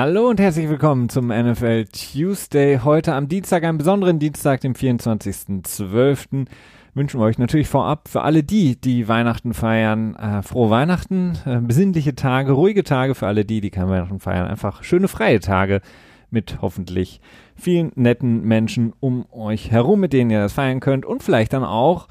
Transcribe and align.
Hallo 0.00 0.30
und 0.30 0.40
herzlich 0.40 0.66
willkommen 0.70 1.10
zum 1.10 1.26
NFL 1.26 1.84
Tuesday. 1.84 2.80
Heute 2.82 3.12
am 3.12 3.28
Dienstag, 3.28 3.64
einem 3.64 3.76
besonderen 3.76 4.18
Dienstag, 4.18 4.62
dem 4.62 4.72
24.12. 4.72 6.46
Wünschen 6.94 7.20
wir 7.20 7.24
euch 7.26 7.36
natürlich 7.36 7.68
vorab 7.68 8.08
für 8.08 8.22
alle 8.22 8.42
die, 8.42 8.80
die 8.80 9.08
Weihnachten 9.08 9.52
feiern, 9.52 10.14
äh, 10.16 10.40
frohe 10.40 10.70
Weihnachten, 10.70 11.36
äh, 11.44 11.58
besinnliche 11.58 12.14
Tage, 12.14 12.52
ruhige 12.52 12.82
Tage 12.82 13.14
für 13.14 13.26
alle 13.26 13.44
die, 13.44 13.60
die 13.60 13.68
kein 13.68 13.90
Weihnachten 13.90 14.20
feiern, 14.20 14.48
einfach 14.48 14.82
schöne 14.84 15.06
freie 15.06 15.38
Tage 15.38 15.82
mit 16.30 16.62
hoffentlich 16.62 17.20
vielen 17.54 17.92
netten 17.94 18.40
Menschen 18.40 18.94
um 19.00 19.26
euch 19.30 19.70
herum, 19.70 20.00
mit 20.00 20.14
denen 20.14 20.30
ihr 20.30 20.40
das 20.40 20.54
feiern 20.54 20.80
könnt 20.80 21.04
und 21.04 21.22
vielleicht 21.22 21.52
dann 21.52 21.62
auch 21.62 22.08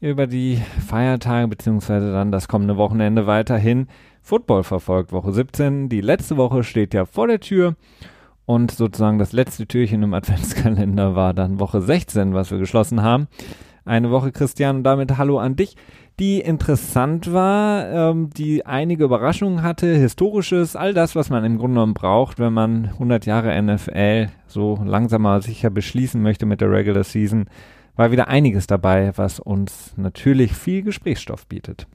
über 0.00 0.26
die 0.26 0.60
Feiertage 0.84 1.46
beziehungsweise 1.46 2.10
dann 2.10 2.32
das 2.32 2.48
kommende 2.48 2.76
Wochenende 2.76 3.28
weiterhin 3.28 3.86
Football 4.28 4.62
verfolgt, 4.62 5.10
Woche 5.10 5.32
17. 5.32 5.88
Die 5.88 6.02
letzte 6.02 6.36
Woche 6.36 6.62
steht 6.62 6.92
ja 6.92 7.06
vor 7.06 7.26
der 7.26 7.40
Tür. 7.40 7.76
Und 8.44 8.70
sozusagen 8.70 9.18
das 9.18 9.32
letzte 9.32 9.66
Türchen 9.66 10.02
im 10.02 10.12
Adventskalender 10.14 11.16
war 11.16 11.32
dann 11.32 11.58
Woche 11.58 11.80
16, 11.80 12.34
was 12.34 12.50
wir 12.50 12.58
geschlossen 12.58 13.02
haben. 13.02 13.28
Eine 13.86 14.10
Woche, 14.10 14.30
Christian, 14.30 14.76
und 14.76 14.84
damit 14.84 15.16
Hallo 15.16 15.38
an 15.38 15.56
dich, 15.56 15.76
die 16.20 16.40
interessant 16.40 17.32
war, 17.32 17.88
ähm, 17.88 18.28
die 18.28 18.66
einige 18.66 19.04
Überraschungen 19.04 19.62
hatte, 19.62 19.86
historisches, 19.94 20.76
all 20.76 20.92
das, 20.92 21.16
was 21.16 21.30
man 21.30 21.42
im 21.46 21.56
Grunde 21.56 21.76
genommen 21.76 21.94
braucht, 21.94 22.38
wenn 22.38 22.52
man 22.52 22.84
100 22.84 23.24
Jahre 23.24 23.62
NFL 23.62 24.28
so 24.46 24.78
langsam 24.84 25.22
mal 25.22 25.40
sicher 25.40 25.70
beschließen 25.70 26.20
möchte 26.20 26.44
mit 26.44 26.60
der 26.60 26.70
Regular 26.70 27.04
Season, 27.04 27.46
war 27.96 28.12
wieder 28.12 28.28
einiges 28.28 28.66
dabei, 28.66 29.10
was 29.16 29.40
uns 29.40 29.94
natürlich 29.96 30.52
viel 30.52 30.82
Gesprächsstoff 30.82 31.46
bietet. 31.46 31.86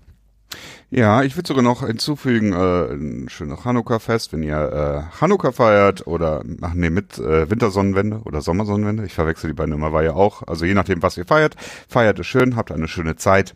Ja, 0.89 1.23
ich 1.23 1.36
würde 1.36 1.47
sogar 1.47 1.63
noch 1.63 1.86
hinzufügen, 1.88 2.53
äh, 2.53 2.94
ein 2.94 3.27
schönes 3.27 3.66
Hanukkah-Fest, 3.66 4.31
wenn 4.31 4.44
ihr 4.44 4.55
äh, 4.55 5.19
Hanukkah 5.19 5.52
feiert 5.52 6.05
oder, 6.05 6.44
ach 6.61 6.75
nee, 6.75 6.91
mit 6.91 7.17
äh, 7.17 7.50
Wintersonnenwende 7.50 8.22
oder 8.25 8.41
Sommersonnenwende. 8.41 9.03
Ich 9.05 9.13
verwechsel 9.13 9.47
die 9.50 9.55
beiden 9.55 9.73
immer, 9.73 9.91
war 9.91 10.03
ja 10.03 10.13
auch. 10.13 10.44
Also 10.45 10.66
je 10.66 10.75
nachdem, 10.75 11.02
was 11.02 11.17
ihr 11.17 11.25
feiert, 11.25 11.55
feiert 11.89 12.19
es 12.19 12.27
schön, 12.27 12.55
habt 12.55 12.72
eine 12.72 12.88
schöne 12.88 13.16
Zeit. 13.16 13.55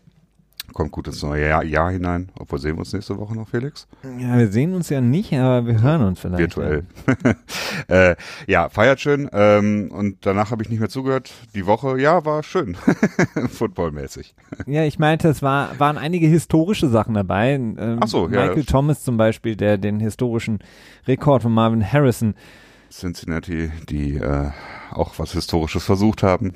Kommt 0.73 0.91
gut 0.91 1.07
ins 1.07 1.23
neue 1.23 1.47
Jahr, 1.47 1.63
Jahr 1.63 1.91
hinein. 1.91 2.29
Obwohl 2.37 2.59
sehen 2.59 2.75
wir 2.75 2.79
uns 2.79 2.93
nächste 2.93 3.17
Woche 3.17 3.35
noch, 3.35 3.47
Felix? 3.47 3.87
Ja, 4.19 4.37
wir 4.37 4.47
sehen 4.49 4.73
uns 4.73 4.89
ja 4.89 5.01
nicht, 5.01 5.33
aber 5.33 5.65
wir 5.65 5.81
hören 5.81 6.01
uns 6.01 6.19
vielleicht. 6.19 6.39
Virtuell. 6.39 6.83
Ja, 7.89 7.95
äh, 8.11 8.15
ja 8.47 8.69
feiert 8.69 8.99
schön. 8.99 9.29
Ähm, 9.31 9.91
und 9.91 10.25
danach 10.25 10.51
habe 10.51 10.63
ich 10.63 10.69
nicht 10.69 10.79
mehr 10.79 10.89
zugehört. 10.89 11.31
Die 11.55 11.65
Woche, 11.65 11.99
ja, 11.99 12.25
war 12.25 12.43
schön. 12.43 12.75
Footballmäßig. 13.49 14.35
Ja, 14.65 14.83
ich 14.83 14.99
meinte, 14.99 15.29
es 15.29 15.41
war, 15.41 15.79
waren 15.79 15.97
einige 15.97 16.27
historische 16.27 16.89
Sachen 16.89 17.13
dabei. 17.13 17.53
Ähm, 17.53 17.99
Ach 18.01 18.07
so, 18.07 18.27
Michael 18.27 18.57
ja. 18.57 18.63
Thomas 18.63 19.03
zum 19.03 19.17
Beispiel, 19.17 19.55
der 19.55 19.77
den 19.77 19.99
historischen 19.99 20.59
Rekord 21.07 21.43
von 21.43 21.53
Marvin 21.53 21.91
Harrison 21.91 22.35
Cincinnati, 22.89 23.71
die 23.89 24.15
äh, 24.15 24.51
auch 24.91 25.19
was 25.19 25.33
Historisches 25.33 25.83
versucht 25.83 26.23
haben. 26.23 26.53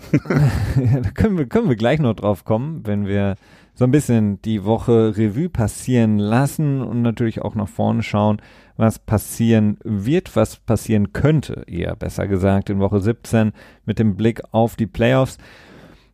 ja, 0.76 1.00
da 1.02 1.12
können 1.12 1.38
wir, 1.38 1.45
können 1.45 1.70
wir 1.70 1.76
gleich 1.76 2.00
noch 2.00 2.14
drauf 2.14 2.45
kommen, 2.45 2.86
wenn 2.86 3.06
wir 3.06 3.36
so 3.73 3.86
ein 3.86 3.91
bisschen 3.91 4.41
die 4.41 4.64
Woche 4.64 5.17
Revue 5.17 5.50
passieren 5.50 6.19
lassen 6.19 6.81
und 6.81 7.02
natürlich 7.02 7.41
auch 7.41 7.55
nach 7.55 7.67
vorne 7.67 8.03
schauen, 8.03 8.41
was 8.77 8.99
passieren 8.99 9.77
wird, 9.83 10.36
was 10.36 10.58
passieren 10.58 11.14
könnte, 11.14 11.64
eher 11.67 11.95
besser 11.95 12.27
gesagt, 12.27 12.70
in 12.70 12.80
Woche 12.80 12.99
17 12.99 13.54
mit 13.86 13.99
dem 13.99 14.15
Blick 14.15 14.42
auf 14.52 14.76
die 14.76 14.87
Playoffs. 14.87 15.37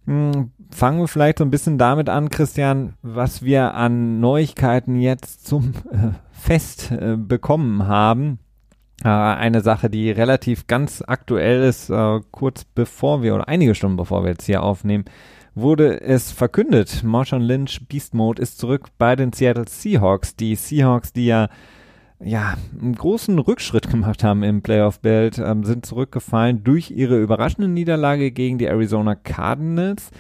Hm, 0.05 0.51
fangen 0.69 0.99
wir 0.99 1.07
vielleicht 1.07 1.39
so 1.39 1.43
ein 1.45 1.51
bisschen 1.51 1.77
damit 1.77 2.09
an, 2.09 2.29
Christian, 2.29 2.93
was 3.01 3.43
wir 3.43 3.73
an 3.73 4.19
Neuigkeiten 4.19 4.99
jetzt 4.99 5.45
zum 5.45 5.73
äh, 5.91 6.11
Fest 6.31 6.91
äh, 6.91 7.17
bekommen 7.17 7.87
haben. 7.87 8.39
Äh, 9.03 9.09
eine 9.09 9.61
Sache, 9.61 9.89
die 9.89 10.11
relativ 10.11 10.67
ganz 10.67 11.03
aktuell 11.05 11.63
ist, 11.63 11.91
kurz 12.31 12.63
bevor 12.63 13.21
wir 13.21 13.35
oder 13.35 13.47
einige 13.47 13.75
Stunden 13.75 13.97
bevor 13.97 14.23
wir 14.23 14.29
jetzt 14.29 14.45
hier 14.45 14.63
aufnehmen, 14.63 15.05
wurde 15.57 16.01
es 16.01 16.31
verkündet. 16.31 17.03
Marshawn 17.03 17.41
Lynch 17.41 17.87
Beast 17.87 18.13
Mode 18.13 18.41
ist 18.41 18.59
zurück 18.59 18.89
bei 18.97 19.15
den 19.15 19.33
Seattle 19.33 19.65
Seahawks. 19.67 20.35
Die 20.35 20.55
Seahawks, 20.55 21.13
die 21.13 21.25
ja 21.25 21.49
ja, 22.19 22.55
einen 22.79 22.95
großen 22.95 23.37
Rückschritt 23.39 23.89
gemacht 23.91 24.23
haben 24.23 24.43
im 24.43 24.61
Playoff-Bild, 24.61 25.39
ähm, 25.39 25.63
sind 25.63 25.85
zurückgefallen 25.85 26.63
durch 26.63 26.91
ihre 26.91 27.21
überraschende 27.21 27.67
Niederlage 27.67 28.31
gegen 28.31 28.57
die 28.57 28.65
Arizona 28.65 29.15
Cardinals. 29.15 30.11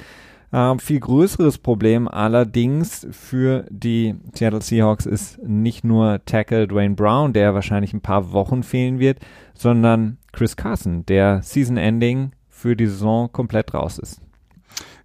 Äh, 0.51 0.77
viel 0.77 0.99
größeres 0.99 1.57
Problem 1.57 2.07
allerdings 2.07 3.07
für 3.11 3.65
die 3.69 4.15
Seattle 4.33 4.61
Seahawks 4.61 5.05
ist 5.05 5.41
nicht 5.43 5.83
nur 5.83 6.23
Tackle 6.25 6.67
Dwayne 6.67 6.95
Brown, 6.95 7.33
der 7.33 7.53
wahrscheinlich 7.53 7.93
ein 7.93 8.01
paar 8.01 8.31
Wochen 8.31 8.63
fehlen 8.63 8.99
wird, 8.99 9.19
sondern 9.53 10.17
Chris 10.31 10.55
Carson, 10.55 11.05
der 11.05 11.41
Season-Ending 11.41 12.31
für 12.47 12.75
die 12.75 12.87
Saison 12.87 13.31
komplett 13.31 13.73
raus 13.73 13.99
ist. 13.99 14.21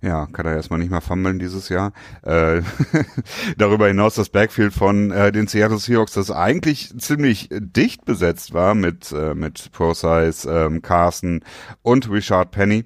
Ja, 0.02 0.26
kann 0.26 0.46
er 0.46 0.56
erstmal 0.56 0.80
nicht 0.80 0.90
mal 0.90 1.00
fummeln 1.00 1.38
dieses 1.38 1.68
Jahr. 1.68 1.92
Äh, 2.22 2.62
darüber 3.56 3.86
hinaus 3.86 4.16
das 4.16 4.30
Backfield 4.30 4.72
von 4.72 5.12
äh, 5.12 5.30
den 5.30 5.46
Seattle 5.46 5.78
Seahawks, 5.78 6.14
das 6.14 6.32
eigentlich 6.32 6.92
ziemlich 6.98 7.48
dicht 7.52 8.04
besetzt 8.04 8.52
war 8.52 8.74
mit, 8.74 9.12
äh, 9.12 9.34
mit 9.34 9.70
ProSize, 9.70 10.50
ähm, 10.50 10.82
Carson 10.82 11.44
und 11.82 12.10
Richard 12.10 12.50
Penny. 12.50 12.84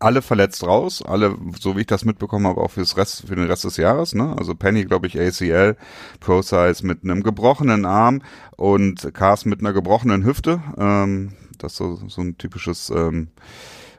Alle 0.00 0.20
verletzt 0.20 0.66
raus, 0.66 1.00
alle, 1.00 1.36
so 1.60 1.76
wie 1.76 1.82
ich 1.82 1.86
das 1.86 2.04
mitbekommen 2.04 2.48
habe, 2.48 2.60
auch 2.60 2.72
fürs 2.72 2.96
Rest, 2.96 3.28
für 3.28 3.36
den 3.36 3.46
Rest 3.46 3.62
des 3.62 3.76
Jahres, 3.76 4.12
ne? 4.12 4.34
Also 4.36 4.56
Penny, 4.56 4.84
glaube 4.84 5.06
ich, 5.06 5.18
ACL, 5.18 5.76
ProSize 6.18 6.84
mit 6.84 7.04
einem 7.04 7.22
gebrochenen 7.22 7.84
Arm 7.84 8.20
und 8.56 9.14
Carson 9.14 9.48
mit 9.48 9.60
einer 9.60 9.72
gebrochenen 9.72 10.24
Hüfte. 10.24 10.60
Ähm, 10.76 11.32
das 11.56 11.72
ist 11.72 11.78
so, 11.78 12.00
so 12.08 12.20
ein 12.20 12.36
typisches 12.36 12.90
ähm, 12.90 13.28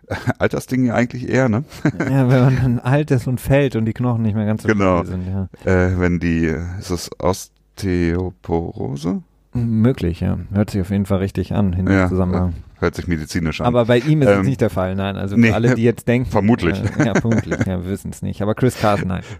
Altersding 0.39 0.85
ja 0.85 0.95
eigentlich 0.95 1.29
eher, 1.29 1.49
ne? 1.49 1.63
ja, 1.99 2.29
wenn 2.29 2.41
man 2.41 2.55
dann 2.55 2.79
alt 2.79 3.11
ist 3.11 3.27
und 3.27 3.41
fällt 3.41 3.75
und 3.75 3.85
die 3.85 3.93
Knochen 3.93 4.21
nicht 4.21 4.35
mehr 4.35 4.45
ganz 4.45 4.63
so 4.63 4.67
genau. 4.67 5.03
sind, 5.03 5.23
ja. 5.27 5.47
Äh, 5.65 5.99
wenn 5.99 6.19
die, 6.19 6.53
ist 6.79 6.89
es 6.89 7.09
Osteoporose? 7.19 9.21
Möglich, 9.53 10.21
ja. 10.21 10.37
Hört 10.53 10.69
sich 10.69 10.81
auf 10.81 10.91
jeden 10.91 11.05
Fall 11.05 11.19
richtig 11.19 11.53
an 11.53 11.73
in 11.73 11.85
dem 11.85 11.95
Ja, 11.95 12.07
Zusammenhang. 12.07 12.53
Hört 12.79 12.95
sich 12.95 13.07
medizinisch 13.07 13.61
an. 13.61 13.67
Aber 13.67 13.85
bei 13.85 13.99
ihm 13.99 14.21
ist 14.21 14.29
es 14.29 14.37
Ähm, 14.37 14.45
nicht 14.45 14.61
der 14.61 14.69
Fall, 14.69 14.95
nein. 14.95 15.15
Also 15.15 15.35
nee, 15.35 15.49
für 15.49 15.55
alle, 15.55 15.75
die 15.75 15.83
jetzt 15.83 16.07
denken. 16.07 16.29
vermutlich. 16.31 16.79
Äh, 16.99 17.07
ja, 17.07 17.15
vermutlich, 17.15 17.59
ja, 17.65 17.83
wir 17.83 17.89
wissen 17.89 18.11
es 18.11 18.21
nicht. 18.21 18.41
Aber 18.41 18.55
Chris 18.55 18.79
Carson, 18.79 19.07
nein. 19.07 19.23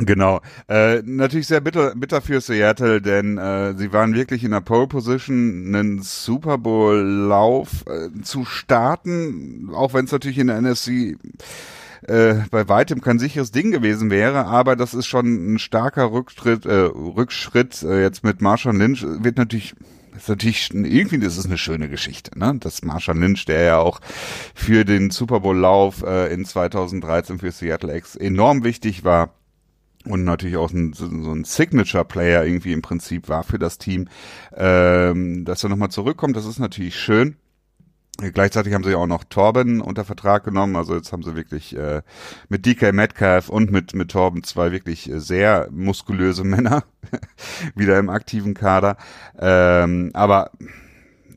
Genau. 0.00 0.40
Äh, 0.66 1.02
natürlich 1.04 1.46
sehr 1.46 1.60
bitter, 1.60 1.94
bitter 1.94 2.22
für 2.22 2.40
Seattle, 2.40 3.02
denn 3.02 3.36
äh, 3.36 3.74
sie 3.76 3.92
waren 3.92 4.14
wirklich 4.14 4.44
in 4.44 4.52
der 4.52 4.62
Pole 4.62 4.86
Position, 4.86 5.74
einen 5.74 6.00
Super 6.00 6.56
Bowl 6.56 6.96
Lauf 6.96 7.84
äh, 7.86 8.22
zu 8.22 8.46
starten, 8.46 9.68
auch 9.74 9.92
wenn 9.92 10.06
es 10.06 10.12
natürlich 10.12 10.38
in 10.38 10.46
der 10.46 10.60
NFC 10.62 11.16
äh, 12.08 12.34
bei 12.50 12.66
weitem 12.68 13.02
kein 13.02 13.18
sicheres 13.18 13.52
Ding 13.52 13.70
gewesen 13.70 14.10
wäre, 14.10 14.46
aber 14.46 14.74
das 14.74 14.94
ist 14.94 15.06
schon 15.06 15.54
ein 15.54 15.58
starker 15.58 16.12
Rücktritt, 16.12 16.64
äh, 16.64 16.72
Rückschritt 16.72 17.82
äh, 17.82 18.00
jetzt 18.00 18.24
mit 18.24 18.40
Marshall 18.40 18.76
Lynch 18.76 19.04
wird 19.06 19.36
natürlich 19.36 19.74
ist 20.16 20.28
natürlich 20.28 20.70
irgendwie 20.74 21.24
ist 21.24 21.44
eine 21.46 21.56
schöne 21.56 21.88
Geschichte, 21.88 22.38
ne? 22.38 22.56
Dass 22.58 22.82
Marshall 22.82 23.18
Lynch, 23.18 23.44
der 23.46 23.62
ja 23.62 23.78
auch 23.78 24.00
für 24.54 24.84
den 24.84 25.10
Super 25.10 25.40
Bowl 25.40 25.56
Lauf 25.56 26.02
äh, 26.02 26.32
in 26.32 26.44
2013 26.44 27.38
für 27.38 27.52
Seattle 27.52 27.96
X 27.96 28.16
enorm 28.16 28.64
wichtig 28.64 29.04
war, 29.04 29.30
und 30.06 30.24
natürlich 30.24 30.56
auch 30.56 30.70
ein, 30.72 30.92
so 30.94 31.06
ein 31.06 31.44
Signature-Player 31.44 32.44
irgendwie 32.44 32.72
im 32.72 32.82
Prinzip 32.82 33.28
war 33.28 33.44
für 33.44 33.58
das 33.58 33.78
Team, 33.78 34.08
ähm, 34.54 35.44
dass 35.44 35.62
er 35.62 35.68
nochmal 35.68 35.90
zurückkommt, 35.90 36.36
das 36.36 36.46
ist 36.46 36.58
natürlich 36.58 36.96
schön. 36.96 37.36
Gleichzeitig 38.32 38.74
haben 38.74 38.84
sie 38.84 38.94
auch 38.94 39.06
noch 39.06 39.24
Torben 39.24 39.80
unter 39.80 40.04
Vertrag 40.04 40.44
genommen, 40.44 40.76
also 40.76 40.94
jetzt 40.94 41.12
haben 41.12 41.22
sie 41.22 41.36
wirklich 41.36 41.74
äh, 41.76 42.02
mit 42.48 42.66
DK 42.66 42.92
Metcalf 42.92 43.48
und 43.48 43.70
mit, 43.70 43.94
mit 43.94 44.10
Torben 44.10 44.42
zwei 44.42 44.72
wirklich 44.72 45.10
äh, 45.10 45.20
sehr 45.20 45.68
muskulöse 45.70 46.44
Männer 46.44 46.84
wieder 47.74 47.98
im 47.98 48.10
aktiven 48.10 48.52
Kader. 48.54 48.96
Ähm, 49.38 50.10
aber 50.12 50.50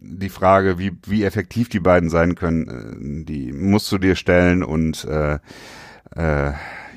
die 0.01 0.29
Frage, 0.29 0.77
wie, 0.77 0.91
wie 1.05 1.23
effektiv 1.23 1.69
die 1.69 1.79
beiden 1.79 2.09
sein 2.09 2.35
können, 2.35 3.23
äh, 3.23 3.25
die 3.25 3.53
musst 3.53 3.91
du 3.91 3.97
dir 3.97 4.15
stellen 4.15 4.63
und 4.63 5.05
äh, 5.05 5.39
äh, 6.15 6.53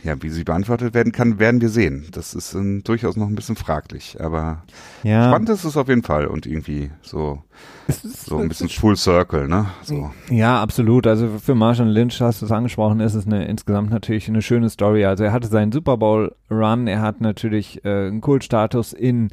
ja, 0.07 0.23
wie 0.23 0.31
sie 0.31 0.45
beantwortet 0.45 0.95
werden 0.95 1.13
kann, 1.13 1.39
werden 1.39 1.61
wir 1.61 1.69
sehen. 1.69 2.07
Das 2.13 2.35
ist 2.35 2.55
ähm, 2.55 2.83
durchaus 2.85 3.17
noch 3.17 3.27
ein 3.27 3.35
bisschen 3.35 3.57
fraglich, 3.57 4.17
aber 4.21 4.63
Ja, 5.03 5.29
spannend 5.29 5.49
ist 5.51 5.65
es 5.65 5.77
auf 5.77 5.89
jeden 5.89 6.03
Fall 6.03 6.27
und 6.27 6.47
irgendwie 6.47 6.91
so, 7.03 7.43
ist, 7.89 8.27
so 8.27 8.39
ein 8.39 8.49
bisschen 8.49 8.69
Full 8.69 8.97
Circle, 8.97 9.49
ne? 9.49 9.67
So. 9.83 10.11
Ja, 10.31 10.63
absolut. 10.63 11.07
Also 11.07 11.39
für 11.43 11.55
Marshall 11.55 11.89
Lynch, 11.89 12.21
hast 12.21 12.41
du 12.41 12.47
es 12.47 12.53
angesprochen, 12.53 13.01
ist 13.01 13.15
es 13.15 13.27
eine, 13.27 13.47
insgesamt 13.47 13.91
natürlich 13.91 14.29
eine 14.29 14.43
schöne 14.43 14.71
Story. 14.71 15.05
Also 15.05 15.25
er 15.25 15.33
hatte 15.33 15.49
seinen 15.49 15.73
Super 15.73 15.97
Bowl 15.97 16.35
Run, 16.51 16.87
er 16.87 17.03
hat 17.03 17.21
natürlich 17.21 17.85
äh, 17.85 18.07
einen 18.07 18.21
Kultstatus 18.21 18.93
in 18.93 19.29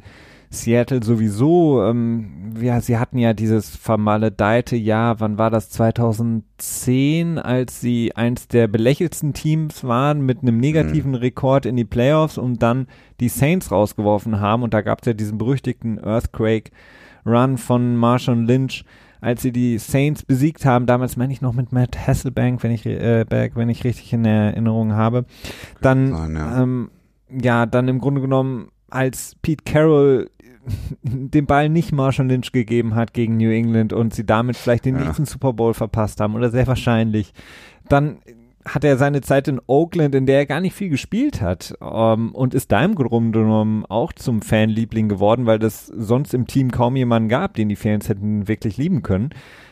Seattle 0.54 1.02
sowieso. 1.02 1.84
Ähm, 1.84 2.54
ja, 2.60 2.80
sie 2.80 2.98
hatten 2.98 3.18
ja 3.18 3.34
dieses 3.34 3.76
vermaledeite 3.76 4.76
Jahr, 4.76 5.20
wann 5.20 5.38
war 5.38 5.50
das? 5.50 5.70
2010, 5.70 7.38
als 7.38 7.80
sie 7.80 8.14
eins 8.16 8.48
der 8.48 8.68
belächeltsten 8.68 9.34
Teams 9.34 9.84
waren 9.84 10.24
mit 10.24 10.42
einem 10.42 10.58
negativen 10.58 11.14
Rekord 11.14 11.66
in 11.66 11.76
die 11.76 11.84
Playoffs 11.84 12.38
und 12.38 12.62
dann 12.62 12.86
die 13.20 13.28
Saints 13.28 13.70
rausgeworfen 13.70 14.40
haben. 14.40 14.62
Und 14.62 14.72
da 14.72 14.80
gab 14.80 15.00
es 15.02 15.06
ja 15.06 15.12
diesen 15.12 15.38
berüchtigten 15.38 15.98
Earthquake 15.98 16.70
Run 17.26 17.58
von 17.58 17.96
Marshall 17.96 18.44
Lynch, 18.44 18.84
als 19.20 19.40
sie 19.40 19.52
die 19.52 19.78
Saints 19.78 20.22
besiegt 20.22 20.66
haben, 20.66 20.84
damals 20.84 21.16
meine 21.16 21.32
ich 21.32 21.40
noch 21.40 21.54
mit 21.54 21.72
Matt 21.72 22.06
Hasselbank, 22.06 22.62
wenn 22.62 22.72
ich, 22.72 22.84
äh, 22.84 23.24
wenn 23.28 23.70
ich 23.70 23.84
richtig 23.84 24.12
in 24.12 24.24
Erinnerung 24.26 24.92
habe. 24.92 25.24
Dann, 25.80 26.12
sein, 26.12 26.36
ja. 26.36 26.62
Ähm, 26.62 26.90
ja, 27.30 27.64
dann 27.64 27.88
im 27.88 28.00
Grunde 28.00 28.20
genommen, 28.20 28.68
als 28.90 29.34
Pete 29.40 29.64
Carroll 29.64 30.28
den 31.02 31.46
Ball 31.46 31.68
nicht 31.68 31.92
Marshall 31.92 32.26
Lynch 32.26 32.52
gegeben 32.52 32.94
hat 32.94 33.12
gegen 33.14 33.36
New 33.36 33.50
England 33.50 33.92
und 33.92 34.14
sie 34.14 34.24
damit 34.24 34.56
vielleicht 34.56 34.84
den 34.84 34.96
ja. 34.96 35.04
nächsten 35.04 35.26
Super 35.26 35.52
Bowl 35.52 35.74
verpasst 35.74 36.20
haben 36.20 36.34
oder 36.34 36.50
sehr 36.50 36.66
wahrscheinlich, 36.66 37.32
dann 37.88 38.18
hat 38.66 38.82
er 38.82 38.96
seine 38.96 39.20
Zeit 39.20 39.46
in 39.46 39.60
Oakland, 39.66 40.14
in 40.14 40.24
der 40.26 40.38
er 40.38 40.46
gar 40.46 40.60
nicht 40.60 40.74
viel 40.74 40.88
gespielt 40.88 41.42
hat 41.42 41.74
um, 41.80 41.88
ähm, 41.90 42.34
und 42.34 42.54
ist 42.54 42.72
da 42.72 42.82
im 42.82 42.94
Grunde 42.94 43.40
genommen 43.40 43.84
auch 43.86 44.12
zum 44.12 44.40
Fanliebling 44.40 45.08
geworden, 45.08 45.44
weil 45.46 45.58
das 45.58 45.86
sonst 45.86 46.32
im 46.32 46.46
Team 46.46 46.70
kaum 46.70 46.96
jemanden 46.96 47.28
gab, 47.28 47.54
den 47.54 47.68
die 47.68 47.76
Fans 47.76 48.08
hätten 48.08 48.48
wirklich 48.48 48.78
lieben 48.78 49.02
können. 49.02 49.30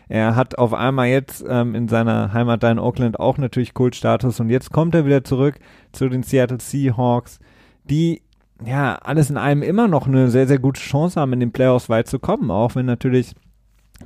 Er 0.08 0.36
hat 0.36 0.58
auf 0.58 0.74
einmal 0.74 1.08
jetzt 1.08 1.42
ähm, 1.48 1.74
in 1.74 1.88
seiner 1.88 2.34
Heimat 2.34 2.62
da 2.62 2.70
in 2.70 2.78
Oakland 2.78 3.18
auch 3.18 3.38
natürlich 3.38 3.72
Kultstatus 3.72 4.40
und 4.40 4.50
jetzt 4.50 4.70
kommt 4.70 4.94
er 4.94 5.06
wieder 5.06 5.24
zurück 5.24 5.54
zu 5.92 6.10
den 6.10 6.22
Seattle 6.22 6.60
Seahawks, 6.60 7.40
die 7.84 8.20
ja, 8.66 8.96
alles 8.96 9.30
in 9.30 9.36
allem 9.36 9.62
immer 9.62 9.88
noch 9.88 10.06
eine 10.06 10.30
sehr, 10.30 10.46
sehr 10.46 10.58
gute 10.58 10.80
Chance 10.80 11.20
haben, 11.20 11.32
in 11.32 11.40
den 11.40 11.52
Playoffs 11.52 11.88
weit 11.88 12.08
zu 12.08 12.18
kommen, 12.18 12.50
auch 12.50 12.74
wenn 12.74 12.86
natürlich 12.86 13.34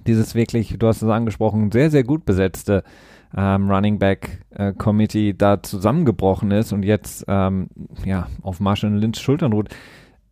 dieses 0.06 0.34
wirklich, 0.34 0.76
du 0.78 0.86
hast 0.86 1.02
es 1.02 1.08
angesprochen, 1.08 1.72
sehr, 1.72 1.90
sehr 1.90 2.04
gut 2.04 2.24
besetzte 2.24 2.82
ähm, 3.36 3.70
Running 3.70 3.98
Back 3.98 4.44
äh, 4.50 4.72
Committee 4.72 5.34
da 5.34 5.62
zusammengebrochen 5.62 6.50
ist 6.50 6.72
und 6.72 6.84
jetzt 6.84 7.24
ähm, 7.28 7.68
ja 8.04 8.28
auf 8.42 8.60
Marshall 8.60 8.92
Lynch 8.92 9.18
Schultern 9.18 9.52
ruht 9.52 9.68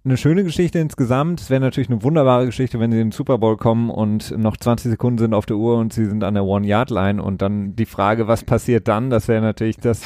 eine 0.06 0.18
schöne 0.18 0.44
Geschichte 0.44 0.78
insgesamt. 0.78 1.40
Es 1.40 1.48
wäre 1.48 1.62
natürlich 1.62 1.88
eine 1.88 2.02
wunderbare 2.02 2.44
Geschichte, 2.44 2.78
wenn 2.78 2.92
sie 2.92 3.00
in 3.00 3.06
den 3.06 3.12
Super 3.12 3.38
Bowl 3.38 3.56
kommen 3.56 3.88
und 3.88 4.36
noch 4.36 4.58
20 4.58 4.90
Sekunden 4.90 5.18
sind 5.18 5.32
auf 5.32 5.46
der 5.46 5.56
Uhr 5.56 5.78
und 5.78 5.94
sie 5.94 6.04
sind 6.04 6.22
an 6.24 6.34
der 6.34 6.44
One-Yard-Line 6.44 7.22
und 7.22 7.40
dann 7.40 7.74
die 7.74 7.86
Frage, 7.86 8.28
was 8.28 8.44
passiert 8.44 8.86
dann? 8.86 9.08
Das 9.08 9.28
wäre 9.28 9.40
natürlich 9.40 9.78
das, 9.78 10.02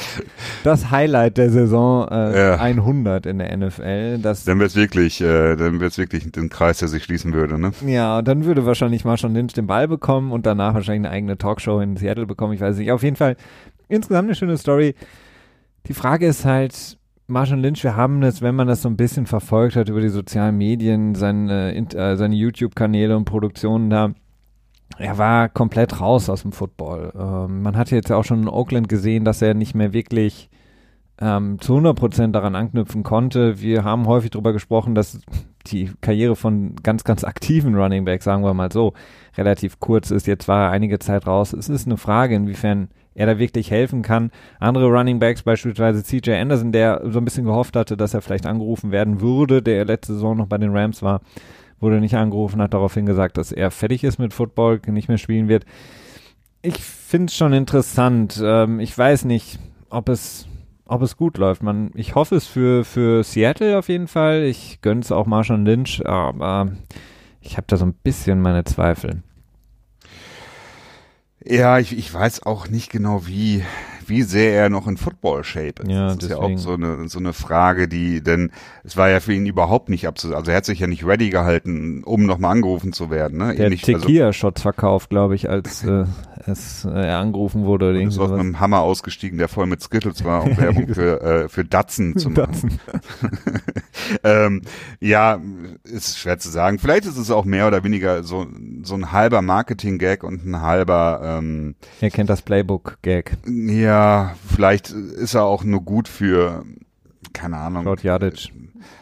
das 0.63 0.89
Highlight 0.89 1.37
der 1.37 1.49
Saison 1.49 2.07
äh, 2.07 2.51
ja. 2.51 2.55
100 2.55 3.25
in 3.25 3.39
der 3.39 3.57
NFL. 3.57 4.19
Das, 4.19 4.45
dann 4.45 4.59
wird 4.59 4.69
es 4.69 4.77
wirklich, 4.77 5.19
äh, 5.19 5.57
dann 5.57 5.81
wird 5.81 5.91
es 5.91 5.97
wirklich 5.97 6.25
ein 6.25 6.49
Kreis, 6.49 6.77
der 6.77 6.87
sich 6.87 7.03
schließen 7.03 7.33
würde, 7.33 7.59
ne? 7.59 7.71
Ja, 7.85 8.21
dann 8.21 8.45
würde 8.45 8.65
wahrscheinlich 8.65 9.03
Marshall 9.03 9.33
Lynch 9.33 9.51
den 9.51 9.67
Ball 9.67 9.89
bekommen 9.89 10.31
und 10.31 10.45
danach 10.45 10.75
wahrscheinlich 10.75 11.07
eine 11.07 11.15
eigene 11.15 11.37
Talkshow 11.37 11.81
in 11.81 11.97
Seattle 11.97 12.25
bekommen. 12.25 12.53
Ich 12.53 12.61
weiß 12.61 12.77
nicht. 12.77 12.91
Auf 12.93 13.03
jeden 13.03 13.17
Fall 13.17 13.35
insgesamt 13.89 14.27
eine 14.27 14.35
schöne 14.35 14.57
Story. 14.57 14.95
Die 15.87 15.93
Frage 15.93 16.25
ist 16.25 16.45
halt, 16.45 16.98
Marshall 17.29 17.59
Lynch, 17.59 17.83
wir 17.83 17.95
haben 17.95 18.21
das, 18.21 18.41
wenn 18.41 18.55
man 18.55 18.67
das 18.67 18.81
so 18.81 18.89
ein 18.89 18.97
bisschen 18.97 19.25
verfolgt 19.25 19.75
hat 19.75 19.89
über 19.89 20.01
die 20.01 20.09
sozialen 20.09 20.57
Medien, 20.57 21.15
seine, 21.15 21.75
äh, 21.75 22.15
seine 22.15 22.35
YouTube-Kanäle 22.35 23.15
und 23.15 23.25
Produktionen 23.25 23.89
da, 23.89 24.11
er 24.97 25.17
war 25.17 25.49
komplett 25.49 26.01
raus 26.01 26.29
aus 26.29 26.41
dem 26.41 26.51
Football. 26.51 27.13
Ähm, 27.15 27.61
man 27.61 27.77
hat 27.77 27.91
jetzt 27.91 28.09
ja 28.09 28.17
auch 28.17 28.25
schon 28.25 28.41
in 28.41 28.49
Oakland 28.49 28.89
gesehen, 28.89 29.23
dass 29.23 29.41
er 29.41 29.53
nicht 29.53 29.75
mehr 29.75 29.93
wirklich 29.93 30.49
ähm, 31.21 31.59
zu 31.59 31.77
100% 31.77 32.31
daran 32.31 32.55
anknüpfen 32.55 33.03
konnte. 33.03 33.61
Wir 33.61 33.83
haben 33.83 34.07
häufig 34.07 34.31
darüber 34.31 34.51
gesprochen, 34.51 34.95
dass 34.95 35.21
die 35.67 35.91
Karriere 36.01 36.35
von 36.35 36.75
ganz, 36.81 37.03
ganz 37.03 37.23
aktiven 37.23 37.75
Running 37.75 38.05
Backs, 38.05 38.25
sagen 38.25 38.43
wir 38.43 38.53
mal 38.53 38.71
so, 38.71 38.93
relativ 39.37 39.79
kurz 39.79 40.11
ist. 40.11 40.27
Jetzt 40.27 40.47
war 40.47 40.65
er 40.65 40.71
einige 40.71 40.99
Zeit 40.99 41.27
raus. 41.27 41.53
Es 41.53 41.69
ist 41.69 41.85
eine 41.85 41.97
Frage, 41.97 42.35
inwiefern 42.35 42.89
er 43.19 43.25
da 43.25 43.37
wirklich 43.37 43.69
helfen 43.69 44.01
kann. 44.01 44.31
Andere 44.59 44.87
Running 44.87 45.19
Backs, 45.19 45.43
beispielsweise 45.43 46.03
CJ 46.03 46.31
Anderson, 46.31 46.71
der 46.71 47.01
so 47.03 47.19
ein 47.19 47.25
bisschen 47.25 47.43
gehofft 47.43 47.75
hatte, 47.75 47.97
dass 47.97 48.13
er 48.13 48.21
vielleicht 48.21 48.45
angerufen 48.45 48.91
werden 48.91 49.19
würde, 49.19 49.61
der 49.61 49.83
letzte 49.83 50.13
Saison 50.13 50.37
noch 50.37 50.47
bei 50.47 50.57
den 50.57 50.75
Rams 50.75 51.03
war, 51.03 51.19
wurde 51.81 51.99
nicht 51.99 52.15
angerufen, 52.15 52.61
hat 52.61 52.73
daraufhin 52.73 53.05
gesagt, 53.05 53.37
dass 53.37 53.51
er 53.51 53.71
fertig 53.71 54.05
ist 54.05 54.19
mit 54.19 54.33
Football, 54.33 54.79
nicht 54.87 55.09
mehr 55.09 55.17
spielen 55.17 55.49
wird. 55.49 55.65
Ich 56.61 56.77
finde 56.77 57.25
es 57.25 57.35
schon 57.35 57.51
interessant. 57.51 58.41
Ähm, 58.41 58.79
ich 58.79 58.97
weiß 58.97 59.25
nicht, 59.25 59.59
ob 59.89 60.07
es 60.07 60.47
ob 60.85 61.01
es 61.01 61.17
gut 61.17 61.37
läuft. 61.37 61.61
Man, 61.61 61.91
ich 61.93 62.15
hoffe 62.15 62.35
es 62.35 62.47
für, 62.47 62.83
für 62.83 63.23
Seattle 63.23 63.77
auf 63.77 63.89
jeden 63.89 64.07
Fall. 64.07 64.43
Ich 64.43 64.79
gönne 64.81 65.01
es 65.01 65.11
auch 65.11 65.27
Marshall 65.27 65.61
Lynch, 65.61 66.03
aber 66.05 66.71
ich 67.41 67.57
habe 67.57 67.67
da 67.67 67.77
so 67.77 67.85
ein 67.85 67.93
bisschen 67.93 68.41
meine 68.41 68.63
Zweifel. 68.63 69.21
Ja, 71.45 71.79
ich, 71.79 71.97
ich 71.97 72.13
weiß 72.13 72.43
auch 72.43 72.67
nicht 72.67 72.91
genau, 72.91 73.25
wie, 73.25 73.63
wie 74.09 74.23
sehr 74.23 74.53
er 74.53 74.69
noch 74.69 74.87
in 74.87 74.97
Football-Shape 74.97 75.83
ist. 75.83 75.89
Ja, 75.89 76.05
das 76.05 76.13
ist 76.13 76.21
deswegen. 76.23 76.41
ja 76.41 76.55
auch 76.55 76.57
so 76.57 76.73
eine, 76.73 77.07
so 77.07 77.19
eine 77.19 77.33
Frage, 77.33 77.87
die, 77.87 78.21
denn 78.21 78.51
es 78.83 78.97
war 78.97 79.09
ja 79.09 79.19
für 79.19 79.33
ihn 79.33 79.45
überhaupt 79.45 79.89
nicht 79.89 80.07
abzu, 80.07 80.35
also 80.35 80.51
er 80.51 80.57
hat 80.57 80.65
sich 80.65 80.79
ja 80.79 80.87
nicht 80.87 81.05
ready 81.05 81.29
gehalten, 81.29 82.03
um 82.03 82.25
nochmal 82.25 82.51
angerufen 82.51 82.93
zu 82.93 83.09
werden. 83.09 83.37
Ne? 83.37 83.55
Der 83.55 83.67
Ähnlich, 83.67 83.81
Tequila-Shots 83.83 84.61
also, 84.61 84.63
verkauft, 84.63 85.09
glaube 85.09 85.35
ich, 85.35 85.49
als 85.49 85.83
äh, 85.85 86.05
es, 86.45 86.85
äh, 86.85 86.89
er 86.89 87.19
angerufen 87.19 87.65
wurde. 87.65 87.89
Oder 87.89 88.01
ist 88.01 88.19
aus 88.19 88.31
einem 88.31 88.59
Hammer 88.59 88.81
ausgestiegen, 88.81 89.37
der 89.37 89.47
voll 89.47 89.65
mit 89.65 89.81
Skittles 89.81 90.23
war, 90.23 90.43
um 90.43 90.57
Werbung 90.57 90.87
für, 90.93 91.21
äh, 91.21 91.49
für 91.49 91.65
Datsen 91.65 92.17
zu 92.17 92.29
machen. 92.29 92.79
ähm, 94.23 94.61
ja, 94.99 95.39
ist 95.83 96.17
schwer 96.17 96.39
zu 96.39 96.49
sagen. 96.49 96.79
Vielleicht 96.79 97.05
ist 97.05 97.17
es 97.17 97.31
auch 97.31 97.45
mehr 97.45 97.67
oder 97.67 97.83
weniger 97.83 98.23
so, 98.23 98.47
so 98.83 98.95
ein 98.95 99.11
halber 99.11 99.41
Marketing-Gag 99.41 100.23
und 100.23 100.45
ein 100.45 100.61
halber 100.61 101.21
ähm, 101.23 101.75
Er 102.01 102.09
kennt 102.09 102.29
das 102.29 102.41
Playbook-Gag. 102.41 103.37
Ja, 103.47 103.98
ja, 103.99 104.35
vielleicht 104.47 104.91
ist 104.91 105.33
er 105.33 105.43
auch 105.43 105.63
nur 105.63 105.81
gut 105.81 106.07
für, 106.07 106.63
keine 107.33 107.57
Ahnung. 107.57 107.83
Claude 107.83 108.01
Jadic. 108.01 108.51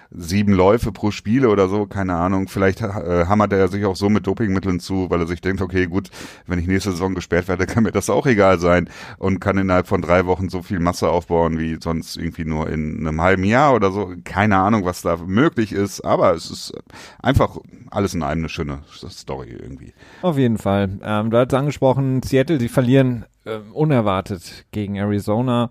Sieben 0.10 0.54
Läufe 0.54 0.94
pro 0.94 1.12
Spiele 1.12 1.50
oder 1.50 1.68
so, 1.68 1.86
keine 1.86 2.16
Ahnung. 2.16 2.48
Vielleicht 2.48 2.82
äh, 2.82 3.26
hammert 3.28 3.52
er 3.52 3.68
sich 3.68 3.86
auch 3.86 3.98
so 3.98 4.10
mit 4.10 4.26
Dopingmitteln 4.26 4.80
zu, 4.80 5.10
weil 5.10 5.20
er 5.20 5.28
sich 5.28 5.42
denkt, 5.42 5.62
okay, 5.62 5.86
gut, 5.86 6.10
wenn 6.48 6.58
ich 6.58 6.66
nächste 6.66 6.92
Saison 6.92 7.14
gesperrt 7.14 7.48
werde, 7.50 7.66
kann 7.68 7.84
mir 7.84 7.92
das 7.92 8.10
auch 8.10 8.26
egal 8.26 8.58
sein 8.58 8.90
und 9.20 9.40
kann 9.40 9.58
innerhalb 9.58 9.86
von 9.86 10.02
drei 10.02 10.26
Wochen 10.26 10.50
so 10.50 10.64
viel 10.64 10.80
Masse 10.80 11.10
aufbauen 11.10 11.60
wie 11.60 11.78
sonst 11.80 12.16
irgendwie 12.16 12.46
nur 12.46 12.70
in 12.70 13.06
einem 13.06 13.22
halben 13.22 13.44
Jahr 13.44 13.76
oder 13.76 13.92
so. 13.92 14.14
Keine 14.24 14.58
Ahnung, 14.58 14.86
was 14.86 15.02
da 15.02 15.18
möglich 15.18 15.74
ist, 15.74 16.02
aber 16.02 16.34
es 16.34 16.50
ist 16.50 16.74
einfach 17.22 17.58
alles 17.92 18.16
in 18.16 18.24
einem 18.24 18.40
eine 18.40 18.50
schöne 18.50 18.80
Story 19.10 19.56
irgendwie. 19.60 19.94
Auf 20.22 20.38
jeden 20.38 20.58
Fall. 20.58 20.98
Ähm, 21.04 21.30
du 21.30 21.38
hast 21.38 21.54
angesprochen, 21.54 22.24
Seattle, 22.24 22.58
die 22.58 22.70
verlieren 22.70 23.26
äh, 23.48 23.60
unerwartet 23.72 24.66
gegen 24.72 24.96
Arizona. 24.96 25.70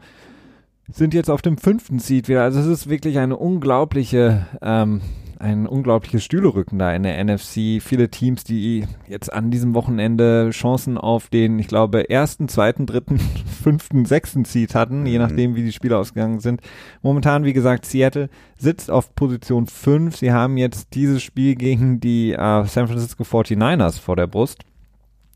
Sind 0.89 1.15
jetzt 1.15 1.31
auf 1.31 1.43
dem 1.43 1.59
fünften 1.59 1.99
Seed 1.99 2.29
wieder. 2.29 2.43
Also 2.43 2.61
es 2.61 2.67
ist 2.67 2.89
wirklich 2.89 3.19
eine 3.19 3.37
unglaubliche, 3.37 4.47
ähm, 4.63 5.01
ein 5.39 5.67
unglaubliches 5.67 6.25
Stühlerücken 6.25 6.79
da 6.79 6.95
in 6.95 7.03
der 7.03 7.23
NFC. 7.23 7.83
Viele 7.83 8.09
Teams, 8.09 8.45
die 8.45 8.87
jetzt 9.09 9.33
an 9.33 9.51
diesem 9.51 9.75
Wochenende 9.75 10.51
Chancen 10.53 10.97
auf 10.97 11.29
den, 11.29 11.59
ich 11.59 11.67
glaube, 11.67 12.09
ersten, 12.09 12.49
zweiten, 12.49 12.87
dritten, 12.87 13.19
fünften, 13.63 14.05
sechsten 14.05 14.45
Seed 14.45 14.77
hatten, 14.77 15.01
mhm. 15.01 15.07
je 15.07 15.19
nachdem, 15.19 15.57
wie 15.57 15.65
die 15.65 15.73
Spiele 15.73 15.99
ausgegangen 15.99 16.39
sind. 16.39 16.61
Momentan, 17.03 17.45
wie 17.45 17.53
gesagt, 17.53 17.85
Seattle 17.85 18.31
sitzt 18.57 18.91
auf 18.91 19.15
Position 19.17 19.67
5. 19.67 20.17
Sie 20.17 20.33
haben 20.33 20.57
jetzt 20.57 20.95
dieses 20.95 21.23
Spiel 21.23 21.57
gegen 21.57 21.99
die 21.99 22.33
äh, 22.33 22.65
San 22.65 22.87
Francisco 22.87 23.25
49ers 23.25 24.01
vor 24.01 24.15
der 24.15 24.29
Brust. 24.29 24.63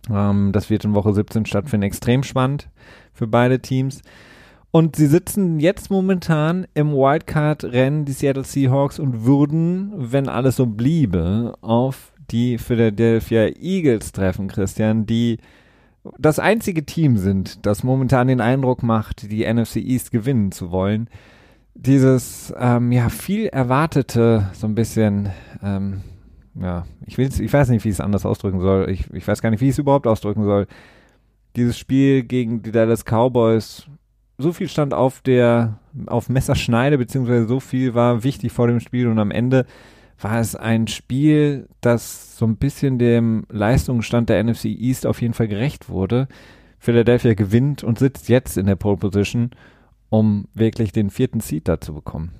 Ähm, 0.09 0.53
das 0.53 0.71
wird 0.71 0.85
in 0.85 0.95
Woche 0.95 1.13
17 1.13 1.47
stattfinden. 1.47 1.85
Extrem 1.85 2.23
spannend 2.23 2.69
für 3.13 3.27
beide 3.27 3.61
Teams. 3.61 4.03
Und 4.73 4.95
sie 4.95 5.07
sitzen 5.07 5.59
jetzt 5.59 5.91
momentan 5.91 6.67
im 6.75 6.93
Wildcard-Rennen, 6.93 8.05
die 8.05 8.13
Seattle 8.13 8.45
Seahawks, 8.45 9.01
und 9.01 9.25
würden, 9.25 9.93
wenn 9.97 10.29
alles 10.29 10.57
so 10.57 10.67
bliebe, 10.67 11.55
auf 11.61 12.13
die 12.31 12.57
Philadelphia 12.59 13.49
Eagles 13.61 14.13
treffen, 14.13 14.47
Christian, 14.47 15.07
die 15.07 15.39
das 16.19 16.39
einzige 16.39 16.87
Team 16.87 17.17
sind, 17.17 17.67
das 17.67 17.83
momentan 17.83 18.29
den 18.29 18.41
Eindruck 18.41 18.83
macht, 18.83 19.31
die 19.31 19.45
NFC 19.45 19.77
East 19.77 20.13
gewinnen 20.13 20.53
zu 20.53 20.71
wollen. 20.71 21.09
Dieses, 21.75 22.55
ähm, 22.59 22.93
ja, 22.93 23.09
viel 23.09 23.47
erwartete, 23.47 24.51
so 24.53 24.67
ein 24.67 24.75
bisschen, 24.75 25.31
ähm, 25.63 26.03
ja, 26.55 26.85
ich 27.07 27.19
will's, 27.19 27.39
ich 27.39 27.53
weiß 27.53 27.69
nicht, 27.69 27.85
wie 27.85 27.89
ich 27.89 27.95
es 27.97 28.01
anders 28.01 28.27
ausdrücken 28.27 28.61
soll. 28.61 28.91
Ich, 28.91 29.13
ich 29.13 29.27
weiß 29.27 29.43
gar 29.43 29.51
nicht, 29.51 29.61
wie 29.61 29.67
ich 29.67 29.73
es 29.73 29.79
überhaupt 29.79 30.07
ausdrücken 30.07 30.45
soll. 30.45 30.67
Dieses 31.57 31.79
Spiel 31.79 32.23
gegen 32.23 32.63
die 32.63 32.73
Dallas 32.73 33.05
Cowboys, 33.05 33.87
so 34.39 34.53
viel 34.53 34.69
stand 34.69 34.95
auf 34.95 35.21
der, 35.21 35.79
auf 36.07 36.29
Messerschneide, 36.29 36.99
beziehungsweise 36.99 37.47
so 37.47 37.61
viel 37.61 37.95
war 37.95 38.25
wichtig 38.25 38.53
vor 38.53 38.67
dem 38.67 38.81
Spiel 38.81 39.09
und 39.09 39.19
am 39.19 39.31
Ende 39.31 39.67
war 40.21 40.41
es 40.41 40.55
ein 40.57 40.87
Spiel, 40.87 41.69
das 41.81 42.37
so 42.37 42.47
ein 42.47 42.57
bisschen 42.57 42.99
dem 42.99 43.45
Leistungsstand 43.49 44.29
der 44.29 44.43
NFC 44.43 44.67
East 44.67 45.07
auf 45.07 45.21
jeden 45.23 45.35
Fall 45.35 45.49
gerecht 45.49 45.89
wurde. 45.89 46.29
Philadelphia 46.79 47.35
gewinnt 47.35 47.85
und 47.85 47.99
sitzt 47.99 48.29
jetzt 48.29 48.57
in 48.57 48.67
der 48.67 48.77
Pole 48.77 48.97
Position, 48.97 49.51
um 50.09 50.47
wirklich 50.55 50.93
den 50.93 51.11
vierten 51.11 51.41
Seed 51.41 51.69
da 51.69 51.81
zu 51.81 51.95
bekommen. 51.95 52.33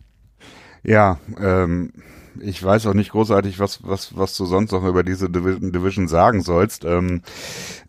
Ja, 0.83 1.19
ähm, 1.39 1.93
ich 2.39 2.63
weiß 2.63 2.87
auch 2.87 2.95
nicht 2.95 3.11
großartig, 3.11 3.59
was, 3.59 3.81
was, 3.83 4.17
was 4.17 4.37
du 4.37 4.47
sonst 4.47 4.73
noch 4.73 4.85
über 4.85 5.03
diese 5.03 5.29
Division, 5.29 5.73
Division 5.73 6.09
sagen 6.09 6.43
sollst. 6.43 6.85
Ähm, 6.85 7.23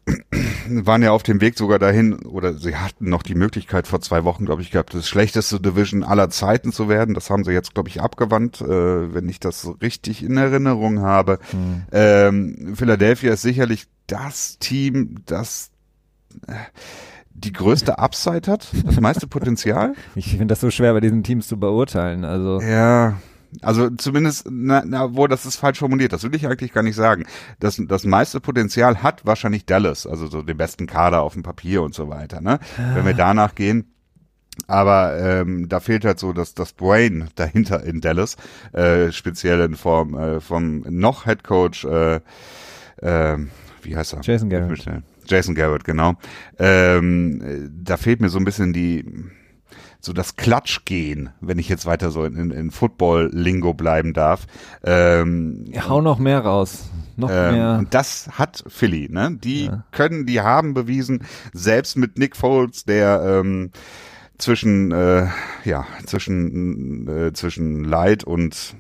waren 0.67 1.03
ja 1.03 1.11
auf 1.11 1.23
dem 1.23 1.41
Weg 1.41 1.57
sogar 1.57 1.79
dahin, 1.79 2.25
oder 2.25 2.55
sie 2.55 2.75
hatten 2.75 3.09
noch 3.09 3.23
die 3.23 3.35
Möglichkeit 3.35 3.87
vor 3.87 4.01
zwei 4.01 4.23
Wochen, 4.23 4.45
glaube 4.45 4.61
ich, 4.61 4.71
gehabt, 4.71 4.93
das 4.93 5.07
schlechteste 5.07 5.59
Division 5.59 6.03
aller 6.03 6.29
Zeiten 6.29 6.71
zu 6.71 6.89
werden. 6.89 7.13
Das 7.13 7.29
haben 7.29 7.43
sie 7.43 7.51
jetzt, 7.51 7.73
glaube 7.73 7.89
ich, 7.89 8.01
abgewandt, 8.01 8.61
äh, 8.61 9.13
wenn 9.13 9.29
ich 9.29 9.39
das 9.39 9.69
richtig 9.81 10.23
in 10.23 10.37
Erinnerung 10.37 11.01
habe. 11.01 11.39
Hm. 11.51 11.83
Ähm, 11.91 12.73
Philadelphia 12.75 13.33
ist 13.33 13.43
sicherlich 13.43 13.87
das 14.07 14.57
Team, 14.59 15.17
das 15.25 15.71
äh, 16.47 16.53
die 17.33 17.53
größte 17.53 17.97
Upside 17.97 18.51
hat, 18.51 18.67
das 18.85 18.99
meiste 18.99 19.27
Potenzial. 19.27 19.93
Ich 20.15 20.31
finde 20.31 20.47
das 20.47 20.61
so 20.61 20.69
schwer 20.69 20.93
bei 20.93 20.99
diesen 20.99 21.23
Teams 21.23 21.47
zu 21.47 21.57
beurteilen. 21.57 22.25
Also 22.25 22.61
ja, 22.61 23.17
also 23.61 23.89
zumindest, 23.89 24.47
na, 24.49 24.83
na, 24.85 25.15
wo 25.15 25.27
das 25.27 25.45
ist 25.45 25.57
falsch 25.57 25.79
formuliert, 25.79 26.13
das 26.13 26.23
will 26.23 26.33
ich 26.35 26.47
eigentlich 26.47 26.73
gar 26.73 26.83
nicht 26.83 26.95
sagen. 26.95 27.25
Das, 27.59 27.81
das 27.85 28.05
meiste 28.05 28.39
Potenzial 28.39 29.03
hat 29.03 29.25
wahrscheinlich 29.25 29.65
Dallas, 29.65 30.07
also 30.07 30.27
so 30.27 30.41
den 30.41 30.57
besten 30.57 30.87
Kader 30.87 31.21
auf 31.21 31.33
dem 31.33 31.43
Papier 31.43 31.81
und 31.81 31.93
so 31.93 32.09
weiter. 32.09 32.41
Ne? 32.41 32.59
Ah. 32.77 32.95
Wenn 32.95 33.05
wir 33.05 33.13
danach 33.13 33.55
gehen, 33.55 33.91
aber 34.67 35.17
ähm, 35.19 35.69
da 35.69 35.79
fehlt 35.79 36.05
halt 36.05 36.19
so 36.19 36.33
das, 36.33 36.53
das 36.53 36.73
Brain 36.73 37.29
dahinter 37.35 37.83
in 37.83 38.01
Dallas, 38.01 38.37
äh, 38.73 39.11
speziell 39.11 39.61
in 39.61 39.75
Form 39.75 40.13
äh, 40.17 40.39
vom 40.39 40.83
noch 40.89 41.25
Head 41.25 41.43
Coach, 41.43 41.85
äh, 41.85 42.19
äh, 42.97 43.37
wie 43.83 43.95
heißt 43.95 44.13
er? 44.13 44.21
Jason 44.21 44.49
Garrett. 44.49 44.85
Jason 45.25 45.55
Garrett, 45.55 45.83
genau. 45.83 46.15
Ähm, 46.59 47.71
da 47.83 47.97
fehlt 47.97 48.21
mir 48.21 48.29
so 48.29 48.37
ein 48.37 48.45
bisschen 48.45 48.73
die 48.73 49.05
so 50.01 50.13
das 50.13 50.35
Klatschgehen, 50.35 51.29
wenn 51.39 51.59
ich 51.59 51.69
jetzt 51.69 51.85
weiter 51.85 52.11
so 52.11 52.25
in, 52.25 52.51
in 52.51 52.71
Football-Lingo 52.71 53.73
bleiben 53.73 54.13
darf. 54.13 54.47
Ähm, 54.83 55.65
ja, 55.67 55.87
hau 55.87 56.01
noch 56.01 56.19
mehr 56.19 56.39
raus. 56.39 56.89
Noch 57.17 57.29
ähm, 57.31 57.53
mehr. 57.53 57.77
Und 57.79 57.93
das 57.93 58.29
hat 58.31 58.63
Philly, 58.67 59.07
ne? 59.09 59.37
Die 59.39 59.65
ja. 59.65 59.83
können, 59.91 60.25
die 60.25 60.41
haben 60.41 60.73
bewiesen, 60.73 61.23
selbst 61.53 61.97
mit 61.97 62.17
Nick 62.17 62.35
Foles, 62.35 62.83
der 62.85 63.21
ähm, 63.23 63.71
zwischen 64.37 64.91
äh, 64.91 65.27
ja 65.63 65.85
zwischen 66.05 67.07
äh, 67.07 67.33
zwischen 67.33 67.83
Leid 67.83 68.23
und 68.23 68.75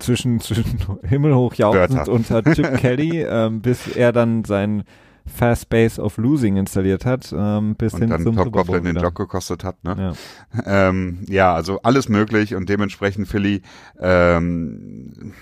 zwischen 0.00 0.40
zwischen 0.40 0.78
himmelhoch 1.04 1.54
jauchzend 1.54 2.08
unter 2.08 2.42
Chip 2.42 2.76
Kelly, 2.78 3.22
ähm, 3.22 3.60
bis 3.60 3.86
er 3.86 4.12
dann 4.12 4.44
sein 4.44 4.82
Fast 5.26 5.68
Base 5.70 6.00
of 6.00 6.18
Losing 6.18 6.56
installiert 6.56 7.06
hat, 7.06 7.34
ähm, 7.36 7.74
bis 7.76 7.94
und 7.94 8.00
hin 8.00 8.10
dann 8.10 8.22
zum 8.22 8.36
Top 8.36 8.52
Golf 8.52 8.82
den 8.82 8.96
Job 8.96 9.14
gekostet 9.14 9.64
hat. 9.64 9.82
Ne? 9.82 10.14
Ja. 10.54 10.88
Ähm, 10.88 11.20
ja, 11.28 11.54
also 11.54 11.80
alles 11.82 12.08
möglich 12.08 12.54
und 12.54 12.68
dementsprechend 12.68 13.26
Philly 13.26 13.62
ähm, 13.98 15.32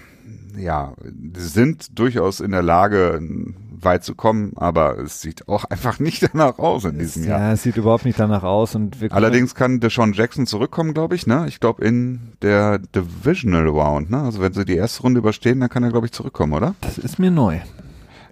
ja, 0.56 0.94
sind 1.34 1.98
durchaus 1.98 2.40
in 2.40 2.52
der 2.52 2.62
Lage, 2.62 3.20
weit 3.84 4.04
zu 4.04 4.14
kommen, 4.14 4.52
aber 4.56 4.98
es 4.98 5.20
sieht 5.20 5.48
auch 5.48 5.64
einfach 5.70 5.98
nicht 5.98 6.22
danach 6.22 6.58
aus 6.58 6.84
in 6.84 6.98
diesem 6.98 7.22
es, 7.22 7.28
Jahr. 7.28 7.40
Ja, 7.40 7.52
es 7.52 7.62
sieht 7.62 7.76
überhaupt 7.76 8.04
nicht 8.04 8.18
danach 8.18 8.44
aus 8.44 8.74
und 8.74 8.96
Allerdings 9.10 9.54
kann 9.54 9.80
Deshaun 9.80 10.12
Jackson 10.12 10.46
zurückkommen, 10.46 10.94
glaube 10.94 11.14
ich, 11.14 11.26
ne? 11.26 11.46
Ich 11.48 11.60
glaube 11.60 11.84
in 11.84 12.32
der 12.42 12.78
Divisional 12.78 13.66
Round, 13.66 14.10
ne? 14.10 14.22
Also 14.22 14.40
wenn 14.40 14.52
sie 14.52 14.64
die 14.64 14.76
erste 14.76 15.02
Runde 15.02 15.18
überstehen, 15.18 15.60
dann 15.60 15.68
kann 15.68 15.82
er, 15.82 15.90
glaube 15.90 16.06
ich, 16.06 16.12
zurückkommen, 16.12 16.52
oder? 16.52 16.74
Das 16.80 16.98
ist 16.98 17.18
mir 17.18 17.30
neu. 17.30 17.58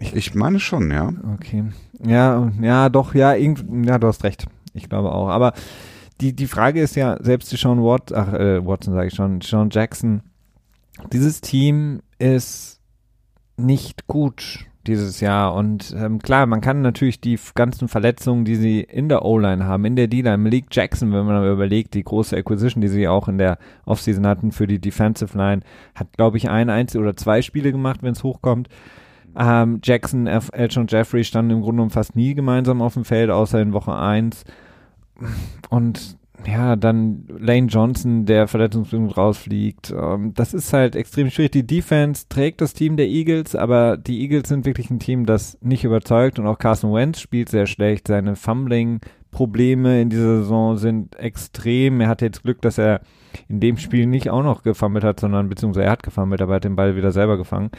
Ich, 0.01 0.15
ich 0.15 0.35
meine 0.35 0.61
schon, 0.61 0.91
ja. 0.91 1.13
Okay. 1.35 1.65
Ja, 2.05 2.51
ja, 2.61 2.89
doch, 2.89 3.15
ja, 3.15 3.35
irgend, 3.35 3.87
ja, 3.87 3.99
du 3.99 4.07
hast 4.07 4.25
recht. 4.25 4.47
Ich 4.73 4.89
glaube 4.89 5.13
auch. 5.13 5.29
Aber 5.29 5.53
die, 6.21 6.35
die 6.35 6.47
Frage 6.47 6.81
ist 6.81 6.97
ja, 6.97 7.17
selbst 7.23 7.53
die 7.53 7.57
Sean 7.57 7.83
Watt, 7.83 8.13
ach, 8.13 8.33
äh, 8.33 8.65
Watson 8.65 8.95
sage 8.95 9.09
ich 9.09 9.15
schon, 9.15 9.41
Sean 9.41 9.71
Jackson, 9.71 10.23
dieses 11.13 11.41
Team 11.41 12.01
ist 12.19 12.81
nicht 13.57 14.07
gut 14.07 14.67
dieses 14.87 15.21
Jahr. 15.21 15.55
Und 15.55 15.95
ähm, 15.97 16.19
klar, 16.21 16.47
man 16.47 16.61
kann 16.61 16.83
natürlich 16.83 17.21
die 17.21 17.39
ganzen 17.55 17.89
Verletzungen, 17.89 18.45
die 18.45 18.57
sie 18.57 18.81
in 18.81 19.09
der 19.09 19.25
O-Line 19.25 19.65
haben, 19.65 19.85
in 19.85 19.97
der 19.97 20.09
D-Line, 20.09 20.39
Malik 20.39 20.67
Jackson, 20.71 21.13
wenn 21.13 21.27
man 21.27 21.37
aber 21.37 21.51
überlegt, 21.51 21.95
die 21.95 22.05
große 22.05 22.37
Acquisition, 22.37 22.81
die 22.81 22.89
sie 22.89 23.09
auch 23.09 23.29
in 23.29 23.39
der 23.39 23.59
Offseason 23.85 24.27
hatten 24.27 24.53
für 24.53 24.67
die 24.67 24.81
Defensive 24.81 25.37
Line, 25.37 25.63
hat, 25.95 26.09
glaube 26.17 26.39
ich, 26.39 26.49
ein, 26.49 26.71
eins 26.71 26.97
oder 26.97 27.17
zwei 27.17 27.43
Spiele 27.43 27.73
gemacht, 27.73 28.03
wenn 28.03 28.13
es 28.13 28.25
hochkommt. 28.25 28.69
Ähm, 29.37 29.81
Jackson, 29.83 30.27
Elton 30.27 30.83
und 30.83 30.93
Jeffrey 30.93 31.25
standen 31.25 31.53
im 31.53 31.61
Grunde 31.61 31.77
genommen 31.77 31.91
fast 31.91 32.17
nie 32.17 32.35
gemeinsam 32.35 32.83
auf 32.83 32.95
dem 32.95 33.05
Feld, 33.05 33.31
außer 33.31 33.61
in 33.61 33.73
Woche 33.73 33.95
1. 33.95 34.45
Und 35.69 36.19
ja, 36.47 36.77
dann 36.77 37.25
Lane 37.39 37.67
Johnson, 37.67 38.25
der 38.25 38.49
verletzungsbedingt 38.49 39.17
rausfliegt. 39.17 39.93
Ähm, 39.97 40.33
das 40.35 40.55
ist 40.55 40.73
halt 40.73 40.97
extrem 40.97 41.31
schwierig. 41.31 41.53
Die 41.53 41.67
Defense 41.67 42.27
trägt 42.29 42.61
das 42.61 42.73
Team 42.73 42.97
der 42.97 43.09
Eagles, 43.09 43.55
aber 43.55 43.97
die 43.97 44.21
Eagles 44.23 44.49
sind 44.49 44.65
wirklich 44.65 44.91
ein 44.91 45.01
Team, 45.01 45.27
das 45.27 45.59
nicht 45.61 45.85
überzeugt 45.85 46.39
und 46.39 46.47
auch 46.47 46.59
Carson 46.59 46.95
Wentz 46.95 47.21
spielt 47.21 47.49
sehr 47.49 47.67
schlecht. 47.67 48.09
Seine 48.09 48.37
Fumbling-Probleme 48.37 50.01
in 50.01 50.11
dieser 50.11 50.39
Saison 50.39 50.79
sind 50.79 51.17
extrem. 51.17 52.01
Er 52.01 52.09
hatte 52.09 52.25
jetzt 52.25 52.43
Glück, 52.43 52.63
dass 52.63 52.79
er 52.79 53.01
in 53.49 53.61
dem 53.61 53.77
Spiel 53.77 54.07
nicht 54.07 54.31
auch 54.31 54.43
noch 54.43 54.63
gefummelt 54.63 55.05
hat, 55.05 55.21
sondern 55.21 55.49
beziehungsweise 55.49 55.85
er 55.85 55.93
hat 55.93 56.03
gefummelt, 56.03 56.43
aber 56.43 56.55
er 56.55 56.57
hat 56.57 56.65
den 56.65 56.77
Ball 56.77 56.97
wieder 56.97 57.13
selber 57.13 57.37
gefangen. 57.37 57.71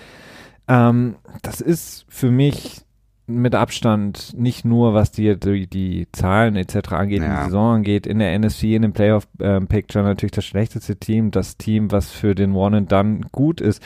Ähm, 0.67 1.15
das 1.41 1.61
ist 1.61 2.05
für 2.09 2.31
mich 2.31 2.81
mit 3.27 3.55
Abstand 3.55 4.33
nicht 4.37 4.65
nur, 4.65 4.93
was 4.93 5.11
die, 5.11 5.39
die, 5.39 5.67
die 5.67 6.07
Zahlen 6.11 6.55
etc. 6.55 6.93
angeht, 6.93 7.21
ja. 7.21 7.37
die 7.37 7.45
Saison 7.45 7.75
angeht, 7.75 8.05
in 8.05 8.19
der 8.19 8.33
NSC, 8.33 8.75
in 8.75 8.81
dem 8.81 8.93
Playoff-Picture 8.93 10.03
ähm, 10.03 10.09
natürlich 10.09 10.31
das 10.31 10.45
schlechteste 10.45 10.97
Team, 10.97 11.31
das 11.31 11.57
Team, 11.57 11.91
was 11.91 12.09
für 12.09 12.35
den 12.35 12.53
One 12.53 12.77
and 12.77 12.91
Done 12.91 13.21
gut 13.31 13.61
ist. 13.61 13.81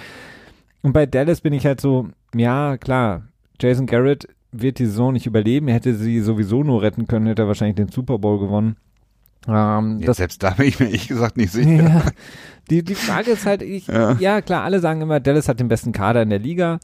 Und 0.81 0.93
bei 0.93 1.05
Dallas 1.05 1.41
bin 1.41 1.53
ich 1.53 1.65
halt 1.65 1.81
so, 1.81 2.09
ja, 2.35 2.77
klar, 2.77 3.23
Jason 3.59 3.85
Garrett 3.85 4.27
wird 4.51 4.79
die 4.79 4.85
Saison 4.85 5.13
nicht 5.13 5.25
überleben. 5.25 5.67
Er 5.67 5.75
hätte 5.75 5.95
sie 5.95 6.19
sowieso 6.21 6.63
nur 6.63 6.81
retten 6.81 7.07
können, 7.07 7.27
hätte 7.27 7.43
er 7.43 7.47
wahrscheinlich 7.47 7.75
den 7.75 7.89
Super 7.89 8.19
Bowl 8.19 8.39
gewonnen. 8.39 8.77
Ähm, 9.47 9.99
ja, 9.99 10.13
selbst 10.13 10.41
da 10.43 10.51
bin 10.51 10.67
ich 10.67 10.79
mir 10.79 10.87
ehrlich 10.87 11.07
gesagt 11.07 11.37
nicht 11.37 11.51
sicher. 11.51 11.83
Ja, 11.83 12.03
die, 12.69 12.83
die 12.83 12.95
Frage 12.95 13.31
ist 13.31 13.45
halt, 13.45 13.61
ich, 13.61 13.87
ja. 13.87 14.13
ja. 14.13 14.41
klar, 14.41 14.63
alle 14.63 14.79
sagen 14.79 15.01
immer, 15.01 15.19
Dallas 15.19 15.47
hat 15.47 15.59
den 15.59 15.67
besten 15.67 15.91
Kader 15.91 16.21
in 16.23 16.29
der 16.29 16.39
Liga. 16.39 16.79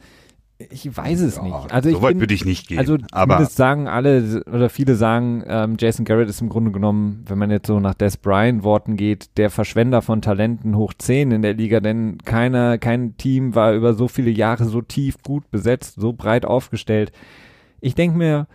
Ich 0.69 0.95
weiß 0.95 1.21
es 1.21 1.37
ja, 1.37 1.43
nicht. 1.43 1.73
Also 1.73 1.89
so 1.89 2.01
weit 2.03 2.19
würde 2.19 2.35
ich 2.35 2.45
nicht 2.45 2.67
gehen. 2.67 2.77
Also 2.77 2.97
aber 3.11 3.43
sagen 3.45 3.87
alle 3.87 4.43
oder 4.45 4.69
viele 4.69 4.93
sagen, 4.93 5.43
ähm, 5.47 5.75
Jason 5.79 6.05
Garrett 6.05 6.29
ist 6.29 6.41
im 6.41 6.49
Grunde 6.49 6.71
genommen, 6.71 7.23
wenn 7.27 7.39
man 7.39 7.49
jetzt 7.49 7.65
so 7.65 7.79
nach 7.79 7.95
Des 7.95 8.17
Bryant 8.17 8.63
Worten 8.63 8.95
geht, 8.95 9.37
der 9.37 9.49
Verschwender 9.49 10.03
von 10.03 10.21
Talenten 10.21 10.75
hoch 10.75 10.93
10 10.95 11.31
in 11.31 11.41
der 11.41 11.55
Liga, 11.55 11.79
denn 11.79 12.19
keiner, 12.19 12.77
kein 12.77 13.17
Team 13.17 13.55
war 13.55 13.73
über 13.73 13.95
so 13.95 14.07
viele 14.07 14.29
Jahre 14.29 14.65
so 14.65 14.81
tief 14.81 15.23
gut 15.23 15.49
besetzt, 15.49 15.99
so 15.99 16.13
breit 16.13 16.45
aufgestellt. 16.45 17.11
Ich 17.79 17.95
denke 17.95 18.17
mir, 18.17 18.47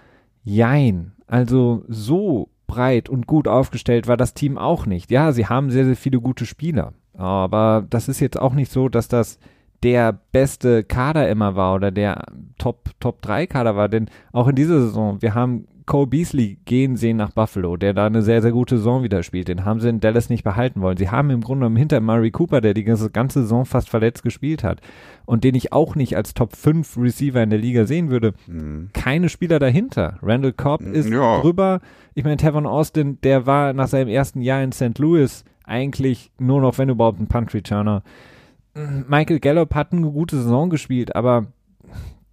jein. 0.44 1.12
Also 1.26 1.84
so 1.88 2.50
breit 2.66 3.08
und 3.08 3.26
gut 3.26 3.48
aufgestellt 3.48 4.08
war 4.08 4.16
das 4.16 4.34
Team 4.34 4.58
auch 4.58 4.86
nicht. 4.86 5.10
Ja, 5.10 5.32
sie 5.32 5.46
haben 5.46 5.70
sehr, 5.70 5.84
sehr 5.84 5.96
viele 5.96 6.20
gute 6.20 6.46
Spieler. 6.46 6.92
Aber 7.14 7.86
das 7.88 8.08
ist 8.08 8.20
jetzt 8.20 8.38
auch 8.38 8.54
nicht 8.54 8.70
so, 8.70 8.88
dass 8.88 9.08
das 9.08 9.38
der 9.82 10.12
beste 10.32 10.84
Kader 10.84 11.28
immer 11.28 11.54
war 11.54 11.74
oder 11.74 11.90
der 11.90 12.24
Top, 12.58 12.90
Top 13.00 13.22
3 13.22 13.46
Kader 13.46 13.76
war. 13.76 13.88
Denn 13.88 14.08
auch 14.32 14.48
in 14.48 14.56
dieser 14.56 14.80
Saison, 14.80 15.22
wir 15.22 15.34
haben 15.34 15.66
Cole 15.86 16.08
Beasley 16.08 16.58
gehen 16.64 16.96
sehen 16.96 17.16
nach 17.16 17.30
Buffalo, 17.30 17.76
der 17.76 17.94
da 17.94 18.06
eine 18.06 18.22
sehr, 18.22 18.42
sehr 18.42 18.50
gute 18.50 18.76
Saison 18.76 19.04
wieder 19.04 19.22
spielt. 19.22 19.48
Den 19.48 19.64
haben 19.64 19.80
sie 19.80 19.88
in 19.88 20.00
Dallas 20.00 20.28
nicht 20.28 20.42
behalten 20.42 20.80
wollen. 20.80 20.96
Sie 20.96 21.10
haben 21.10 21.30
im 21.30 21.40
Grunde 21.40 21.60
genommen 21.60 21.76
hinter 21.76 22.00
Murray 22.00 22.32
Cooper, 22.32 22.60
der 22.60 22.74
die 22.74 22.84
ganze, 22.84 23.10
ganze 23.10 23.42
Saison 23.42 23.64
fast 23.64 23.88
verletzt 23.88 24.24
gespielt 24.24 24.64
hat 24.64 24.80
und 25.24 25.44
den 25.44 25.54
ich 25.54 25.72
auch 25.72 25.94
nicht 25.94 26.16
als 26.16 26.34
Top 26.34 26.56
5 26.56 26.98
Receiver 26.98 27.42
in 27.42 27.50
der 27.50 27.58
Liga 27.60 27.86
sehen 27.86 28.10
würde, 28.10 28.34
mhm. 28.46 28.90
keine 28.92 29.28
Spieler 29.28 29.60
dahinter. 29.60 30.18
Randall 30.22 30.52
Cobb 30.52 30.80
mhm, 30.80 30.94
ist 30.94 31.08
ja. 31.08 31.40
drüber. 31.40 31.80
Ich 32.14 32.24
meine, 32.24 32.36
Tavon 32.36 32.66
Austin, 32.66 33.18
der 33.22 33.46
war 33.46 33.72
nach 33.72 33.88
seinem 33.88 34.08
ersten 34.08 34.42
Jahr 34.42 34.62
in 34.62 34.72
St. 34.72 34.98
Louis 34.98 35.44
eigentlich 35.64 36.32
nur 36.38 36.60
noch, 36.60 36.78
wenn 36.78 36.88
überhaupt, 36.88 37.20
ein 37.20 37.28
Punt-Returner. 37.28 38.02
Michael 39.08 39.40
Gallup 39.40 39.74
hat 39.74 39.92
eine 39.92 40.10
gute 40.10 40.36
Saison 40.36 40.68
gespielt, 40.68 41.16
aber 41.16 41.46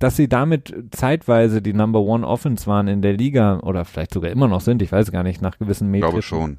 dass 0.03 0.17
sie 0.17 0.27
damit 0.27 0.75
zeitweise 0.91 1.61
die 1.61 1.71
Number 1.71 2.01
One 2.01 2.27
Offense 2.27 2.67
waren 2.67 2.89
in 2.89 3.01
der 3.01 3.13
Liga 3.13 3.59
oder 3.59 3.85
vielleicht 3.85 4.13
sogar 4.13 4.31
immer 4.31 4.49
noch 4.49 4.59
sind, 4.59 4.81
ich 4.81 4.91
weiß 4.91 5.13
gar 5.13 5.23
nicht, 5.23 5.41
nach 5.41 5.57
gewissen 5.57 5.89
Metern. 5.89 6.09
Glaube 6.09 6.21
schon. 6.21 6.57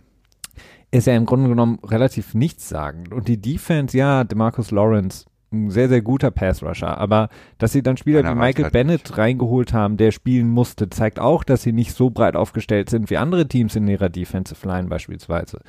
Ist 0.90 1.06
ja 1.06 1.14
im 1.14 1.26
Grunde 1.26 1.50
genommen 1.50 1.78
relativ 1.84 2.32
nichtssagend. 2.32 3.12
Und 3.12 3.28
die 3.28 3.38
Defense, 3.38 3.94
ja, 3.98 4.24
DeMarcus 4.24 4.70
Lawrence, 4.70 5.26
ein 5.52 5.68
sehr, 5.68 5.90
sehr 5.90 6.00
guter 6.00 6.30
Pass-Rusher. 6.30 6.96
Aber 6.96 7.28
dass 7.58 7.72
sie 7.72 7.82
dann 7.82 7.98
Spieler 7.98 8.24
wie 8.24 8.34
Michael 8.34 8.64
halt 8.64 8.72
Bennett 8.72 9.04
nicht. 9.04 9.18
reingeholt 9.18 9.74
haben, 9.74 9.98
der 9.98 10.10
spielen 10.10 10.48
musste, 10.48 10.88
zeigt 10.88 11.20
auch, 11.20 11.44
dass 11.44 11.62
sie 11.62 11.72
nicht 11.72 11.92
so 11.92 12.08
breit 12.08 12.36
aufgestellt 12.36 12.88
sind 12.88 13.10
wie 13.10 13.18
andere 13.18 13.46
Teams 13.46 13.76
in 13.76 13.86
ihrer 13.86 14.08
Defensive 14.08 14.66
Line 14.66 14.88
beispielsweise. 14.88 15.60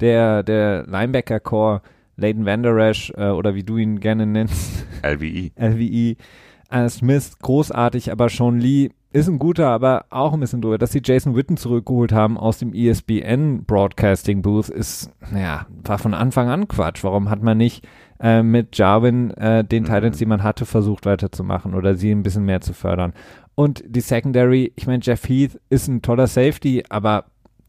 Der, 0.00 0.42
der 0.42 0.84
Linebacker-Core, 0.88 1.82
Leighton 2.16 2.44
Vanderash, 2.44 3.12
äh, 3.16 3.28
oder 3.28 3.54
wie 3.54 3.62
du 3.62 3.76
ihn 3.76 4.00
gerne 4.00 4.26
nennst. 4.26 4.84
LVE. 5.04 5.52
LVE 5.54 6.16
äh, 6.70 6.88
Smith 6.88 7.38
großartig, 7.40 8.12
aber 8.12 8.28
Sean 8.28 8.58
Lee 8.58 8.90
ist 9.12 9.28
ein 9.28 9.38
guter, 9.38 9.68
aber 9.68 10.06
auch 10.10 10.32
ein 10.32 10.40
bisschen 10.40 10.62
drüber. 10.62 10.78
Dass 10.78 10.92
sie 10.92 11.02
Jason 11.04 11.34
Witten 11.34 11.56
zurückgeholt 11.56 12.12
haben 12.12 12.38
aus 12.38 12.58
dem 12.58 12.72
ESPN 12.72 13.64
Broadcasting 13.64 14.42
Booth 14.42 14.68
ist, 14.68 15.10
naja, 15.32 15.66
war 15.84 15.98
von 15.98 16.14
Anfang 16.14 16.48
an 16.48 16.68
Quatsch. 16.68 17.02
Warum 17.02 17.28
hat 17.28 17.42
man 17.42 17.58
nicht 17.58 17.86
äh, 18.20 18.42
mit 18.42 18.76
Jarwin 18.78 19.32
äh, 19.32 19.64
den 19.64 19.84
Titans, 19.84 20.18
die 20.18 20.26
man 20.26 20.42
hatte, 20.42 20.64
versucht 20.64 21.06
weiterzumachen 21.06 21.74
oder 21.74 21.96
sie 21.96 22.12
ein 22.12 22.22
bisschen 22.22 22.44
mehr 22.44 22.60
zu 22.60 22.72
fördern? 22.72 23.12
Und 23.56 23.82
die 23.86 24.00
Secondary, 24.00 24.72
ich 24.76 24.86
meine, 24.86 25.02
Jeff 25.02 25.28
Heath 25.28 25.60
ist 25.70 25.88
ein 25.88 26.02
toller 26.02 26.28
Safety, 26.28 26.84
aber 26.88 27.24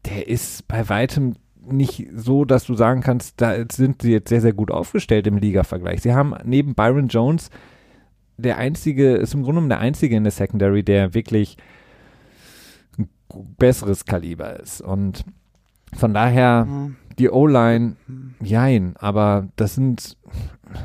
der 0.06 0.28
ist 0.28 0.68
bei 0.68 0.88
weitem 0.88 1.34
nicht 1.64 2.08
so, 2.14 2.44
dass 2.44 2.64
du 2.64 2.74
sagen 2.74 3.02
kannst, 3.02 3.40
da 3.40 3.54
sind 3.70 4.02
sie 4.02 4.12
jetzt 4.12 4.28
sehr, 4.28 4.40
sehr 4.40 4.52
gut 4.52 4.70
aufgestellt 4.70 5.26
im 5.26 5.38
Liga-Vergleich. 5.38 6.02
Sie 6.02 6.14
haben 6.14 6.34
neben 6.44 6.74
Byron 6.74 7.08
Jones 7.08 7.50
der 8.36 8.58
einzige, 8.58 9.14
ist 9.14 9.34
im 9.34 9.42
Grunde 9.42 9.56
genommen 9.56 9.68
der 9.68 9.80
einzige 9.80 10.16
in 10.16 10.24
der 10.24 10.32
Secondary, 10.32 10.82
der 10.82 11.14
wirklich 11.14 11.56
ein 12.98 13.08
besseres 13.58 14.04
Kaliber 14.04 14.58
ist. 14.60 14.80
Und 14.80 15.24
von 15.94 16.14
daher, 16.14 16.64
mhm. 16.64 16.96
die 17.18 17.30
O-Line, 17.30 17.96
jein, 18.42 18.94
aber 18.96 19.48
das 19.56 19.74
sind, 19.74 20.16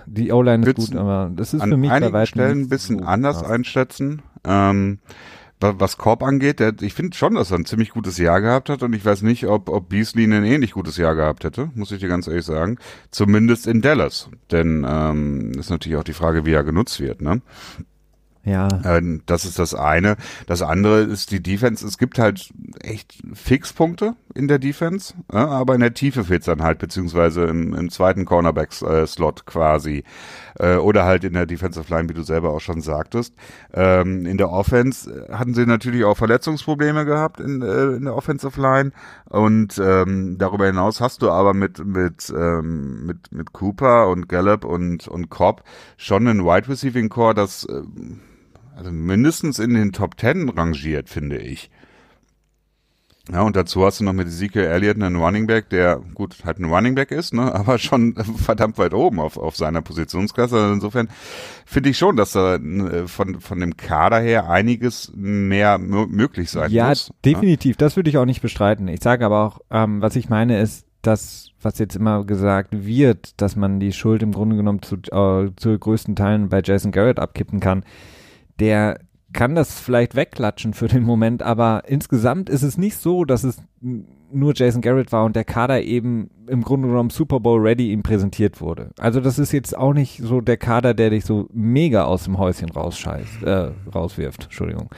die 0.05 0.31
O-Line 0.31 0.65
ist 0.65 0.75
gut, 0.75 0.95
aber 0.95 1.31
das 1.33 1.53
ist 1.53 1.63
für 1.63 1.77
mich 1.77 1.89
bei 1.89 2.11
weitem 2.11 2.25
Stellen 2.25 2.61
ein 2.61 2.69
bisschen 2.69 3.03
anders 3.03 3.43
einschätzen. 3.43 4.21
Ähm, 4.43 4.99
was 5.59 5.97
Korb 5.97 6.23
angeht, 6.23 6.59
der, 6.59 6.73
ich 6.81 6.93
finde 6.93 7.17
schon, 7.17 7.35
dass 7.35 7.51
er 7.51 7.57
ein 7.57 7.65
ziemlich 7.65 7.89
gutes 7.89 8.17
Jahr 8.17 8.41
gehabt 8.41 8.69
hat 8.69 8.83
und 8.83 8.93
ich 8.93 9.03
weiß 9.03 9.23
nicht, 9.23 9.47
ob, 9.47 9.69
ob 9.69 9.89
Beasley 9.89 10.25
ein 10.25 10.45
ähnlich 10.45 10.71
gutes 10.71 10.97
Jahr 10.97 11.15
gehabt 11.15 11.43
hätte, 11.43 11.71
muss 11.73 11.91
ich 11.91 11.99
dir 11.99 12.09
ganz 12.09 12.27
ehrlich 12.27 12.45
sagen. 12.45 12.77
Zumindest 13.11 13.65
in 13.67 13.81
Dallas. 13.81 14.29
Denn 14.51 14.85
ähm, 14.87 15.53
ist 15.57 15.69
natürlich 15.69 15.97
auch 15.97 16.03
die 16.03 16.13
Frage, 16.13 16.45
wie 16.45 16.53
er 16.53 16.63
genutzt 16.63 16.99
wird, 16.99 17.21
ne? 17.21 17.41
Ja. 18.47 18.67
Äh, 18.83 19.19
das 19.25 19.43
ist 19.43 19.59
das 19.59 19.73
eine. 19.73 20.15
Das 20.45 20.61
andere 20.61 21.01
ist 21.01 21.31
die 21.31 21.43
Defense. 21.43 21.85
Es 21.85 21.97
gibt 21.97 22.17
halt 22.17 22.53
echt 22.79 23.21
Fixpunkte 23.33 24.15
in 24.33 24.47
der 24.47 24.57
Defense, 24.57 25.13
aber 25.27 25.75
in 25.75 25.81
der 25.81 25.93
Tiefe 25.93 26.23
fehlt's 26.23 26.45
dann 26.45 26.63
halt, 26.63 26.79
beziehungsweise 26.79 27.43
im, 27.43 27.73
im 27.73 27.89
zweiten 27.89 28.23
Cornerback-Slot 28.23 29.45
quasi. 29.45 30.05
Äh, 30.59 30.75
oder 30.75 31.05
halt 31.05 31.23
in 31.23 31.33
der 31.33 31.45
Defensive 31.45 31.93
Line, 31.93 32.09
wie 32.09 32.13
du 32.13 32.23
selber 32.23 32.49
auch 32.49 32.59
schon 32.59 32.81
sagtest. 32.81 33.33
Ähm, 33.73 34.25
in 34.25 34.37
der 34.37 34.51
Offense 34.51 35.27
hatten 35.31 35.53
sie 35.53 35.65
natürlich 35.65 36.03
auch 36.03 36.17
Verletzungsprobleme 36.17 37.05
gehabt 37.05 37.39
in, 37.39 37.61
äh, 37.61 37.95
in 37.95 38.05
der 38.05 38.15
Offensive 38.15 38.59
Line. 38.59 38.91
Und 39.29 39.79
ähm, 39.79 40.37
darüber 40.37 40.65
hinaus 40.65 41.01
hast 41.01 41.21
du 41.21 41.29
aber 41.29 41.53
mit, 41.53 41.85
mit, 41.85 42.33
ähm, 42.35 43.05
mit, 43.05 43.31
mit 43.31 43.53
Cooper 43.53 44.07
und 44.09 44.29
Gallup 44.29 44.65
und, 44.65 45.07
und 45.07 45.29
Cobb 45.29 45.63
schon 45.97 46.27
einen 46.27 46.45
Wide 46.45 46.67
Receiving 46.67 47.09
Core, 47.09 47.33
das 47.33 47.67
also 48.77 48.91
mindestens 48.91 49.57
in 49.57 49.73
den 49.73 49.91
Top 49.91 50.17
Ten 50.17 50.49
rangiert, 50.49 51.09
finde 51.09 51.37
ich. 51.37 51.71
Ja, 53.31 53.41
und 53.41 53.55
dazu 53.55 53.85
hast 53.85 53.99
du 53.99 54.05
noch 54.05 54.13
mit 54.13 54.27
Ezekiel 54.27 54.63
Elliott 54.63 54.95
einen 54.95 55.17
Running 55.17 55.47
Back, 55.47 55.69
der 55.69 55.99
gut 56.13 56.37
halt 56.45 56.59
ein 56.59 56.65
Running 56.65 56.95
Back 56.95 57.11
ist, 57.11 57.33
ne, 57.33 57.53
aber 57.55 57.77
schon 57.77 58.15
verdammt 58.15 58.77
weit 58.77 58.93
oben 58.93 59.19
auf, 59.19 59.37
auf 59.37 59.55
seiner 59.55 59.81
Positionsklasse. 59.81 60.55
Also 60.55 60.73
insofern 60.73 61.09
finde 61.65 61.89
ich 61.89 61.97
schon, 61.97 62.15
dass 62.15 62.31
da 62.31 62.55
äh, 62.55 63.07
von, 63.07 63.41
von 63.41 63.59
dem 63.59 63.75
Kader 63.75 64.19
her 64.19 64.49
einiges 64.49 65.11
mehr 65.15 65.77
möglich 65.77 66.49
sein 66.49 66.71
ja, 66.71 66.89
muss. 66.89 67.07
Ja, 67.07 67.13
definitiv. 67.33 67.75
Ne? 67.75 67.79
Das 67.79 67.95
würde 67.95 68.09
ich 68.09 68.17
auch 68.17 68.25
nicht 68.25 68.41
bestreiten. 68.41 68.87
Ich 68.87 69.03
sage 69.03 69.25
aber 69.25 69.43
auch, 69.45 69.59
ähm, 69.71 70.01
was 70.01 70.15
ich 70.15 70.29
meine 70.29 70.59
ist, 70.61 70.85
dass 71.01 71.51
was 71.61 71.79
jetzt 71.79 71.95
immer 71.95 72.23
gesagt 72.23 72.85
wird, 72.85 73.41
dass 73.41 73.55
man 73.55 73.79
die 73.79 73.91
Schuld 73.91 74.23
im 74.23 74.31
Grunde 74.31 74.55
genommen 74.55 74.81
zu, 74.81 74.95
äh, 74.95 75.51
zu 75.55 75.77
größten 75.77 76.15
Teilen 76.15 76.49
bei 76.49 76.61
Jason 76.63 76.91
Garrett 76.91 77.19
abkippen 77.19 77.59
kann 77.59 77.83
der 78.59 78.99
kann 79.37 79.53
das 79.53 79.79
vielleicht 79.79 80.15
wegklatschen 80.15 80.73
für 80.73 80.87
den 80.87 81.03
Moment, 81.03 81.43
aber 81.43 81.83
insgesamt 81.85 82.49
ist 82.49 82.63
es 82.63 82.75
nicht 82.75 82.97
so, 82.97 83.23
dass 83.23 83.43
es 83.43 83.61
nur 84.31 84.53
Jason 84.55 84.81
Garrett 84.81 85.11
war 85.11 85.25
und 85.25 85.35
der 85.35 85.43
Kader 85.43 85.83
eben 85.83 86.31
im 86.47 86.63
Grunde 86.63 86.87
genommen 86.87 87.11
Super 87.11 87.39
Bowl 87.39 87.61
ready 87.61 87.91
ihm 87.91 88.01
präsentiert 88.01 88.59
wurde. 88.61 88.89
Also 88.97 89.21
das 89.21 89.37
ist 89.37 89.51
jetzt 89.51 89.77
auch 89.77 89.93
nicht 89.93 90.21
so 90.23 90.41
der 90.41 90.57
Kader, 90.57 90.95
der 90.95 91.11
dich 91.11 91.23
so 91.23 91.47
mega 91.53 92.05
aus 92.05 92.23
dem 92.23 92.39
Häuschen 92.39 92.71
rausscheißt, 92.71 93.43
äh, 93.43 93.71
rauswirft, 93.93 94.45
Entschuldigung. 94.45 94.89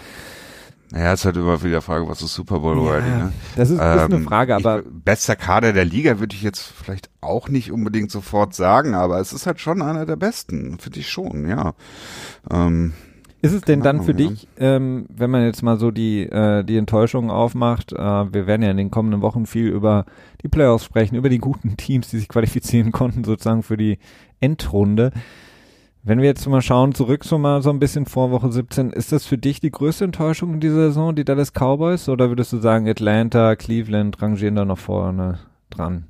Ja, 0.93 1.11
ist 1.11 1.25
halt 1.25 1.35
immer 1.35 1.61
wieder 1.61 1.81
Frage, 1.81 2.07
was 2.07 2.21
ist 2.21 2.33
Super 2.33 2.59
Bowl 2.61 2.77
ja, 2.77 2.91
ready, 2.93 3.09
ne? 3.09 3.33
Das 3.57 3.69
ist, 3.69 3.79
ähm, 3.79 3.97
ist 3.97 4.03
eine 4.05 4.15
ähm, 4.15 4.23
Frage, 4.23 4.55
aber. 4.55 4.79
Ich, 4.79 4.85
bester 5.03 5.35
Kader 5.35 5.73
der 5.73 5.85
Liga 5.85 6.19
würde 6.19 6.33
ich 6.33 6.41
jetzt 6.41 6.61
vielleicht 6.61 7.09
auch 7.19 7.49
nicht 7.49 7.73
unbedingt 7.73 8.09
sofort 8.09 8.55
sagen, 8.55 8.95
aber 8.95 9.19
es 9.19 9.33
ist 9.33 9.45
halt 9.45 9.59
schon 9.59 9.81
einer 9.81 10.05
der 10.05 10.15
besten, 10.15 10.79
finde 10.79 10.99
ich 11.01 11.09
schon, 11.09 11.47
ja. 11.47 11.73
Ähm, 12.49 12.93
ist 13.41 13.53
es 13.53 13.61
denn 13.61 13.81
dann 13.81 14.03
für 14.03 14.13
dich, 14.13 14.47
ähm, 14.57 15.05
wenn 15.09 15.29
man 15.29 15.43
jetzt 15.43 15.61
mal 15.61 15.77
so 15.77 15.91
die, 15.91 16.23
äh, 16.23 16.63
die 16.63 16.77
Enttäuschung 16.77 17.31
aufmacht, 17.31 17.93
äh, 17.93 17.97
wir 17.97 18.47
werden 18.47 18.63
ja 18.63 18.71
in 18.71 18.77
den 18.77 18.91
kommenden 18.91 19.21
Wochen 19.21 19.45
viel 19.45 19.67
über 19.67 20.05
die 20.43 20.49
Playoffs 20.49 20.83
sprechen, 20.83 21.15
über 21.15 21.29
die 21.29 21.37
guten 21.37 21.75
Teams, 21.77 22.09
die 22.09 22.17
sich 22.17 22.27
qualifizieren 22.27 22.91
konnten, 22.91 23.23
sozusagen 23.23 23.63
für 23.63 23.77
die 23.77 23.97
Endrunde. 24.41 25.11
Wenn 26.03 26.19
wir 26.19 26.25
jetzt 26.25 26.47
mal 26.47 26.61
schauen, 26.61 26.93
zurück 26.93 27.23
so 27.23 27.37
mal 27.37 27.61
so 27.61 27.69
ein 27.69 27.79
bisschen 27.79 28.05
vor 28.05 28.31
Woche 28.31 28.51
17, 28.51 28.91
ist 28.91 29.11
das 29.11 29.25
für 29.25 29.37
dich 29.37 29.59
die 29.59 29.71
größte 29.71 30.05
Enttäuschung 30.05 30.53
in 30.53 30.59
dieser 30.59 30.87
Saison, 30.87 31.15
die 31.15 31.25
Dallas 31.25 31.51
Cowboys? 31.53 32.09
Oder 32.09 32.29
würdest 32.29 32.53
du 32.53 32.57
sagen, 32.57 32.87
Atlanta, 32.87 33.55
Cleveland 33.55 34.21
rangieren 34.21 34.55
da 34.55 34.65
noch 34.65 34.77
vorne 34.77 35.39
dran? 35.69 36.05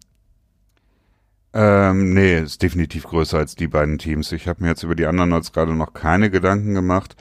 Ähm, 1.53 2.13
nee, 2.13 2.39
ist 2.39 2.61
definitiv 2.61 3.05
größer 3.05 3.37
als 3.37 3.55
die 3.55 3.67
beiden 3.67 3.97
Teams. 3.97 4.31
Ich 4.31 4.47
habe 4.47 4.63
mir 4.63 4.69
jetzt 4.69 4.83
über 4.83 4.95
die 4.95 5.05
anderen 5.05 5.33
als 5.33 5.51
gerade 5.51 5.73
noch 5.73 5.93
keine 5.93 6.29
Gedanken 6.29 6.73
gemacht. 6.73 7.15